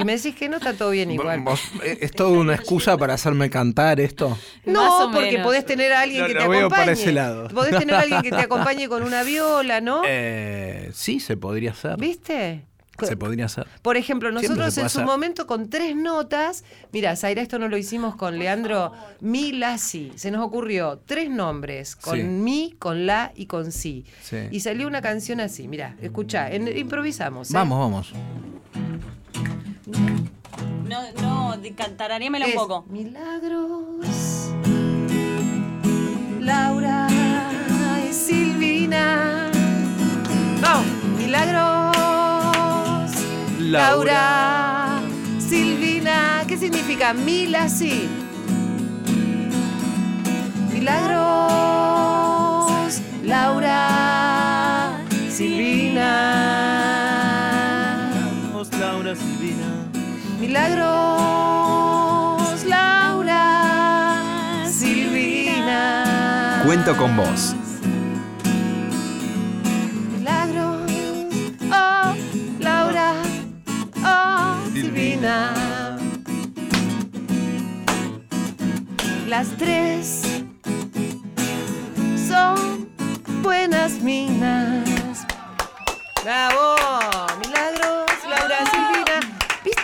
Si 0.00 0.04
me 0.04 0.16
decís 0.16 0.34
que 0.34 0.48
no, 0.48 0.56
está 0.56 0.72
todo 0.74 0.90
bien 0.90 1.10
igual. 1.10 1.40
vos- 1.40 1.60
eh, 1.84 1.98
¿Es 2.00 2.12
toda 2.12 2.30
una 2.30 2.54
excusa 2.54 2.96
para 2.96 3.14
hacerme 3.14 3.50
cantar 3.50 4.00
esto? 4.00 4.36
No, 4.64 5.10
porque 5.12 5.32
menos. 5.32 5.46
podés 5.46 5.64
tener 5.66 5.92
a 5.92 6.00
alguien 6.00 6.22
Lo- 6.22 6.26
que 6.28 6.34
lo 6.34 6.40
te 6.40 6.48
veo 6.48 6.58
acompañe. 6.60 6.84
por 6.84 6.92
ese 6.92 7.12
lado. 7.12 7.48
Podés 7.48 7.78
tener 7.78 7.94
a 7.94 8.00
alguien 8.00 8.22
que 8.22 8.30
te 8.30 8.36
acompañe 8.40 8.88
con 8.88 9.02
una 9.02 9.22
viola, 9.22 9.80
¿no? 9.80 10.02
Eh, 10.06 10.90
sí, 10.94 11.20
se 11.20 11.36
podría 11.36 11.72
hacer. 11.72 11.96
¿Viste? 11.98 12.64
Se 13.02 13.16
podría 13.16 13.46
hacer. 13.46 13.66
Por 13.80 13.96
ejemplo, 13.96 14.30
nosotros 14.30 14.76
en 14.76 14.90
su 14.90 14.98
hacer. 14.98 15.04
momento 15.06 15.46
con 15.46 15.70
tres 15.70 15.96
notas, 15.96 16.64
mira, 16.92 17.16
Zaira, 17.16 17.40
esto 17.40 17.58
no 17.58 17.66
lo 17.68 17.78
hicimos 17.78 18.14
con 18.14 18.38
Leandro, 18.38 18.92
mi, 19.20 19.52
la, 19.52 19.78
si. 19.78 20.12
Se 20.16 20.30
nos 20.30 20.44
ocurrió 20.44 21.00
tres 21.06 21.30
nombres, 21.30 21.96
con 21.96 22.18
Sí. 22.18 22.22
mi, 22.24 22.74
con 22.78 23.06
la 23.06 23.32
y 23.34 23.46
con 23.46 23.72
si. 23.72 24.04
Sí. 24.22 24.36
Y 24.50 24.60
salió 24.60 24.86
una 24.86 25.00
canción 25.00 25.40
así, 25.40 25.66
mira, 25.66 25.96
escucha, 26.02 26.54
improvisamos. 26.54 27.48
¿eh? 27.50 27.54
Vamos, 27.54 27.78
vamos. 27.78 28.12
No, 30.88 31.00
no, 31.22 31.40
cantararíamela 31.76 32.46
un 32.46 32.52
poco. 32.54 32.84
Milagros, 32.88 34.50
Laura 36.40 37.08
y 38.08 38.12
Silvina. 38.12 39.50
Vamos, 40.60 40.86
milagros, 41.16 41.96
Laura, 43.60 45.00
Silvina. 45.38 46.44
¿Qué 46.46 46.56
significa? 46.56 47.12
Mila, 47.14 47.68
sí. 47.68 48.08
Milagros, 50.72 52.20
Laura, 53.22 54.98
Silvina. 55.30 56.79
Milagros, 60.50 60.82
Laura, 62.64 63.62
Silvina. 64.68 66.60
Cuento 66.66 66.96
con 66.96 67.16
vos. 67.16 67.54
Milagros, 70.18 70.90
oh, 71.70 72.14
Laura, 72.58 73.14
oh, 74.04 74.56
Silvina. 74.72 75.54
Las 79.28 79.50
tres 79.56 80.22
son 82.28 82.88
buenas 83.40 84.02
minas. 84.02 85.24
¡Bravo! 86.24 86.74
Milagros, 87.38 88.10
Laura, 88.28 88.66
Silvina. 88.68 88.90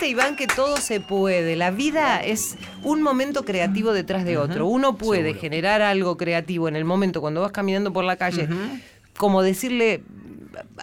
¿Viste, 0.07 0.21
Iván, 0.21 0.35
que 0.37 0.47
todo 0.47 0.77
se 0.77 0.99
puede? 1.01 1.55
La 1.57 1.71
vida 1.71 2.21
es 2.23 2.55
un 2.83 3.01
momento 3.01 3.43
creativo 3.43 3.91
detrás 3.91 4.23
de 4.25 4.37
otro. 4.37 4.65
Uno 4.67 4.95
puede 4.97 5.33
generar 5.33 5.81
algo 5.81 6.15
creativo 6.17 6.67
en 6.69 6.75
el 6.77 6.85
momento 6.85 7.19
cuando 7.21 7.41
vas 7.41 7.51
caminando 7.51 7.91
por 7.91 8.05
la 8.05 8.15
calle, 8.15 8.47
como 9.17 9.41
decirle 9.43 10.03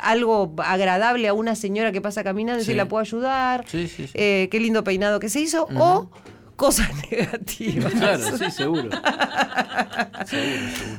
algo 0.03 0.55
agradable 0.59 1.27
a 1.29 1.33
una 1.33 1.57
señora 1.57 1.91
que 1.91 2.01
pasa 2.01 2.23
caminando 2.23 2.61
y 2.61 2.65
Sí. 2.65 2.73
si 2.73 2.77
la 2.77 2.87
puedo 2.87 3.01
ayudar, 3.01 3.65
Sí, 3.67 3.89
sí, 3.89 4.07
sí. 4.07 4.13
eh, 4.15 4.49
qué 4.51 4.61
lindo 4.61 4.85
peinado 4.85 5.19
que 5.21 5.29
se 5.29 5.41
hizo, 5.41 5.67
o 5.75 6.11
cosas 6.57 6.91
negativas. 7.11 7.93
Claro, 7.93 8.37
sí, 8.39 8.51
seguro. 8.57 8.89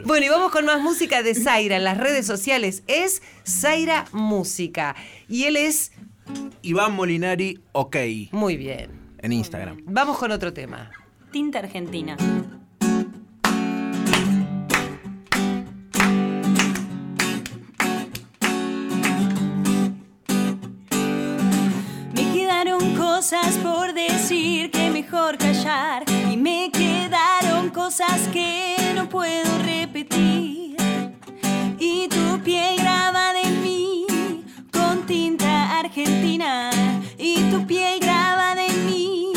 Bueno, 0.03 0.25
y 0.25 0.29
vamos 0.29 0.51
con 0.51 0.65
más 0.65 0.81
música 0.81 1.21
de 1.23 1.35
Zaira 1.35 1.77
en 1.77 1.83
las 1.83 1.97
redes 1.97 2.25
sociales. 2.25 2.83
Es 2.87 3.21
Zaira 3.47 4.05
Música. 4.11 4.95
Y 5.29 5.43
él 5.45 5.55
es 5.57 5.91
Iván 6.61 6.93
Molinari, 6.93 7.59
ok, 7.71 7.95
muy 8.31 8.57
bien. 8.57 9.05
en 9.19 9.31
Instagram. 9.31 9.77
Vamos 9.85 10.17
con 10.17 10.31
otro 10.31 10.53
tema. 10.53 10.91
Tinta 11.31 11.59
argentina. 11.59 12.15
Me 22.13 22.33
quedaron 22.33 22.95
cosas 22.95 23.57
por 23.57 23.93
decir 23.93 24.71
que 24.71 24.89
mejor 24.89 25.37
callar 25.37 26.03
y 26.31 26.37
me 26.37 26.71
quedaron 26.71 27.69
cosas 27.69 28.27
que 28.31 28.74
tu 37.51 37.65
piel 37.65 37.99
grabada 37.99 38.65
en 38.65 38.85
mí 38.85 39.31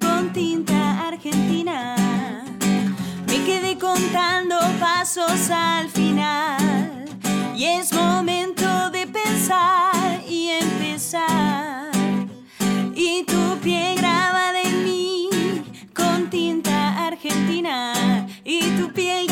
con 0.00 0.32
tinta 0.32 1.06
argentina. 1.06 1.94
Me 3.26 3.44
quedé 3.44 3.78
contando 3.78 4.58
pasos 4.80 5.50
al 5.50 5.88
final 5.88 7.04
y 7.56 7.64
es 7.64 7.92
momento 7.92 8.90
de 8.90 9.06
pensar 9.06 10.20
y 10.28 10.48
empezar. 10.50 11.90
Y 12.94 13.24
tu 13.24 13.58
piel 13.62 13.96
grabada 13.96 14.60
en 14.62 14.84
mí 14.84 15.28
con 15.94 16.28
tinta 16.30 17.06
argentina 17.06 18.26
y 18.44 18.60
tu 18.78 18.92
piel 18.92 19.25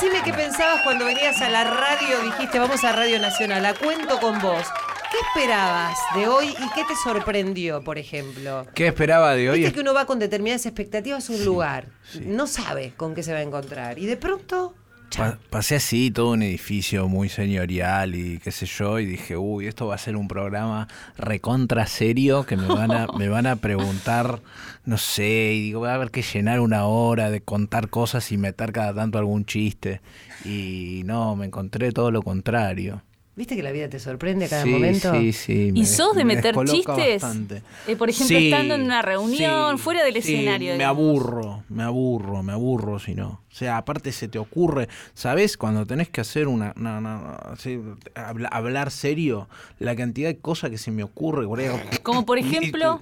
Decime 0.00 0.22
qué 0.24 0.32
pensabas 0.32 0.80
cuando 0.82 1.04
venías 1.04 1.42
a 1.42 1.50
la 1.50 1.62
radio, 1.62 2.22
dijiste 2.24 2.58
vamos 2.58 2.82
a 2.84 2.92
Radio 2.92 3.18
Nacional, 3.20 3.62
la 3.62 3.74
cuento 3.74 4.18
con 4.18 4.40
vos. 4.40 4.66
¿Qué 5.10 5.18
esperabas 5.18 5.98
de 6.14 6.26
hoy 6.26 6.46
y 6.46 6.70
qué 6.74 6.84
te 6.84 6.96
sorprendió, 7.04 7.84
por 7.84 7.98
ejemplo? 7.98 8.66
¿Qué 8.74 8.86
esperaba 8.86 9.34
de 9.34 9.50
hoy? 9.50 9.58
Viste 9.58 9.74
que 9.74 9.80
uno 9.80 9.92
va 9.92 10.06
con 10.06 10.18
determinadas 10.18 10.64
expectativas 10.64 11.28
a 11.28 11.34
un 11.34 11.44
lugar, 11.44 11.88
no 12.22 12.46
sabe 12.46 12.94
con 12.96 13.14
qué 13.14 13.22
se 13.22 13.34
va 13.34 13.40
a 13.40 13.42
encontrar 13.42 13.98
y 13.98 14.06
de 14.06 14.16
pronto, 14.16 14.74
Pa- 15.18 15.38
pasé 15.50 15.76
así 15.76 16.10
todo 16.10 16.32
un 16.32 16.42
edificio 16.42 17.08
muy 17.08 17.28
señorial 17.28 18.14
y 18.14 18.38
qué 18.38 18.50
sé 18.52 18.66
yo 18.66 18.98
y 19.00 19.06
dije, 19.06 19.36
uy, 19.36 19.66
esto 19.66 19.86
va 19.88 19.96
a 19.96 19.98
ser 19.98 20.16
un 20.16 20.28
programa 20.28 20.86
recontra 21.18 21.86
serio 21.86 22.46
que 22.46 22.56
me 22.56 22.66
van 22.66 22.92
a, 22.92 23.06
me 23.18 23.28
van 23.28 23.46
a 23.46 23.56
preguntar, 23.56 24.40
no 24.84 24.98
sé, 24.98 25.52
y 25.54 25.62
digo, 25.62 25.80
va 25.80 25.92
a 25.92 25.94
haber 25.94 26.10
que 26.10 26.22
llenar 26.22 26.60
una 26.60 26.84
hora 26.84 27.30
de 27.30 27.40
contar 27.40 27.88
cosas 27.88 28.30
y 28.32 28.38
meter 28.38 28.72
cada 28.72 28.94
tanto 28.94 29.18
algún 29.18 29.44
chiste. 29.44 30.00
Y 30.44 31.02
no, 31.04 31.36
me 31.36 31.46
encontré 31.46 31.92
todo 31.92 32.10
lo 32.10 32.22
contrario. 32.22 33.02
¿Viste 33.36 33.56
que 33.56 33.62
la 33.62 33.70
vida 33.70 33.88
te 33.88 33.98
sorprende 33.98 34.44
a 34.46 34.48
cada 34.48 34.64
sí, 34.64 34.68
momento? 34.70 35.12
Sí, 35.14 35.32
sí. 35.32 35.70
¿Y 35.74 35.86
sos 35.86 36.14
de 36.16 36.24
me 36.24 36.34
meter 36.36 36.54
chistes? 36.66 37.22
bastante. 37.22 37.62
Eh, 37.86 37.96
por 37.96 38.10
ejemplo, 38.10 38.36
Sí, 38.38 38.52
estando 38.52 38.74
en 38.74 38.82
una 38.82 39.00
reunión, 39.02 39.78
sí, 39.78 39.82
fuera 39.82 40.04
del 40.04 40.14
sí, 40.14 40.34
escenario. 40.34 40.68
Me 40.72 40.78
digamos. 40.78 40.98
aburro, 40.98 41.62
me 41.68 41.82
aburro, 41.84 42.42
me 42.42 42.52
aburro 42.52 42.98
si 42.98 43.14
no. 43.14 43.40
O 43.50 43.54
sea, 43.54 43.78
aparte 43.78 44.12
se 44.12 44.28
te 44.28 44.38
ocurre, 44.38 44.88
¿sabes? 45.14 45.56
Cuando 45.56 45.86
tenés 45.86 46.08
que 46.10 46.20
hacer 46.20 46.48
una. 46.48 46.72
No, 46.76 47.00
no, 47.00 47.18
no, 47.20 47.38
sí, 47.56 47.80
habla- 48.14 48.48
hablar 48.48 48.90
serio, 48.90 49.48
la 49.78 49.94
cantidad 49.96 50.28
de 50.28 50.38
cosas 50.38 50.70
que 50.70 50.78
se 50.78 50.90
me 50.90 51.02
ocurre. 51.04 51.46
Como 52.02 52.26
por 52.26 52.38
Y- 52.38 52.42
ejemplo, 52.42 53.00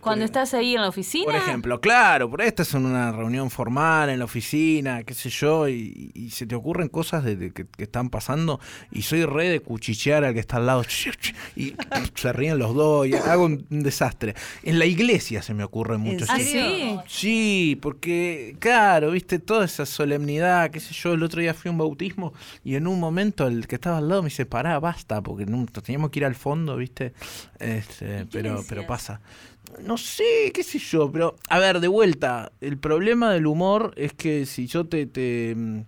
cuando 0.00 0.24
estás 0.24 0.54
ahí 0.54 0.74
en 0.74 0.82
la 0.82 0.88
oficina. 0.88 1.24
Por 1.24 1.34
ejemplo, 1.36 1.80
claro, 1.80 2.30
por 2.30 2.40
estás 2.42 2.72
en 2.74 2.86
una 2.86 3.10
reunión 3.12 3.50
formal, 3.50 4.08
en 4.10 4.18
la 4.20 4.24
oficina, 4.24 5.02
qué 5.02 5.14
sé 5.14 5.30
yo, 5.30 5.68
y, 5.68 6.10
y 6.14 6.30
se 6.30 6.46
te 6.46 6.54
ocurren 6.54 6.88
cosas 6.88 7.24
de, 7.24 7.34
de 7.36 7.50
que, 7.50 7.66
que 7.66 7.84
están 7.84 8.10
pasando, 8.10 8.60
y 8.92 9.02
soy 9.02 9.24
re 9.24 9.48
de 9.48 9.60
cuchichear 9.60 10.24
al 10.24 10.34
que 10.34 10.40
está 10.40 10.58
al 10.58 10.66
lado, 10.66 10.84
y 11.56 11.74
se 12.14 12.32
ríen 12.32 12.58
los 12.58 12.74
dos, 12.74 13.06
y 13.06 13.14
hago 13.14 13.44
un, 13.46 13.66
un 13.70 13.82
desastre. 13.82 14.34
En 14.62 14.78
la 14.78 14.86
iglesia 14.86 15.42
se 15.42 15.54
me 15.54 15.64
ocurren 15.64 16.00
muchos 16.00 16.30
¿Ah, 16.30 16.36
serio? 16.38 17.02
sí? 17.06 17.26
Sí, 17.26 17.78
porque, 17.82 18.56
claro, 18.60 19.10
viste, 19.10 19.38
toda 19.38 19.64
esa 19.64 19.86
solemnidad, 19.86 20.70
qué 20.70 20.78
sé 20.80 20.94
yo, 20.94 21.14
el 21.14 21.22
otro 21.22 21.40
día 21.40 21.52
fui 21.54 21.68
a 21.68 21.72
un 21.72 21.78
bautismo 21.78 22.32
y 22.64 22.76
en 22.76 22.86
un 22.86 23.00
momento 23.00 23.46
el 23.48 23.66
que 23.66 23.74
estaba 23.74 23.98
al 23.98 24.08
lado 24.08 24.22
me 24.22 24.28
dice, 24.28 24.46
pará, 24.46 24.78
basta, 24.78 25.20
porque 25.22 25.46
no- 25.46 25.66
teníamos 25.66 26.10
que 26.10 26.20
ir 26.20 26.24
al 26.24 26.34
fondo, 26.36 26.76
viste, 26.76 27.12
este, 27.58 28.26
pero, 28.30 28.64
pero 28.68 28.86
pasa. 28.86 29.20
No 29.80 29.96
sé, 29.96 30.52
qué 30.54 30.62
sé 30.62 30.78
yo, 30.78 31.10
pero, 31.12 31.36
a 31.48 31.58
ver, 31.58 31.80
de 31.80 31.88
vuelta, 31.88 32.52
el 32.60 32.78
problema 32.78 33.32
del 33.32 33.46
humor 33.46 33.92
es 33.96 34.12
que 34.12 34.46
si 34.46 34.66
yo 34.66 34.86
te... 34.86 35.06
te 35.06 35.54
mm, 35.56 35.82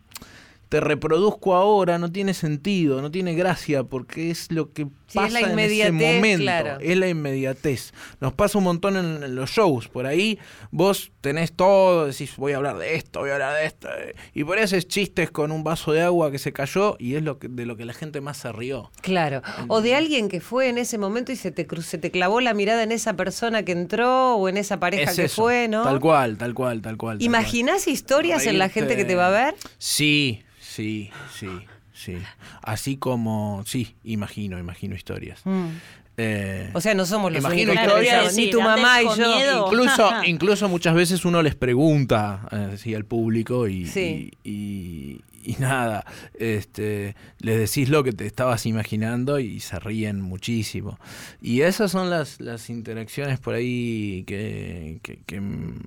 te 0.68 0.80
reproduzco 0.80 1.54
ahora, 1.54 1.98
no 1.98 2.12
tiene 2.12 2.34
sentido, 2.34 3.00
no 3.00 3.10
tiene 3.10 3.34
gracia, 3.34 3.84
porque 3.84 4.30
es 4.30 4.52
lo 4.52 4.72
que 4.72 4.88
Sí, 5.08 5.18
es 5.18 5.32
la 5.32 5.40
en 5.40 5.44
ese 5.46 5.52
inmediatez, 5.52 5.92
momento. 6.16 6.42
claro. 6.42 6.78
Es 6.80 6.96
la 6.96 7.08
inmediatez. 7.08 7.92
Nos 8.20 8.34
pasa 8.34 8.58
un 8.58 8.64
montón 8.64 8.96
en, 8.96 9.22
en 9.22 9.34
los 9.34 9.50
shows. 9.50 9.88
Por 9.88 10.06
ahí 10.06 10.38
vos 10.70 11.10
tenés 11.22 11.52
todo, 11.52 12.06
decís, 12.06 12.34
voy 12.36 12.52
a 12.52 12.58
hablar 12.58 12.76
de 12.78 12.94
esto, 12.94 13.20
voy 13.20 13.30
a 13.30 13.34
hablar 13.34 13.54
de 13.54 13.66
esto. 13.66 13.88
Y 14.34 14.44
por 14.44 14.58
ahí 14.58 14.64
haces 14.64 14.86
chistes 14.86 15.30
con 15.30 15.50
un 15.50 15.64
vaso 15.64 15.92
de 15.92 16.02
agua 16.02 16.30
que 16.30 16.38
se 16.38 16.52
cayó 16.52 16.96
y 16.98 17.14
es 17.14 17.22
lo 17.22 17.38
que, 17.38 17.48
de 17.48 17.64
lo 17.64 17.76
que 17.76 17.84
la 17.84 17.94
gente 17.94 18.20
más 18.20 18.36
se 18.36 18.52
rió. 18.52 18.90
Claro. 19.00 19.42
O 19.68 19.80
de 19.80 19.94
alguien 19.94 20.28
que 20.28 20.40
fue 20.40 20.68
en 20.68 20.78
ese 20.78 20.98
momento 20.98 21.32
y 21.32 21.36
se 21.36 21.50
te, 21.50 21.66
se 21.82 21.98
te 21.98 22.10
clavó 22.10 22.40
la 22.40 22.52
mirada 22.54 22.82
en 22.82 22.92
esa 22.92 23.14
persona 23.14 23.62
que 23.64 23.72
entró 23.72 24.36
o 24.36 24.48
en 24.48 24.56
esa 24.58 24.78
pareja 24.78 25.10
Es 25.10 25.16
que 25.16 25.24
eso, 25.24 25.42
fue, 25.42 25.68
¿no? 25.68 25.84
Tal 25.84 26.00
cual, 26.00 26.36
tal 26.36 26.54
cual, 26.54 26.82
tal 26.82 26.96
cual. 26.96 27.18
tal 27.18 27.24
¿Imaginás 27.24 27.88
historias 27.88 28.44
en 28.46 28.58
la 28.58 28.68
gente 28.68 28.96
que 28.96 29.04
te 29.04 29.14
va 29.14 29.28
a 29.28 29.30
ver? 29.30 29.54
Sí, 29.78 30.42
sí, 30.60 31.10
sí, 31.38 31.48
sí. 31.98 32.16
Así 32.62 32.96
como, 32.96 33.62
sí, 33.66 33.96
imagino, 34.04 34.58
imagino 34.58 34.94
historias. 34.94 35.42
Eh, 36.20 36.70
O 36.72 36.80
sea, 36.80 36.94
no 36.94 37.06
somos 37.06 37.30
los 37.32 37.40
Imagino 37.40 37.72
únicos 37.72 37.86
historias- 37.86 38.34
ni 38.36 38.50
tu 38.50 38.60
mamá 38.60 39.02
y 39.02 39.06
yo. 39.16 39.66
Incluso, 39.66 40.10
incluso 40.26 40.68
muchas 40.68 40.94
veces 40.94 41.24
uno 41.24 41.42
les 41.42 41.54
pregunta 41.54 42.48
eh, 42.50 42.76
sí, 42.76 42.94
al 42.94 43.04
público 43.04 43.68
y, 43.68 43.86
Sí. 43.86 44.32
y, 44.42 44.50
y- 44.50 45.20
y 45.48 45.56
nada, 45.60 46.04
este, 46.38 47.16
les 47.40 47.58
decís 47.58 47.88
lo 47.88 48.04
que 48.04 48.12
te 48.12 48.26
estabas 48.26 48.66
imaginando 48.66 49.38
y 49.40 49.60
se 49.60 49.78
ríen 49.78 50.20
muchísimo. 50.20 50.98
Y 51.40 51.62
esas 51.62 51.90
son 51.90 52.10
las, 52.10 52.40
las 52.40 52.68
interacciones 52.70 53.38
por 53.40 53.54
ahí 53.54 54.24
que, 54.26 54.98
que- 55.02 55.20
que 55.24 55.36
m- 55.36 55.80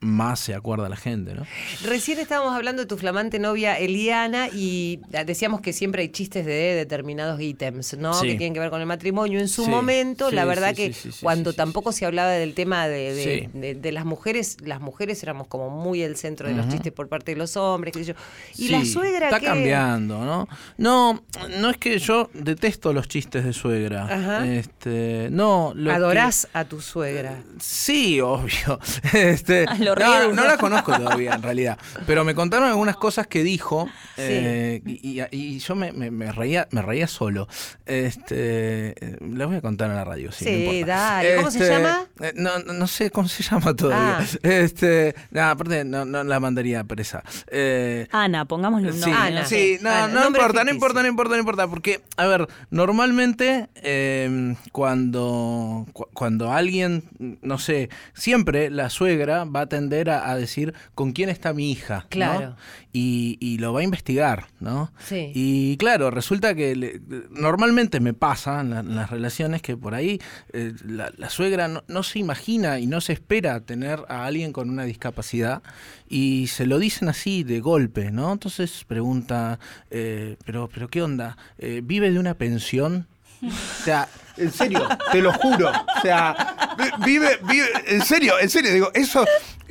más 0.00 0.38
se 0.40 0.54
acuerda 0.54 0.88
la 0.88 0.96
gente, 0.96 1.34
¿no? 1.34 1.44
Recién 1.84 2.18
estábamos 2.18 2.54
hablando 2.54 2.82
de 2.82 2.86
tu 2.86 2.96
flamante 2.98 3.38
novia 3.38 3.78
Eliana 3.78 4.48
y 4.52 5.00
decíamos 5.26 5.60
que 5.62 5.72
siempre 5.72 6.02
hay 6.02 6.08
chistes 6.10 6.44
de 6.46 6.74
determinados 6.74 7.40
ítems, 7.40 7.96
¿no? 7.98 8.12
Sí. 8.14 8.26
Que 8.28 8.34
tienen 8.36 8.54
que 8.54 8.60
ver 8.60 8.70
con 8.70 8.80
el 8.80 8.86
matrimonio. 8.86 9.40
En 9.40 9.48
su 9.48 9.64
Sí, 9.64 9.70
momento, 9.70 10.28
sí, 10.30 10.36
la 10.36 10.44
verdad 10.44 10.74
que 10.74 10.94
cuando 11.22 11.52
tampoco 11.54 11.90
se 11.92 12.04
hablaba 12.06 12.30
del 12.32 12.54
tema 12.54 12.86
de, 12.86 13.14
de- 13.14 13.22
Sí. 13.52 13.58
de- 13.58 13.74
de 13.74 13.92
las 13.92 14.04
mujeres, 14.04 14.58
las 14.62 14.80
mujeres 14.80 15.22
éramos 15.22 15.46
como 15.48 15.70
muy 15.70 16.02
el 16.02 16.16
centro 16.16 16.48
de 16.48 16.54
los 16.54 16.68
chistes 16.68 16.92
por 16.92 17.08
parte 17.08 17.32
de 17.32 17.38
los 17.38 17.56
hombres, 17.56 17.92
qué 17.94 18.00
sé 18.04 18.12
yo. 18.12 18.14
Y 18.58 18.68
la 18.68 18.80
Sí, 18.80 18.91
suegra 18.92 19.26
está 19.26 19.40
que 19.40 19.46
cambiando, 19.46 20.24
¿no? 20.24 20.48
No, 20.78 21.22
no 21.60 21.70
es 21.70 21.76
que 21.78 21.98
yo 21.98 22.30
detesto 22.34 22.92
los 22.92 23.08
chistes 23.08 23.44
de 23.44 23.52
suegra. 23.52 24.04
Ajá. 24.04 24.46
Este, 24.46 25.28
no, 25.30 25.72
lo 25.74 25.90
que- 25.90 25.96
adorás 25.96 26.48
a 26.52 26.64
tu 26.64 26.80
suegra. 26.80 27.42
Sí, 27.60 28.20
obvio. 28.20 28.78
Este, 29.12 29.66
Lo 29.78 29.94
no, 29.94 30.32
no 30.32 30.44
la 30.44 30.56
conozco 30.58 30.92
todavía, 30.96 31.34
en 31.34 31.42
realidad. 31.42 31.78
Pero 32.06 32.24
me 32.24 32.34
contaron 32.34 32.68
algunas 32.68 32.96
cosas 32.96 33.26
que 33.26 33.42
dijo 33.42 33.88
eh, 34.16 34.82
y, 34.86 35.20
y- 35.20 35.26
y 35.30 35.58
yo 35.58 35.74
me, 35.74 35.92
me- 35.92 36.10
me 36.10 36.32
reía, 36.32 36.68
me 36.70 36.82
reía 36.82 37.06
solo. 37.06 37.48
Este, 37.86 38.94
les 39.20 39.46
voy 39.46 39.56
a 39.56 39.60
contar 39.60 39.90
en 39.90 39.96
la 39.96 40.04
radio. 40.04 40.32
Sí, 40.32 40.44
no 40.44 40.50
Sí, 40.50 40.64
importa. 40.76 40.94
dale. 40.94 41.36
¿Cómo 41.36 41.50
se 41.50 41.58
Este, 41.58 41.70
llama? 41.70 42.06
eh, 42.20 42.32
No, 42.36 42.58
no- 42.60 42.72
no 42.72 42.86
sé 42.86 43.10
cómo 43.10 43.28
se 43.28 43.42
llama 43.42 43.74
todavía. 43.74 44.18
Ah. 44.20 44.38
Este, 44.42 45.14
no, 45.30 45.42
aparte 45.44 45.84
no, 45.84 46.04
no 46.04 46.24
la 46.24 46.40
mandaría 46.40 46.82
presa. 46.84 47.22
Eh, 47.48 48.06
Ana, 48.10 48.44
pongámosle 48.72 48.92
un 48.92 49.02
Sí. 49.02 49.10
Ana. 49.10 49.40
no 49.42 49.46
sí, 49.46 49.78
no, 49.80 49.90
Ana, 49.90 50.08
no 50.08 50.20
nombre 50.22 50.40
importa, 50.42 50.64
no 50.64 50.70
importa, 50.70 51.02
no 51.02 51.08
importa, 51.08 51.34
no 51.34 51.38
importa, 51.40 51.68
porque, 51.68 52.00
a 52.16 52.26
ver, 52.26 52.48
normalmente 52.70 53.68
eh, 53.76 54.54
cuando, 54.72 55.86
cu- 55.92 56.08
cuando 56.12 56.52
alguien, 56.52 57.04
no 57.42 57.58
sé, 57.58 57.88
siempre 58.14 58.70
la 58.70 58.90
suegra 58.90 59.44
va 59.44 59.60
a 59.62 59.66
tender 59.66 60.10
a, 60.10 60.30
a 60.30 60.36
decir 60.36 60.74
con 60.94 61.12
quién 61.12 61.28
está 61.28 61.52
mi 61.52 61.70
hija, 61.70 62.06
¿no? 62.40 62.56
Y, 62.94 63.38
y 63.40 63.56
lo 63.56 63.72
va 63.72 63.80
a 63.80 63.84
investigar, 63.84 64.48
¿no? 64.60 64.92
Sí. 65.06 65.32
Y 65.34 65.76
claro, 65.78 66.10
resulta 66.10 66.54
que 66.54 66.76
le- 66.76 67.00
normalmente 67.30 68.00
me 68.00 68.12
pasa 68.12 68.60
en, 68.60 68.68
la- 68.70 68.80
en 68.80 68.94
las 68.94 69.08
relaciones 69.08 69.62
que 69.62 69.78
por 69.78 69.94
ahí 69.94 70.20
eh, 70.52 70.74
la, 70.86 71.10
la 71.16 71.30
suegra 71.30 71.68
no, 71.68 71.82
no 71.88 72.02
se 72.02 72.18
imagina 72.18 72.78
y 72.80 72.86
no 72.86 73.00
se 73.00 73.14
espera 73.14 73.60
tener 73.60 74.04
a 74.08 74.26
alguien 74.26 74.52
con 74.52 74.68
una 74.68 74.84
discapacidad 74.84 75.62
y 76.06 76.48
se 76.48 76.66
lo 76.66 76.78
dicen 76.78 77.08
así 77.08 77.44
de 77.44 77.60
golpe, 77.60 78.10
¿no? 78.10 78.30
Entonces 78.30 78.84
pregunta, 78.86 79.58
eh, 79.90 80.36
pero, 80.44 80.68
pero 80.68 80.88
¿qué 80.88 81.00
onda? 81.02 81.38
Eh, 81.56 81.80
¿Vive 81.82 82.10
de 82.10 82.18
una 82.18 82.34
pensión? 82.34 83.06
O 83.42 83.84
sea, 83.84 84.06
en 84.36 84.52
serio, 84.52 84.86
te 85.12 85.20
lo 85.20 85.32
juro. 85.32 85.70
O 85.70 86.00
sea, 86.00 86.74
vi- 86.78 87.04
vive, 87.18 87.38
vive, 87.42 87.66
en 87.86 88.02
serio, 88.04 88.38
en 88.38 88.48
serio, 88.50 88.72
digo, 88.72 88.90
eso, 88.94 89.24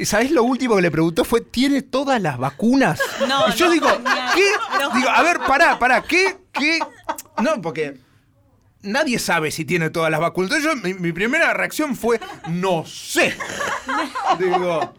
¿sabés 0.03 0.31
lo 0.31 0.43
último 0.43 0.75
que 0.75 0.81
le 0.81 0.91
preguntó 0.91 1.23
fue, 1.25 1.41
¿tiene 1.41 1.81
todas 1.81 2.21
las 2.21 2.37
vacunas? 2.37 2.99
No, 3.27 3.47
y 3.49 3.53
yo 3.53 3.65
no, 3.67 3.71
digo, 3.71 3.87
¿qué? 4.35 4.45
no. 4.79 4.89
Digo, 4.91 5.09
a 5.09 5.21
ver, 5.23 5.39
pará, 5.39 5.77
pará, 5.79 6.01
¿qué? 6.03 6.37
¿Qué? 6.51 6.79
No, 7.41 7.61
porque 7.61 7.97
nadie 8.83 9.19
sabe 9.19 9.51
si 9.51 9.65
tiene 9.65 9.89
todas 9.89 10.11
las 10.11 10.19
vacunas. 10.19 10.51
Entonces 10.51 10.71
yo, 10.83 10.87
mi, 10.87 10.93
mi 10.95 11.11
primera 11.13 11.53
reacción 11.53 11.95
fue, 11.95 12.19
no 12.47 12.85
sé. 12.85 13.35
Digo, 14.39 14.93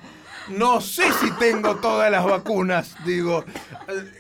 no 0.49 0.81
sé 0.81 1.05
si 1.21 1.31
tengo 1.33 1.77
todas 1.77 2.11
las 2.11 2.25
vacunas. 2.25 2.95
Digo, 3.05 3.45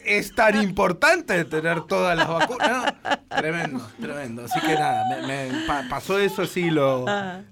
es 0.04 0.34
tan 0.34 0.60
importante 0.62 1.44
tener 1.44 1.82
todas 1.82 2.16
las 2.16 2.28
vacunas. 2.28 2.70
No, 2.70 3.18
tremendo, 3.36 3.88
tremendo. 4.00 4.44
Así 4.44 4.60
que 4.60 4.74
nada, 4.74 5.04
me, 5.08 5.26
me 5.50 5.66
pa- 5.66 5.84
pasó 5.88 6.18
eso 6.18 6.42
así 6.42 6.70
lo, 6.70 7.04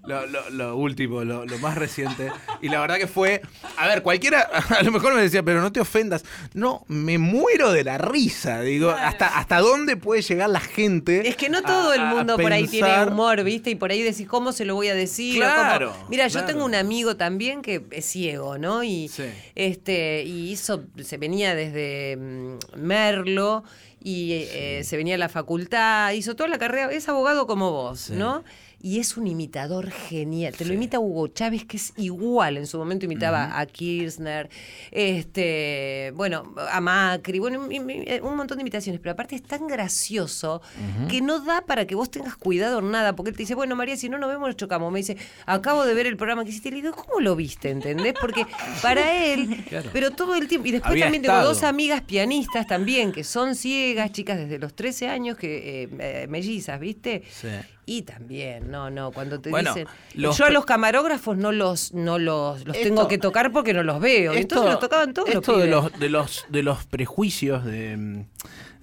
lo, 0.07 0.27
lo- 0.27 0.51
lo 0.51 0.77
último, 0.77 1.25
lo, 1.25 1.45
lo 1.47 1.59
más 1.59 1.77
reciente. 1.77 2.31
Y 2.61 2.69
la 2.69 2.81
verdad 2.81 2.97
que 2.99 3.07
fue, 3.07 3.43
a 3.79 3.87
ver, 3.87 4.03
cualquiera 4.03 4.41
a 4.79 4.83
lo 4.83 4.93
mejor 4.93 5.15
me 5.15 5.23
decía, 5.23 5.43
pero 5.43 5.61
no 5.61 5.73
te 5.73 5.81
ofendas. 5.81 6.25
No, 6.55 6.85
me 6.89 7.19
muero 7.19 7.73
de 7.73 7.85
la 7.85 7.99
risa. 7.99 8.61
Digo, 8.61 8.91
hasta, 8.91 9.39
hasta 9.39 9.59
dónde 9.61 9.97
puede 9.97 10.23
llegar 10.23 10.51
la 10.51 10.61
gente. 10.61 11.29
Es 11.29 11.37
que 11.37 11.49
no 11.49 11.63
todo 11.63 11.91
a- 11.91 11.95
el 11.97 12.05
mundo 12.07 12.37
por 12.37 12.53
ahí 12.53 12.67
tiene 12.67 13.05
humor, 13.05 13.43
¿viste? 13.43 13.71
Y 13.71 13.75
por 13.75 13.91
ahí 13.91 14.03
decís, 14.03 14.27
¿cómo 14.29 14.53
se 14.53 14.65
lo 14.65 14.75
voy 14.75 14.89
a 14.89 14.95
decir? 14.95 15.37
Claro, 15.37 15.93
cómo- 15.93 16.07
Mira, 16.09 16.27
yo 16.29 16.45
tengo 16.45 16.65
un 16.65 16.75
amigo 16.75 17.17
también 17.17 17.63
que 17.63 17.85
es 17.91 18.05
ciego, 18.07 18.59
¿no? 18.61 18.85
Y 18.85 19.09
Sí. 19.09 19.25
este 19.55 20.23
y 20.25 20.51
hizo, 20.51 20.85
se 21.03 21.17
venía 21.17 21.55
desde 21.55 22.17
mm, 22.17 22.59
Merlo 22.77 23.65
y 24.03 24.33
eh, 24.33 24.83
se 24.85 24.97
venía 24.97 25.17
a 25.17 25.19
la 25.19 25.29
facultad, 25.29 26.13
hizo 26.13 26.37
toda 26.37 26.49
la 26.49 26.59
carrera, 26.59 26.91
es 26.93 27.09
abogado 27.09 27.47
como 27.47 27.71
vos, 27.73 28.01
Sí. 28.01 28.13
¿no? 28.15 28.45
Y 28.83 28.99
es 28.99 29.17
un 29.17 29.27
imitador 29.27 29.91
genial. 29.91 30.55
Te 30.57 30.65
lo 30.65 30.73
imita 30.73 30.99
Hugo 30.99 31.29
Chávez, 31.29 31.65
que 31.67 31.77
es 31.77 31.93
igual. 31.99 32.57
En 32.57 32.67
su 32.67 32.79
momento 32.79 33.05
imitaba 33.05 33.59
a 33.59 33.67
Kirchner, 33.67 34.49
este, 34.91 36.13
bueno, 36.15 36.55
a 36.71 36.81
Macri, 36.81 37.39
bueno, 37.39 37.61
un 37.61 38.37
montón 38.37 38.57
de 38.57 38.63
imitaciones. 38.63 39.01
Pero 39.01 39.13
aparte 39.13 39.37
es 39.37 39.43
tan 39.43 39.67
gracioso 39.67 40.63
que 41.09 41.21
no 41.21 41.41
da 41.41 41.61
para 41.67 41.87
que 41.87 41.95
vos 41.95 42.11
tengas 42.11 42.37
cuidado 42.37 42.79
en 42.79 42.91
nada. 42.91 43.15
Porque 43.15 43.31
él 43.31 43.37
te 43.37 43.43
dice, 43.43 43.55
bueno, 43.55 43.77
María, 43.77 43.97
si 43.97 44.09
no 44.09 44.17
nos 44.17 44.31
vemos, 44.31 44.49
nos 44.49 44.57
chocamos. 44.57 44.91
Me 44.91 45.01
dice, 45.01 45.19
acabo 45.45 45.85
de 45.85 45.93
ver 45.93 46.07
el 46.07 46.17
programa 46.17 46.45
que 46.45 46.51
hiciste. 46.51 46.71
Y 46.71 46.73
le 46.73 46.77
digo, 46.83 46.95
¿cómo 46.95 47.21
lo 47.21 47.37
viste? 47.37 47.71
¿Entendés? 47.71 48.15
Porque 48.19 48.47
para 48.81 49.13
él, 49.25 49.63
pero 49.93 50.11
todo 50.11 50.35
el 50.37 50.49
tiempo. 50.49 50.69
Y 50.69 50.73
después 50.73 50.93
Había 50.93 51.05
también 51.05 51.23
tengo 51.23 51.43
dos 51.43 51.63
amigas 51.65 52.01
pianistas 52.01 52.67
también, 52.67 53.13
que 53.13 53.25
son 53.25 53.55
ciegas, 53.55 54.11
chicas 54.13 54.39
desde 54.39 54.59
los 54.59 54.75
13 54.75 55.09
años, 55.09 55.37
que 55.37 55.83
eh, 55.83 55.89
eh, 55.99 56.27
mellizas, 56.29 56.81
¿viste? 56.81 57.23
Sí. 57.31 57.49
Y 57.93 58.03
también, 58.03 58.71
no, 58.71 58.89
no, 58.89 59.11
cuando 59.11 59.41
te 59.41 59.51
Bueno, 59.51 59.75
dicen, 59.75 59.89
los 60.15 60.39
yo 60.39 60.45
a 60.45 60.51
los 60.51 60.65
camarógrafos 60.65 61.37
no 61.37 61.51
los, 61.51 61.93
no 61.93 62.21
los, 62.21 62.65
los 62.65 62.77
Esto- 62.77 62.89
tengo 62.89 63.09
que 63.09 63.19
tocar 63.19 63.51
porque 63.51 63.75
no 63.75 63.83
los 63.83 63.99
veo. 64.01 64.33
Y 64.33 64.39
entonces 64.39 64.71
los 64.71 64.79
tocaban 64.79 65.13
todos 65.13 65.27
los 65.29 65.37
esto 65.39 65.57
de 65.59 65.65
pibes. 65.65 65.71
los, 65.71 65.99
de 65.99 66.09
los 66.09 66.47
de 66.49 66.63
los 66.63 66.85
prejuicios 66.87 67.65
de, 67.65 67.97
mm, 67.97 68.25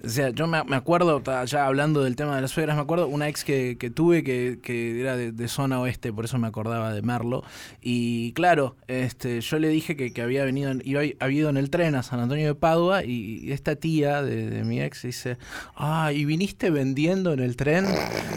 O 0.04 0.08
sea, 0.08 0.30
yo 0.30 0.46
me, 0.46 0.62
me 0.64 0.76
acuerdo, 0.76 1.20
ya 1.46 1.66
hablando 1.66 2.04
del 2.04 2.14
tema 2.14 2.36
de 2.36 2.42
las 2.42 2.52
suegras, 2.52 2.76
me 2.76 2.82
acuerdo 2.82 3.08
una 3.08 3.28
ex 3.28 3.42
que, 3.44 3.76
que 3.78 3.90
tuve 3.90 4.22
que, 4.22 4.58
que 4.62 5.00
era 5.00 5.16
de, 5.16 5.32
de 5.32 5.48
zona 5.48 5.80
oeste, 5.80 6.12
por 6.12 6.24
eso 6.24 6.38
me 6.38 6.46
acordaba 6.46 6.92
de 6.92 7.02
Merlo. 7.02 7.42
Y 7.82 8.32
claro, 8.34 8.76
este, 8.86 9.40
yo 9.40 9.58
le 9.58 9.68
dije 9.68 9.96
que, 9.96 10.12
que 10.12 10.22
había 10.22 10.44
venido, 10.44 10.70
en- 10.70 10.82
iba, 10.84 11.00
había 11.18 11.38
ido 11.40 11.50
en 11.50 11.56
el 11.56 11.70
tren 11.70 11.96
a 11.96 12.02
San 12.04 12.20
Antonio 12.20 12.46
de 12.46 12.54
Padua 12.54 13.04
y, 13.04 13.40
y 13.42 13.52
esta 13.52 13.74
tía 13.74 14.22
de, 14.22 14.48
de 14.50 14.62
mi 14.64 14.80
ex 14.80 15.02
dice, 15.02 15.36
ah, 15.74 16.12
¿y 16.12 16.24
viniste 16.24 16.70
vendiendo 16.70 17.32
en 17.32 17.40
el 17.40 17.56
tren? 17.56 17.86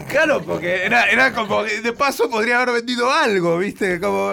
Claro, 0.08 0.42
porque 0.42 0.84
era, 0.84 1.04
era 1.04 1.32
como 1.32 1.62
que 1.62 1.80
de 1.80 1.92
paso 1.92 2.28
podría 2.28 2.60
haber 2.60 2.74
vendido 2.76 3.10
algo, 3.10 3.56
¿viste? 3.58 4.00
Como. 4.00 4.32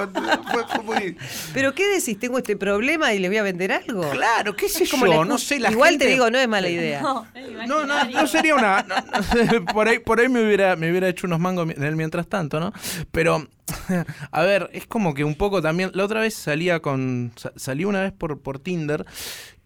fue- 0.52 0.66
fue 0.68 0.84
muy- 0.84 1.18
¿Pero 1.54 1.74
qué 1.76 1.88
decís? 1.88 2.18
Tengo 2.20 2.38
este 2.40 2.58
problema 2.58 3.14
y 3.14 3.20
les 3.20 3.30
voy 3.30 3.38
a 3.38 3.44
vender 3.44 3.72
algo. 3.72 4.10
Claro, 4.10 4.56
qué 4.56 4.68
sé 4.68 4.86
Es 4.86 4.92
como 4.92 5.06
yo, 5.06 5.20
la 5.24 5.26
no 5.26 5.38
sé, 5.38 5.60
la 5.60 5.72
Igual 5.72 5.92
gente- 5.92 6.06
te 6.06 6.12
digo, 6.12 6.30
no 6.32 6.38
es 6.40 6.48
mala 6.48 6.70
idea. 6.70 7.02
No, 7.02 7.19
no, 7.68 7.86
no 7.86 8.28
sería 8.28 8.56
una. 8.56 8.84
no, 8.84 8.96
no, 8.96 9.66
por 9.74 9.88
ahí, 9.88 10.00
por 10.00 10.20
ahí 10.20 10.30
me 10.30 10.44
hubiera, 10.46 10.76
me 10.76 10.90
hubiera 10.90 11.08
hecho 11.10 11.28
unos 11.28 11.40
mangos 11.40 11.70
en 11.70 11.84
el 11.84 11.96
mientras 11.96 12.28
tanto, 12.28 12.60
¿no? 12.60 12.74
Pero, 13.12 13.48
a 14.32 14.42
ver, 14.44 14.70
es 14.74 14.86
como 14.88 15.14
que 15.14 15.24
un 15.24 15.36
poco 15.36 15.62
también. 15.62 15.92
La 15.94 16.04
otra 16.06 16.22
vez 16.22 16.34
salía 16.34 16.80
con. 16.82 17.32
sa- 17.36 17.54
Salí 17.56 17.86
una 17.86 18.02
vez 18.02 18.12
por, 18.14 18.40
por 18.42 18.60
Tinder 18.60 19.06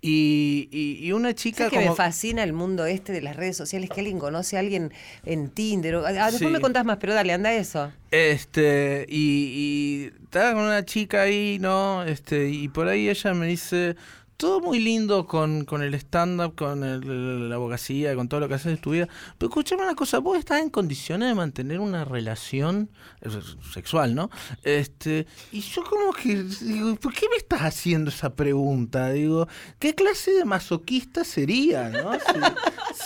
y, 0.01 0.67
y, 0.71 1.05
y 1.05 1.11
una 1.13 1.33
chica 1.33 1.59
¿Sabes 1.59 1.71
que 1.71 1.77
como. 1.77 1.91
me 1.91 1.95
fascina 1.95 2.43
el 2.43 2.51
mundo 2.51 2.85
este 2.85 3.13
de 3.13 3.21
las 3.21 3.35
redes 3.37 3.55
sociales? 3.55 3.89
Que 3.89 4.01
alguien 4.01 4.19
conoce 4.19 4.57
a 4.57 4.59
alguien 4.59 4.91
en 5.25 5.49
Tinder. 5.49 5.95
o- 5.95 6.05
ah, 6.05 6.11
después 6.11 6.39
Sí. 6.39 6.45
me 6.47 6.59
contás 6.59 6.83
más, 6.85 6.97
pero 6.97 7.13
dale, 7.13 7.31
anda 7.33 7.53
eso. 7.53 7.91
Este, 8.11 9.05
y, 9.09 10.09
y 10.11 10.23
estaba 10.25 10.53
con 10.53 10.63
una 10.63 10.83
chica 10.83 11.21
ahí, 11.21 11.57
¿no? 11.59 12.03
Este, 12.03 12.49
y 12.49 12.67
por 12.67 12.87
ahí 12.89 13.07
ella 13.09 13.33
me 13.33 13.47
dice, 13.47 13.95
todo 14.37 14.59
muy 14.59 14.79
lindo 14.79 15.25
con, 15.25 15.63
con 15.65 15.81
el 15.83 15.93
stand-up, 15.95 16.55
con 16.55 16.83
el- 16.83 17.49
la 17.49 17.55
abogacía, 17.55 18.15
con 18.15 18.27
todo 18.27 18.39
lo 18.41 18.47
que 18.47 18.55
haces 18.55 18.71
de 18.73 18.77
tu 18.77 18.91
vida. 18.91 19.07
Pero 19.37 19.49
escúchame 19.49 19.83
una 19.83 19.95
cosa, 19.95 20.19
vos 20.19 20.37
estás 20.37 20.61
en 20.61 20.69
condiciones 20.69 21.29
de 21.29 21.35
mantener 21.35 21.79
una 21.79 22.03
relación 22.05 22.89
eh, 23.21 23.29
sexual, 23.73 24.15
¿no? 24.15 24.29
Este, 24.63 25.27
y 25.51 25.61
yo 25.61 25.83
como 25.83 26.11
que 26.13 26.43
digo, 26.43 26.95
¿por 26.95 27.13
qué 27.13 27.27
me 27.29 27.37
estás 27.37 27.61
haciendo 27.61 28.09
esa 28.09 28.33
pregunta? 28.35 29.09
Digo, 29.11 29.47
¿qué 29.79 29.93
clase 29.95 30.31
de 30.31 30.45
masoquista 30.45 31.23
sería, 31.23 31.89
no? 31.89 32.11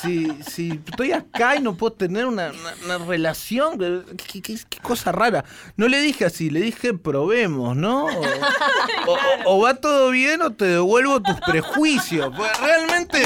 Si, 0.02 0.28
si, 0.34 0.44
si 0.44 0.70
estoy 0.86 1.12
acá 1.12 1.56
y 1.56 1.62
no 1.62 1.76
puedo 1.76 1.94
tener 1.94 2.26
una, 2.26 2.52
una- 2.52 2.98
una 2.98 3.06
relación, 3.06 3.78
¿qué, 3.78 4.42
qué- 4.42 4.60
qué 4.70 4.80
cosa 4.82 5.12
rara. 5.12 5.46
No 5.76 5.88
le 5.88 6.00
dije 6.02 6.26
así, 6.26 6.50
le 6.50 6.62
dije 6.62 6.94
probemos, 6.94 7.76
¿no? 7.76 8.06
O, 8.06 8.10
o- 9.08 9.18
o 9.46 9.62
va 9.62 9.76
todo 9.76 10.10
bien 10.12 10.42
o 10.42 10.52
te 10.52 10.66
devuelvo 10.66 11.17
tus 11.22 11.40
prejuicios. 11.42 12.34
Pues 12.36 12.52
realmente, 12.60 13.22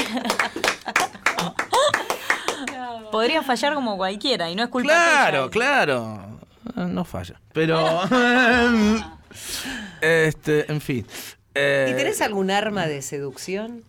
Podría 3.11 3.43
fallar 3.43 3.73
como 3.73 3.97
cualquiera 3.97 4.49
y 4.49 4.55
no 4.55 4.63
es 4.63 4.69
culpa 4.69 4.87
claro, 4.93 5.49
tuya. 5.49 5.51
claro. 5.51 6.39
Ah, 6.75 6.85
No 6.85 7.03
falla. 7.03 7.39
Pero. 7.53 8.01
este, 10.01 10.71
en 10.71 10.79
fin. 10.81 11.05
Eh, 11.53 11.89
¿Y 11.91 11.95
tenés 11.97 12.21
algún 12.21 12.49
arma 12.51 12.85
de 12.85 13.01
seducción? 13.01 13.83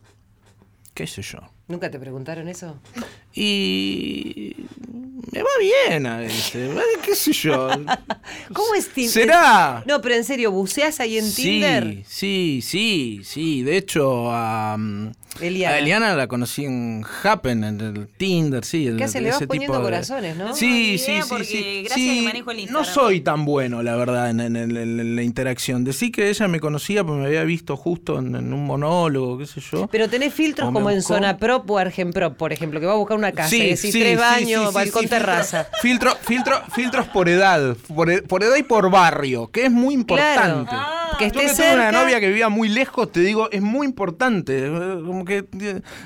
¿Qué 0.95 1.07
sé 1.07 1.23
yo? 1.23 1.39
¿Nunca 1.69 1.91
te 1.91 1.99
preguntaron 2.01 2.49
eso? 2.49 2.77
Y. 3.35 4.55
Me 5.33 5.43
va 5.43 5.49
bien 5.89 6.07
a 6.07 6.19
veces. 6.19 6.71
¿Qué 7.05 7.15
sé 7.15 7.33
yo? 7.33 7.69
¿Cómo 8.53 8.75
es 8.77 8.89
Tinder? 8.91 9.13
¿Será? 9.13 9.83
No, 9.87 10.01
pero 10.03 10.15
en 10.17 10.25
serio, 10.25 10.51
¿buceás 10.53 11.01
ahí 11.01 11.17
en 11.17 11.33
Tinder? 11.33 12.03
Sí, 12.07 12.61
sí, 12.61 12.61
sí, 12.63 13.21
sí. 13.25 13.63
De 13.63 13.79
hecho, 13.79 14.31
a, 14.31 14.75
um, 14.75 15.11
Eliana. 15.41 15.77
a 15.77 15.79
Eliana 15.79 16.15
la 16.15 16.27
conocí 16.27 16.67
en 16.67 17.03
Happen, 17.23 17.65
en 17.65 17.81
el 17.81 18.09
Tinder, 18.09 18.63
sí. 18.65 18.87
el- 18.89 18.99
¿Qué 18.99 19.05
hace? 19.05 19.23
Le 19.23 19.31
vas 19.31 19.43
poniendo 19.47 19.79
de- 19.79 19.83
corazones, 19.85 20.37
¿no? 20.37 20.55
Sí, 20.55 20.99
sí, 20.99 21.23
sí, 21.23 21.45
sí. 21.45 21.83
gracias 21.85 21.95
Sí, 21.95 22.17
que 22.19 22.23
manejo 22.27 22.51
el 22.51 22.71
No 22.71 22.85
soy 22.85 23.23
tan 23.23 23.47
bueno, 23.47 23.83
la 23.83 23.97
verdad, 23.97 24.29
en, 24.29 24.41
en- 24.41 24.57
en- 24.57 24.77
en 24.77 25.17
la 25.17 25.23
interacción. 25.23 25.83
Decí 25.85 26.11
que 26.13 26.29
ella 26.29 26.47
me 26.49 26.61
conocía 26.61 27.05
porque 27.05 27.21
me 27.23 27.27
había 27.29 27.45
visto 27.45 27.79
justo 27.79 28.19
en, 28.19 28.35
en 28.37 28.53
un 28.53 28.65
monólogo, 28.67 29.39
qué 29.39 29.47
sé 29.47 29.63
yo. 29.63 29.87
Pero 29.91 30.11
tenés 30.11 30.35
filtros 30.35 30.71
como 30.71 30.91
en. 30.91 31.01
Zona 31.01 31.39
Prop 31.39 31.69
o 31.71 31.79
Argen 31.79 32.13
Prop, 32.13 32.37
por 32.37 32.53
ejemplo, 32.53 32.79
que 32.81 32.85
va 32.87 32.93
a 32.93 32.97
buscar 32.97 33.17
una 33.23 33.33
casa 33.33 33.55
y 33.57 33.61
decís 33.71 33.81
sí, 33.81 33.93
tres 34.01 34.11
sí, 34.13 34.17
baños, 34.17 34.63
sí, 34.63 34.69
sí, 34.69 34.75
balcón, 34.75 35.03
sí, 35.03 35.09
terraza. 35.09 35.69
Filtro, 35.81 36.17
filtro, 36.23 36.63
filtros 36.75 37.09
por 37.09 37.29
edad, 37.29 37.77
por, 37.95 38.11
e- 38.11 38.23
por 38.23 38.43
edad 38.43 38.57
y 38.57 38.63
por 38.63 38.91
barrio, 38.91 39.51
que 39.51 39.65
es 39.67 39.71
muy 39.71 39.95
importante. 39.95 40.69
Claro. 40.71 41.19
que 41.19 41.27
Yo 41.27 41.33
que 41.33 41.39
tuve 41.39 41.45
una 41.45 41.55
cerca. 41.55 41.93
novia 41.93 42.21
que 42.21 42.29
vivía 42.29 42.49
muy 42.49 42.69
lejos, 42.69 43.13
te 43.13 43.21
digo, 43.21 43.51
es 43.51 43.61
muy 43.63 43.87
importante. 43.87 44.67
eh, 44.67 44.71
Como 45.05 45.25
que, 45.25 45.45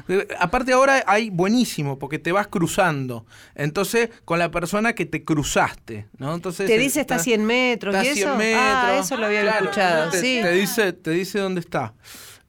eh, 0.09 0.29
aparte 0.39 0.73
ahora 0.73 1.03
hay 1.07 1.31
buenísimo, 1.31 1.99
porque 1.99 2.19
te 2.19 2.33
vas 2.33 2.49
cruzando. 2.49 3.25
Entonces, 3.55 4.11
con 4.25 4.39
la 4.39 4.51
persona 4.51 4.95
que 4.95 5.07
te 5.07 5.25
cruzaste, 5.25 6.07
¿no? 6.19 6.35
Entonces 6.35 6.67
Te 6.67 6.75
eh, 6.75 6.79
dice 6.79 7.01
está 7.01 7.17
a 7.17 7.19
100 7.21 7.45
metros 7.45 7.95
está 7.95 8.05
y 8.05 8.09
a 8.09 8.13
eso. 8.13 8.21
100 8.21 8.37
metros. 8.39 8.63
Ah, 8.65 8.99
eso 9.01 9.17
lo 9.17 9.27
había 9.27 9.43
Claro, 9.43 9.65
escuchado, 9.65 10.11
te, 10.11 10.21
sí. 10.21 10.41
Te 10.43 10.51
dice, 10.53 10.93
te 10.93 11.11
dice 11.13 11.39
dónde 11.39 11.61
está. 11.61 11.95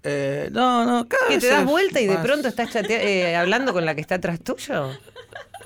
Eh, 0.09 0.49
no, 0.53 0.85
no, 0.85 1.07
cada 1.07 1.27
Que 1.27 1.33
vez 1.35 1.43
te 1.43 1.49
das 1.49 1.65
vuelta 1.65 1.99
y 1.99 2.07
de 2.07 2.15
más- 2.15 2.25
pronto 2.25 2.47
estás 2.47 2.69
chatea- 2.71 3.01
eh, 3.01 3.35
hablando 3.35 3.73
con 3.73 3.85
la 3.85 3.93
que 3.93 4.01
está 4.01 4.15
atrás 4.15 4.39
tuyo. 4.41 4.91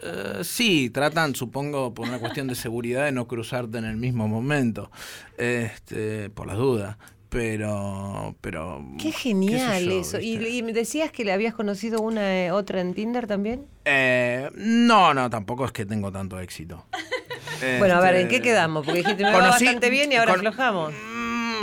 Eh, 0.04 0.39
sí, 0.44 0.89
tratan, 0.89 1.36
supongo, 1.36 1.94
por 1.94 2.08
una 2.08 2.18
cuestión 2.20 2.48
de 2.48 2.56
seguridad, 2.56 3.06
de 3.06 3.12
no 3.12 3.28
cruzarte 3.28 3.78
en 3.78 3.86
el 3.86 3.98
mismo 3.98 4.28
momento, 4.28 4.89
este, 5.38 6.30
por 6.32 6.48
las 6.48 6.58
dudas. 6.58 6.98
Pero, 7.30 8.36
pero. 8.42 8.84
Qué 9.00 9.12
genial 9.14 9.86
yo, 9.86 10.00
eso. 10.02 10.20
¿Y, 10.20 10.36
y 10.48 10.64
me 10.64 10.74
decías 10.74 11.12
que 11.14 11.24
le 11.24 11.32
habías 11.32 11.54
conocido 11.54 12.02
una 12.02 12.46
eh, 12.46 12.52
otra 12.52 12.82
en 12.82 12.94
Tinder 12.94 13.26
también? 13.26 13.66
Eh, 13.86 14.50
no, 14.56 15.14
no, 15.14 15.30
tampoco 15.30 15.64
es 15.66 15.72
que 15.72 15.86
tengo 15.86 16.12
tanto 16.12 16.39
éxito. 16.39 16.86
Bueno, 17.78 17.94
a 17.96 18.00
ver, 18.02 18.16
¿en 18.16 18.22
Este, 18.24 18.38
qué 18.38 18.42
quedamos? 18.42 18.84
Porque 18.84 19.02
dijiste, 19.04 19.24
me 19.24 19.32
va 19.32 19.38
conocí- 19.38 19.66
bastante 19.66 19.92
bien 19.92 20.12
y 20.12 20.16
ahora 20.16 20.32
con- 20.32 20.39
aflojamos. 20.48 20.94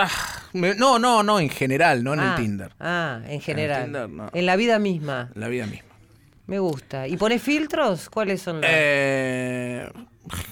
Ah, 0.01 0.42
No, 0.53 0.99
no, 0.99 1.22
no, 1.22 1.40
en 1.40 1.49
general, 1.49 2.03
no 2.03 2.14
en 2.14 2.20
ah, 2.20 2.30
el 2.30 2.42
Tinder. 2.42 2.72
Ah, 2.80 3.20
en 3.26 3.40
general. 3.40 3.84
Tinder, 3.84 4.09
no. 4.09 4.30
En 4.32 4.46
la 4.46 4.57
vida 4.57 4.78
misma. 4.78 5.30
La 5.34 5.49
vida 5.49 5.66
misma. 5.66 5.88
Me 6.46 6.59
gusta. 6.59 7.07
¿Y 7.07 7.16
pones 7.16 7.42
filtros? 7.42 8.09
¿Cuáles 8.09 8.40
son 8.40 8.57
los? 8.62 8.66
Eh, 8.68 9.86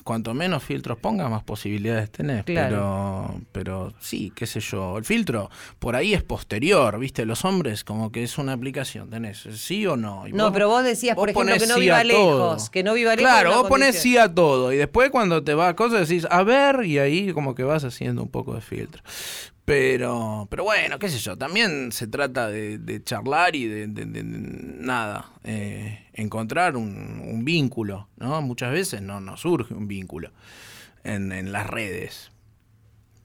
cuanto 0.04 0.34
menos 0.34 0.62
filtros 0.62 0.98
pongas, 0.98 1.30
más 1.30 1.42
posibilidades 1.42 2.10
tenés. 2.10 2.44
Claro. 2.44 2.68
Pero, 2.70 3.40
pero 3.52 3.94
sí, 4.00 4.32
qué 4.34 4.46
sé 4.46 4.60
yo. 4.60 4.98
El 4.98 5.04
filtro 5.04 5.50
por 5.78 5.96
ahí 5.96 6.14
es 6.14 6.22
posterior, 6.22 6.98
¿viste? 6.98 7.24
Los 7.24 7.44
hombres, 7.44 7.84
como 7.84 8.10
que 8.12 8.22
es 8.22 8.38
una 8.38 8.52
aplicación. 8.52 9.10
Tenés 9.10 9.46
sí 9.54 9.86
o 9.86 9.96
no. 9.96 10.26
Y 10.26 10.32
No, 10.32 10.52
pero 10.52 10.68
vos 10.68 10.84
decías, 10.84 11.16
por 11.16 11.30
ejemplo, 11.30 11.54
que 11.58 11.66
no 11.66 11.74
sí 11.74 11.80
viva 11.80 12.02
todo. 12.02 12.08
lejos, 12.08 12.70
que 12.70 12.82
no 12.82 12.94
viva 12.94 13.16
lejos 13.16 13.30
Claro, 13.30 13.50
vos 13.50 13.68
ponés 13.68 13.88
condición. 13.88 14.02
sí 14.02 14.18
a 14.18 14.34
todo. 14.34 14.72
Y 14.72 14.76
después, 14.76 15.10
cuando 15.10 15.42
te 15.42 15.54
va 15.54 15.68
a 15.68 15.76
cosas, 15.76 16.08
decís, 16.08 16.26
a 16.30 16.42
ver, 16.42 16.84
y 16.84 16.98
ahí 16.98 17.32
como 17.32 17.54
que 17.54 17.62
vas 17.64 17.84
haciendo 17.84 18.22
un 18.22 18.28
poco 18.28 18.54
de 18.54 18.60
filtro. 18.60 19.02
Pero, 19.66 20.46
pero 20.48 20.62
bueno, 20.62 20.96
qué 21.00 21.08
sé 21.08 21.18
yo, 21.18 21.36
también 21.36 21.90
se 21.90 22.06
trata 22.06 22.48
de, 22.48 23.02
charlar 23.02 23.56
y 23.56 23.66
de, 23.66 23.88
nada, 24.22 25.32
eh, 25.42 26.06
encontrar 26.12 26.76
un, 26.76 27.44
vínculo, 27.44 28.08
¿no? 28.16 28.40
Muchas 28.42 28.70
veces 28.70 29.02
no, 29.02 29.20
no 29.20 29.36
surge 29.36 29.74
un 29.74 29.88
vínculo 29.88 30.30
en, 31.02 31.32
en 31.32 31.50
las 31.50 31.66
redes. 31.66 32.30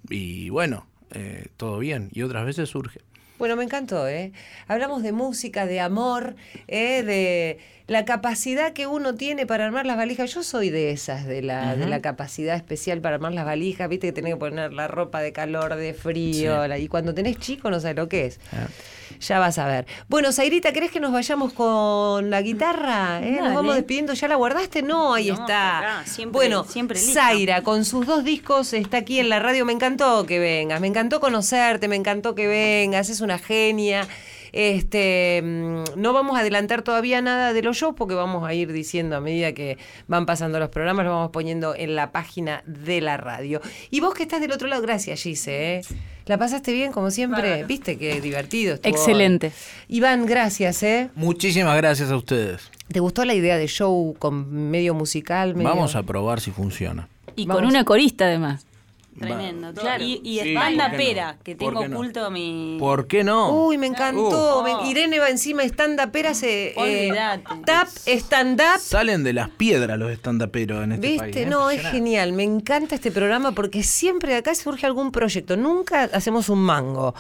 Y 0.10 0.50
bueno, 0.50 0.88
eh, 1.12 1.50
todo 1.58 1.78
bien, 1.78 2.10
y 2.12 2.24
otras 2.24 2.44
veces 2.44 2.70
surge. 2.70 3.02
Bueno, 3.42 3.56
me 3.56 3.64
encantó, 3.64 4.08
¿eh? 4.08 4.34
Hablamos 4.68 5.02
de 5.02 5.14
música, 5.14 5.66
de 5.66 5.80
amor, 5.80 6.36
¿eh? 6.68 7.02
de 7.02 7.58
la 7.88 8.06
capacidad 8.06 8.72
que 8.72 8.86
uno 8.86 9.16
tiene 9.16 9.48
para 9.48 9.66
armar 9.66 9.88
las 9.88 9.98
valijas. 9.98 10.32
Yo 10.36 10.44
soy 10.44 10.70
de 10.70 10.92
esas, 10.92 11.26
de 11.26 11.42
la, 11.42 11.76
de 11.76 11.88
la 11.88 12.02
capacidad 12.02 12.56
especial 12.56 13.02
para 13.02 13.16
armar 13.16 13.34
las 13.34 13.44
valijas. 13.46 13.89
Viste 13.89 14.06
que 14.06 14.14
tenés 14.14 14.34
que 14.36 14.39
poner 14.39 14.72
la 14.74 14.88
ropa 14.88 15.22
de 15.22 15.34
calor, 15.34 15.74
de 15.74 15.96
frío. 15.96 16.62
Sí. 16.62 16.68
la- 16.70 16.78
y 16.78 16.88
cuando 16.88 17.16
tenés 17.16 17.39
chico 17.39 17.72
no 17.72 17.80
sabes 17.80 17.96
lo 17.96 18.08
que 18.08 18.28
es. 18.28 18.39
Ah. 18.54 18.68
Ya 19.20 19.39
vas 19.39 19.57
a 19.57 19.68
ver. 19.68 19.86
Bueno, 20.07 20.32
Zairita, 20.32 20.72
¿querés 20.74 20.91
que 20.91 20.99
nos 20.99 21.12
vayamos 21.12 21.53
con 21.53 22.30
la 22.30 22.41
guitarra? 22.41 23.22
¿Eh? 23.22 23.39
Nos 23.41 23.53
vamos 23.53 23.76
despidiendo. 23.76 24.14
¿Ya 24.14 24.28
la 24.28 24.36
guardaste? 24.36 24.82
No, 24.82 25.14
ahí 25.14 25.28
No, 25.28 25.34
está. 25.36 25.80
acá, 25.80 26.05
siempre- 26.05 26.38
bueno, 26.38 26.64
siempre. 26.64 26.99
Zaira, 26.99 27.62
con 27.64 27.86
sus 27.86 28.05
dos 28.05 28.24
discos, 28.24 28.74
está 28.74 28.97
aquí 28.97 29.20
en 29.20 29.30
la 29.30 29.39
radio. 29.39 29.66
Me 29.66 29.74
encantó 29.74 30.26
que 30.26 30.39
vengas, 30.39 30.80
me 30.82 30.88
encantó 30.88 31.20
conocerte, 31.20 31.88
me 31.88 31.95
encantó 31.95 32.36
que 32.36 32.47
vengas, 32.47 33.09
es 33.09 33.22
una 33.22 33.38
genia. 33.38 34.07
Este, 34.53 35.41
mm, 35.43 35.84
no 35.95 36.12
vamos 36.12 36.36
a 36.38 36.41
adelantar 36.41 36.82
todavía 36.82 37.22
nada 37.22 37.53
de 37.53 37.62
los 37.64 37.78
shows 37.78 37.95
porque 37.97 38.16
vamos 38.16 38.45
a 38.45 38.53
ir 38.53 38.72
diciendo 38.74 39.16
a 39.16 39.22
medida 39.22 39.53
que 39.53 39.78
van 40.07 40.26
pasando 40.26 40.59
los 40.59 40.68
programas, 40.70 41.05
los 41.05 41.14
vamos 41.14 41.32
poniendo 41.32 41.74
en 41.74 41.95
la 41.95 42.12
página 42.12 42.62
de 42.66 42.99
la 42.99 43.16
radio. 43.18 43.62
Y 43.91 44.01
vos 44.01 44.14
que 44.14 44.24
estás 44.24 44.41
del 44.41 44.51
otro 44.51 44.68
lado, 44.68 44.82
gracias 44.82 45.22
Gise, 45.24 45.76
¿eh? 45.78 45.82
¿La 46.26 46.38
pasaste 46.38 46.72
bien 46.74 46.91
como 46.91 47.11
siempre? 47.11 47.63
¿Viste 47.65 47.97
qué 47.97 48.22
divertido 48.22 48.76
estuvo? 48.76 48.93
Excelente. 48.93 49.51
Iván, 49.88 50.26
gracias, 50.26 50.84
¿eh? 50.84 51.09
Muchísimas 51.15 51.76
gracias 51.78 52.11
a 52.11 52.15
ustedes. 52.15 52.69
¿Te 52.91 52.99
gustó 52.99 53.26
la 53.26 53.34
idea 53.34 53.57
de 53.57 53.67
show 53.67 54.15
con 54.19 54.69
medio 54.72 54.93
musical? 54.93 55.55
medio- 55.55 55.69
Vamos 55.69 55.95
a 55.95 56.03
probar 56.03 56.39
si 56.41 56.51
funciona. 56.51 57.07
Y 57.36 57.45
Vamos. 57.45 57.61
con 57.61 57.69
una 57.69 57.86
corista 57.86 58.26
además. 58.26 58.65
Tremendo. 59.20 59.74
Claro. 59.74 60.03
Y, 60.03 60.22
y 60.24 60.39
Sí, 60.39 60.49
espalda 60.49 60.89
¿por 60.89 60.97
qué 60.97 61.03
no? 61.03 61.09
pera, 61.09 61.38
que 61.43 61.55
¿Por 61.55 61.70
tengo 61.74 61.82
qué 61.82 61.89
no? 61.89 61.95
oculto 61.97 62.32
mi. 62.32 62.78
¿Por 62.80 63.07
qué 63.07 63.24
no? 63.24 63.66
Uy, 63.66 63.78
me 63.78 63.88
encantó. 63.88 64.64
Uh. 64.64 64.86
Irene 64.89 65.20
va 65.20 65.30
encima 65.30 65.64
stand 65.64 66.12
pera 66.12 66.34
se 66.34 66.74
Olvídate. 66.78 67.43
tap 67.66 67.88
stand 68.05 68.62
up. 68.62 68.80
Salen 68.80 69.24
de 69.24 69.34
las 69.34 69.49
piedras 69.49 69.99
los 69.99 70.12
estandaperos 70.12 70.84
en 70.84 70.93
este 70.93 71.07
¿Viste? 71.07 71.20
país. 71.24 71.36
¿eh? 71.38 71.45
no, 71.45 71.70
es 71.70 71.82
genial. 71.82 72.32
Me 72.34 72.43
encanta 72.43 72.95
este 72.95 73.12
programa 73.12 73.51
porque 73.51 73.84
siempre 73.84 74.36
acá 74.36 74.55
surge 74.55 74.86
algún 74.86 75.12
proyecto. 75.12 75.57
Nunca 75.57 76.03
hacemos 76.14 76.49
un 76.49 76.59
mango, 76.59 77.14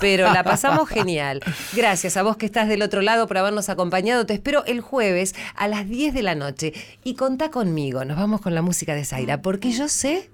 pero 0.00 0.32
la 0.32 0.42
pasamos 0.44 0.88
genial. 0.88 1.40
Gracias 1.74 2.16
a 2.16 2.22
vos 2.22 2.36
que 2.36 2.46
estás 2.46 2.68
del 2.68 2.82
otro 2.82 3.02
lado 3.02 3.26
por 3.26 3.38
habernos 3.38 3.68
acompañado. 3.68 4.24
Te 4.26 4.32
espero 4.34 4.64
el 4.64 4.80
jueves 4.80 5.34
a 5.54 5.68
las 5.68 5.88
10 5.88 6.14
de 6.14 6.22
la 6.22 6.34
noche. 6.34 6.72
Y 7.04 7.14
contá 7.14 7.50
conmigo. 7.50 8.04
Nos 8.04 8.16
vamos 8.16 8.40
con 8.40 8.54
la 8.54 8.62
música 8.62 8.94
de 8.94 9.04
Zaira 9.04 9.42
porque 9.42 9.70
yo 9.72 9.88
sé 9.88 10.30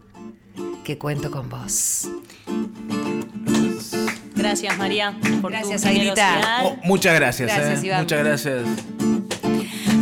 que 0.85 0.99
cuento 0.99 1.31
con 1.31 1.49
vos. 1.49 2.09
Gracias, 4.35 4.79
María, 4.79 5.15
por 5.43 5.53
Gracias, 5.53 5.83
tu 5.83 5.89
generosidad. 5.89 6.65
Oh, 6.65 6.77
muchas 6.85 7.15
gracias. 7.15 7.55
Gracias, 7.55 7.83
eh. 7.83 7.87
Iván. 7.87 8.01
Muchas 8.01 8.25
gracias. 8.25 8.65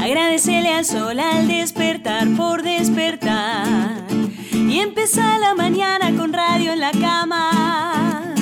Agradecele 0.01 0.73
al 0.73 0.85
sol 0.85 1.19
al 1.19 1.49
despertar 1.49 2.29
por 2.37 2.63
despertar 2.63 4.05
y 4.53 4.79
empezar 4.79 5.41
la 5.41 5.55
mañana 5.55 6.17
con 6.17 6.33
radio 6.33 6.73
en 6.73 6.81
la 6.81 6.93
cama. 6.93 8.35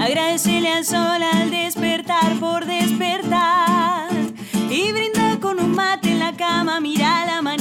Agradecele 0.00 0.72
al 0.72 0.84
sol 0.84 1.22
al 1.22 1.50
despertar 1.50 2.38
por 2.38 2.66
despertar 2.66 4.10
y 4.70 4.92
brinda 4.92 5.38
con 5.40 5.58
un 5.58 5.74
mate 5.74 6.10
en 6.10 6.18
la 6.18 6.36
cama, 6.36 6.78
mira 6.80 7.24
la 7.26 7.42
mañana. 7.42 7.59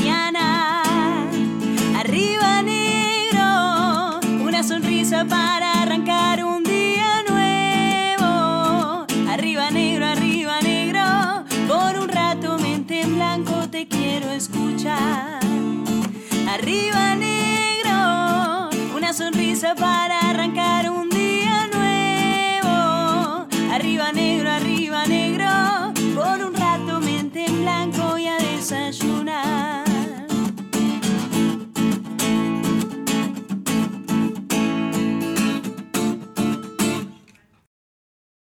arriba 16.70 17.16
negro, 17.16 18.70
una 18.96 19.12
sonrisa 19.12 19.74
para 19.74 20.20
arrancar 20.30 20.92
un 20.92 21.10
día 21.10 21.68
nuevo. 21.74 23.48
Arriba 23.74 24.12
negro, 24.12 24.52
arriba 24.52 25.04
negro, 25.08 25.48
por 26.14 26.46
un 26.46 26.54
rato 26.54 27.00
mente 27.02 27.46
en 27.46 27.62
blanco 27.62 28.20
y 28.20 28.28
a 28.28 28.38
desayunar. 28.38 29.79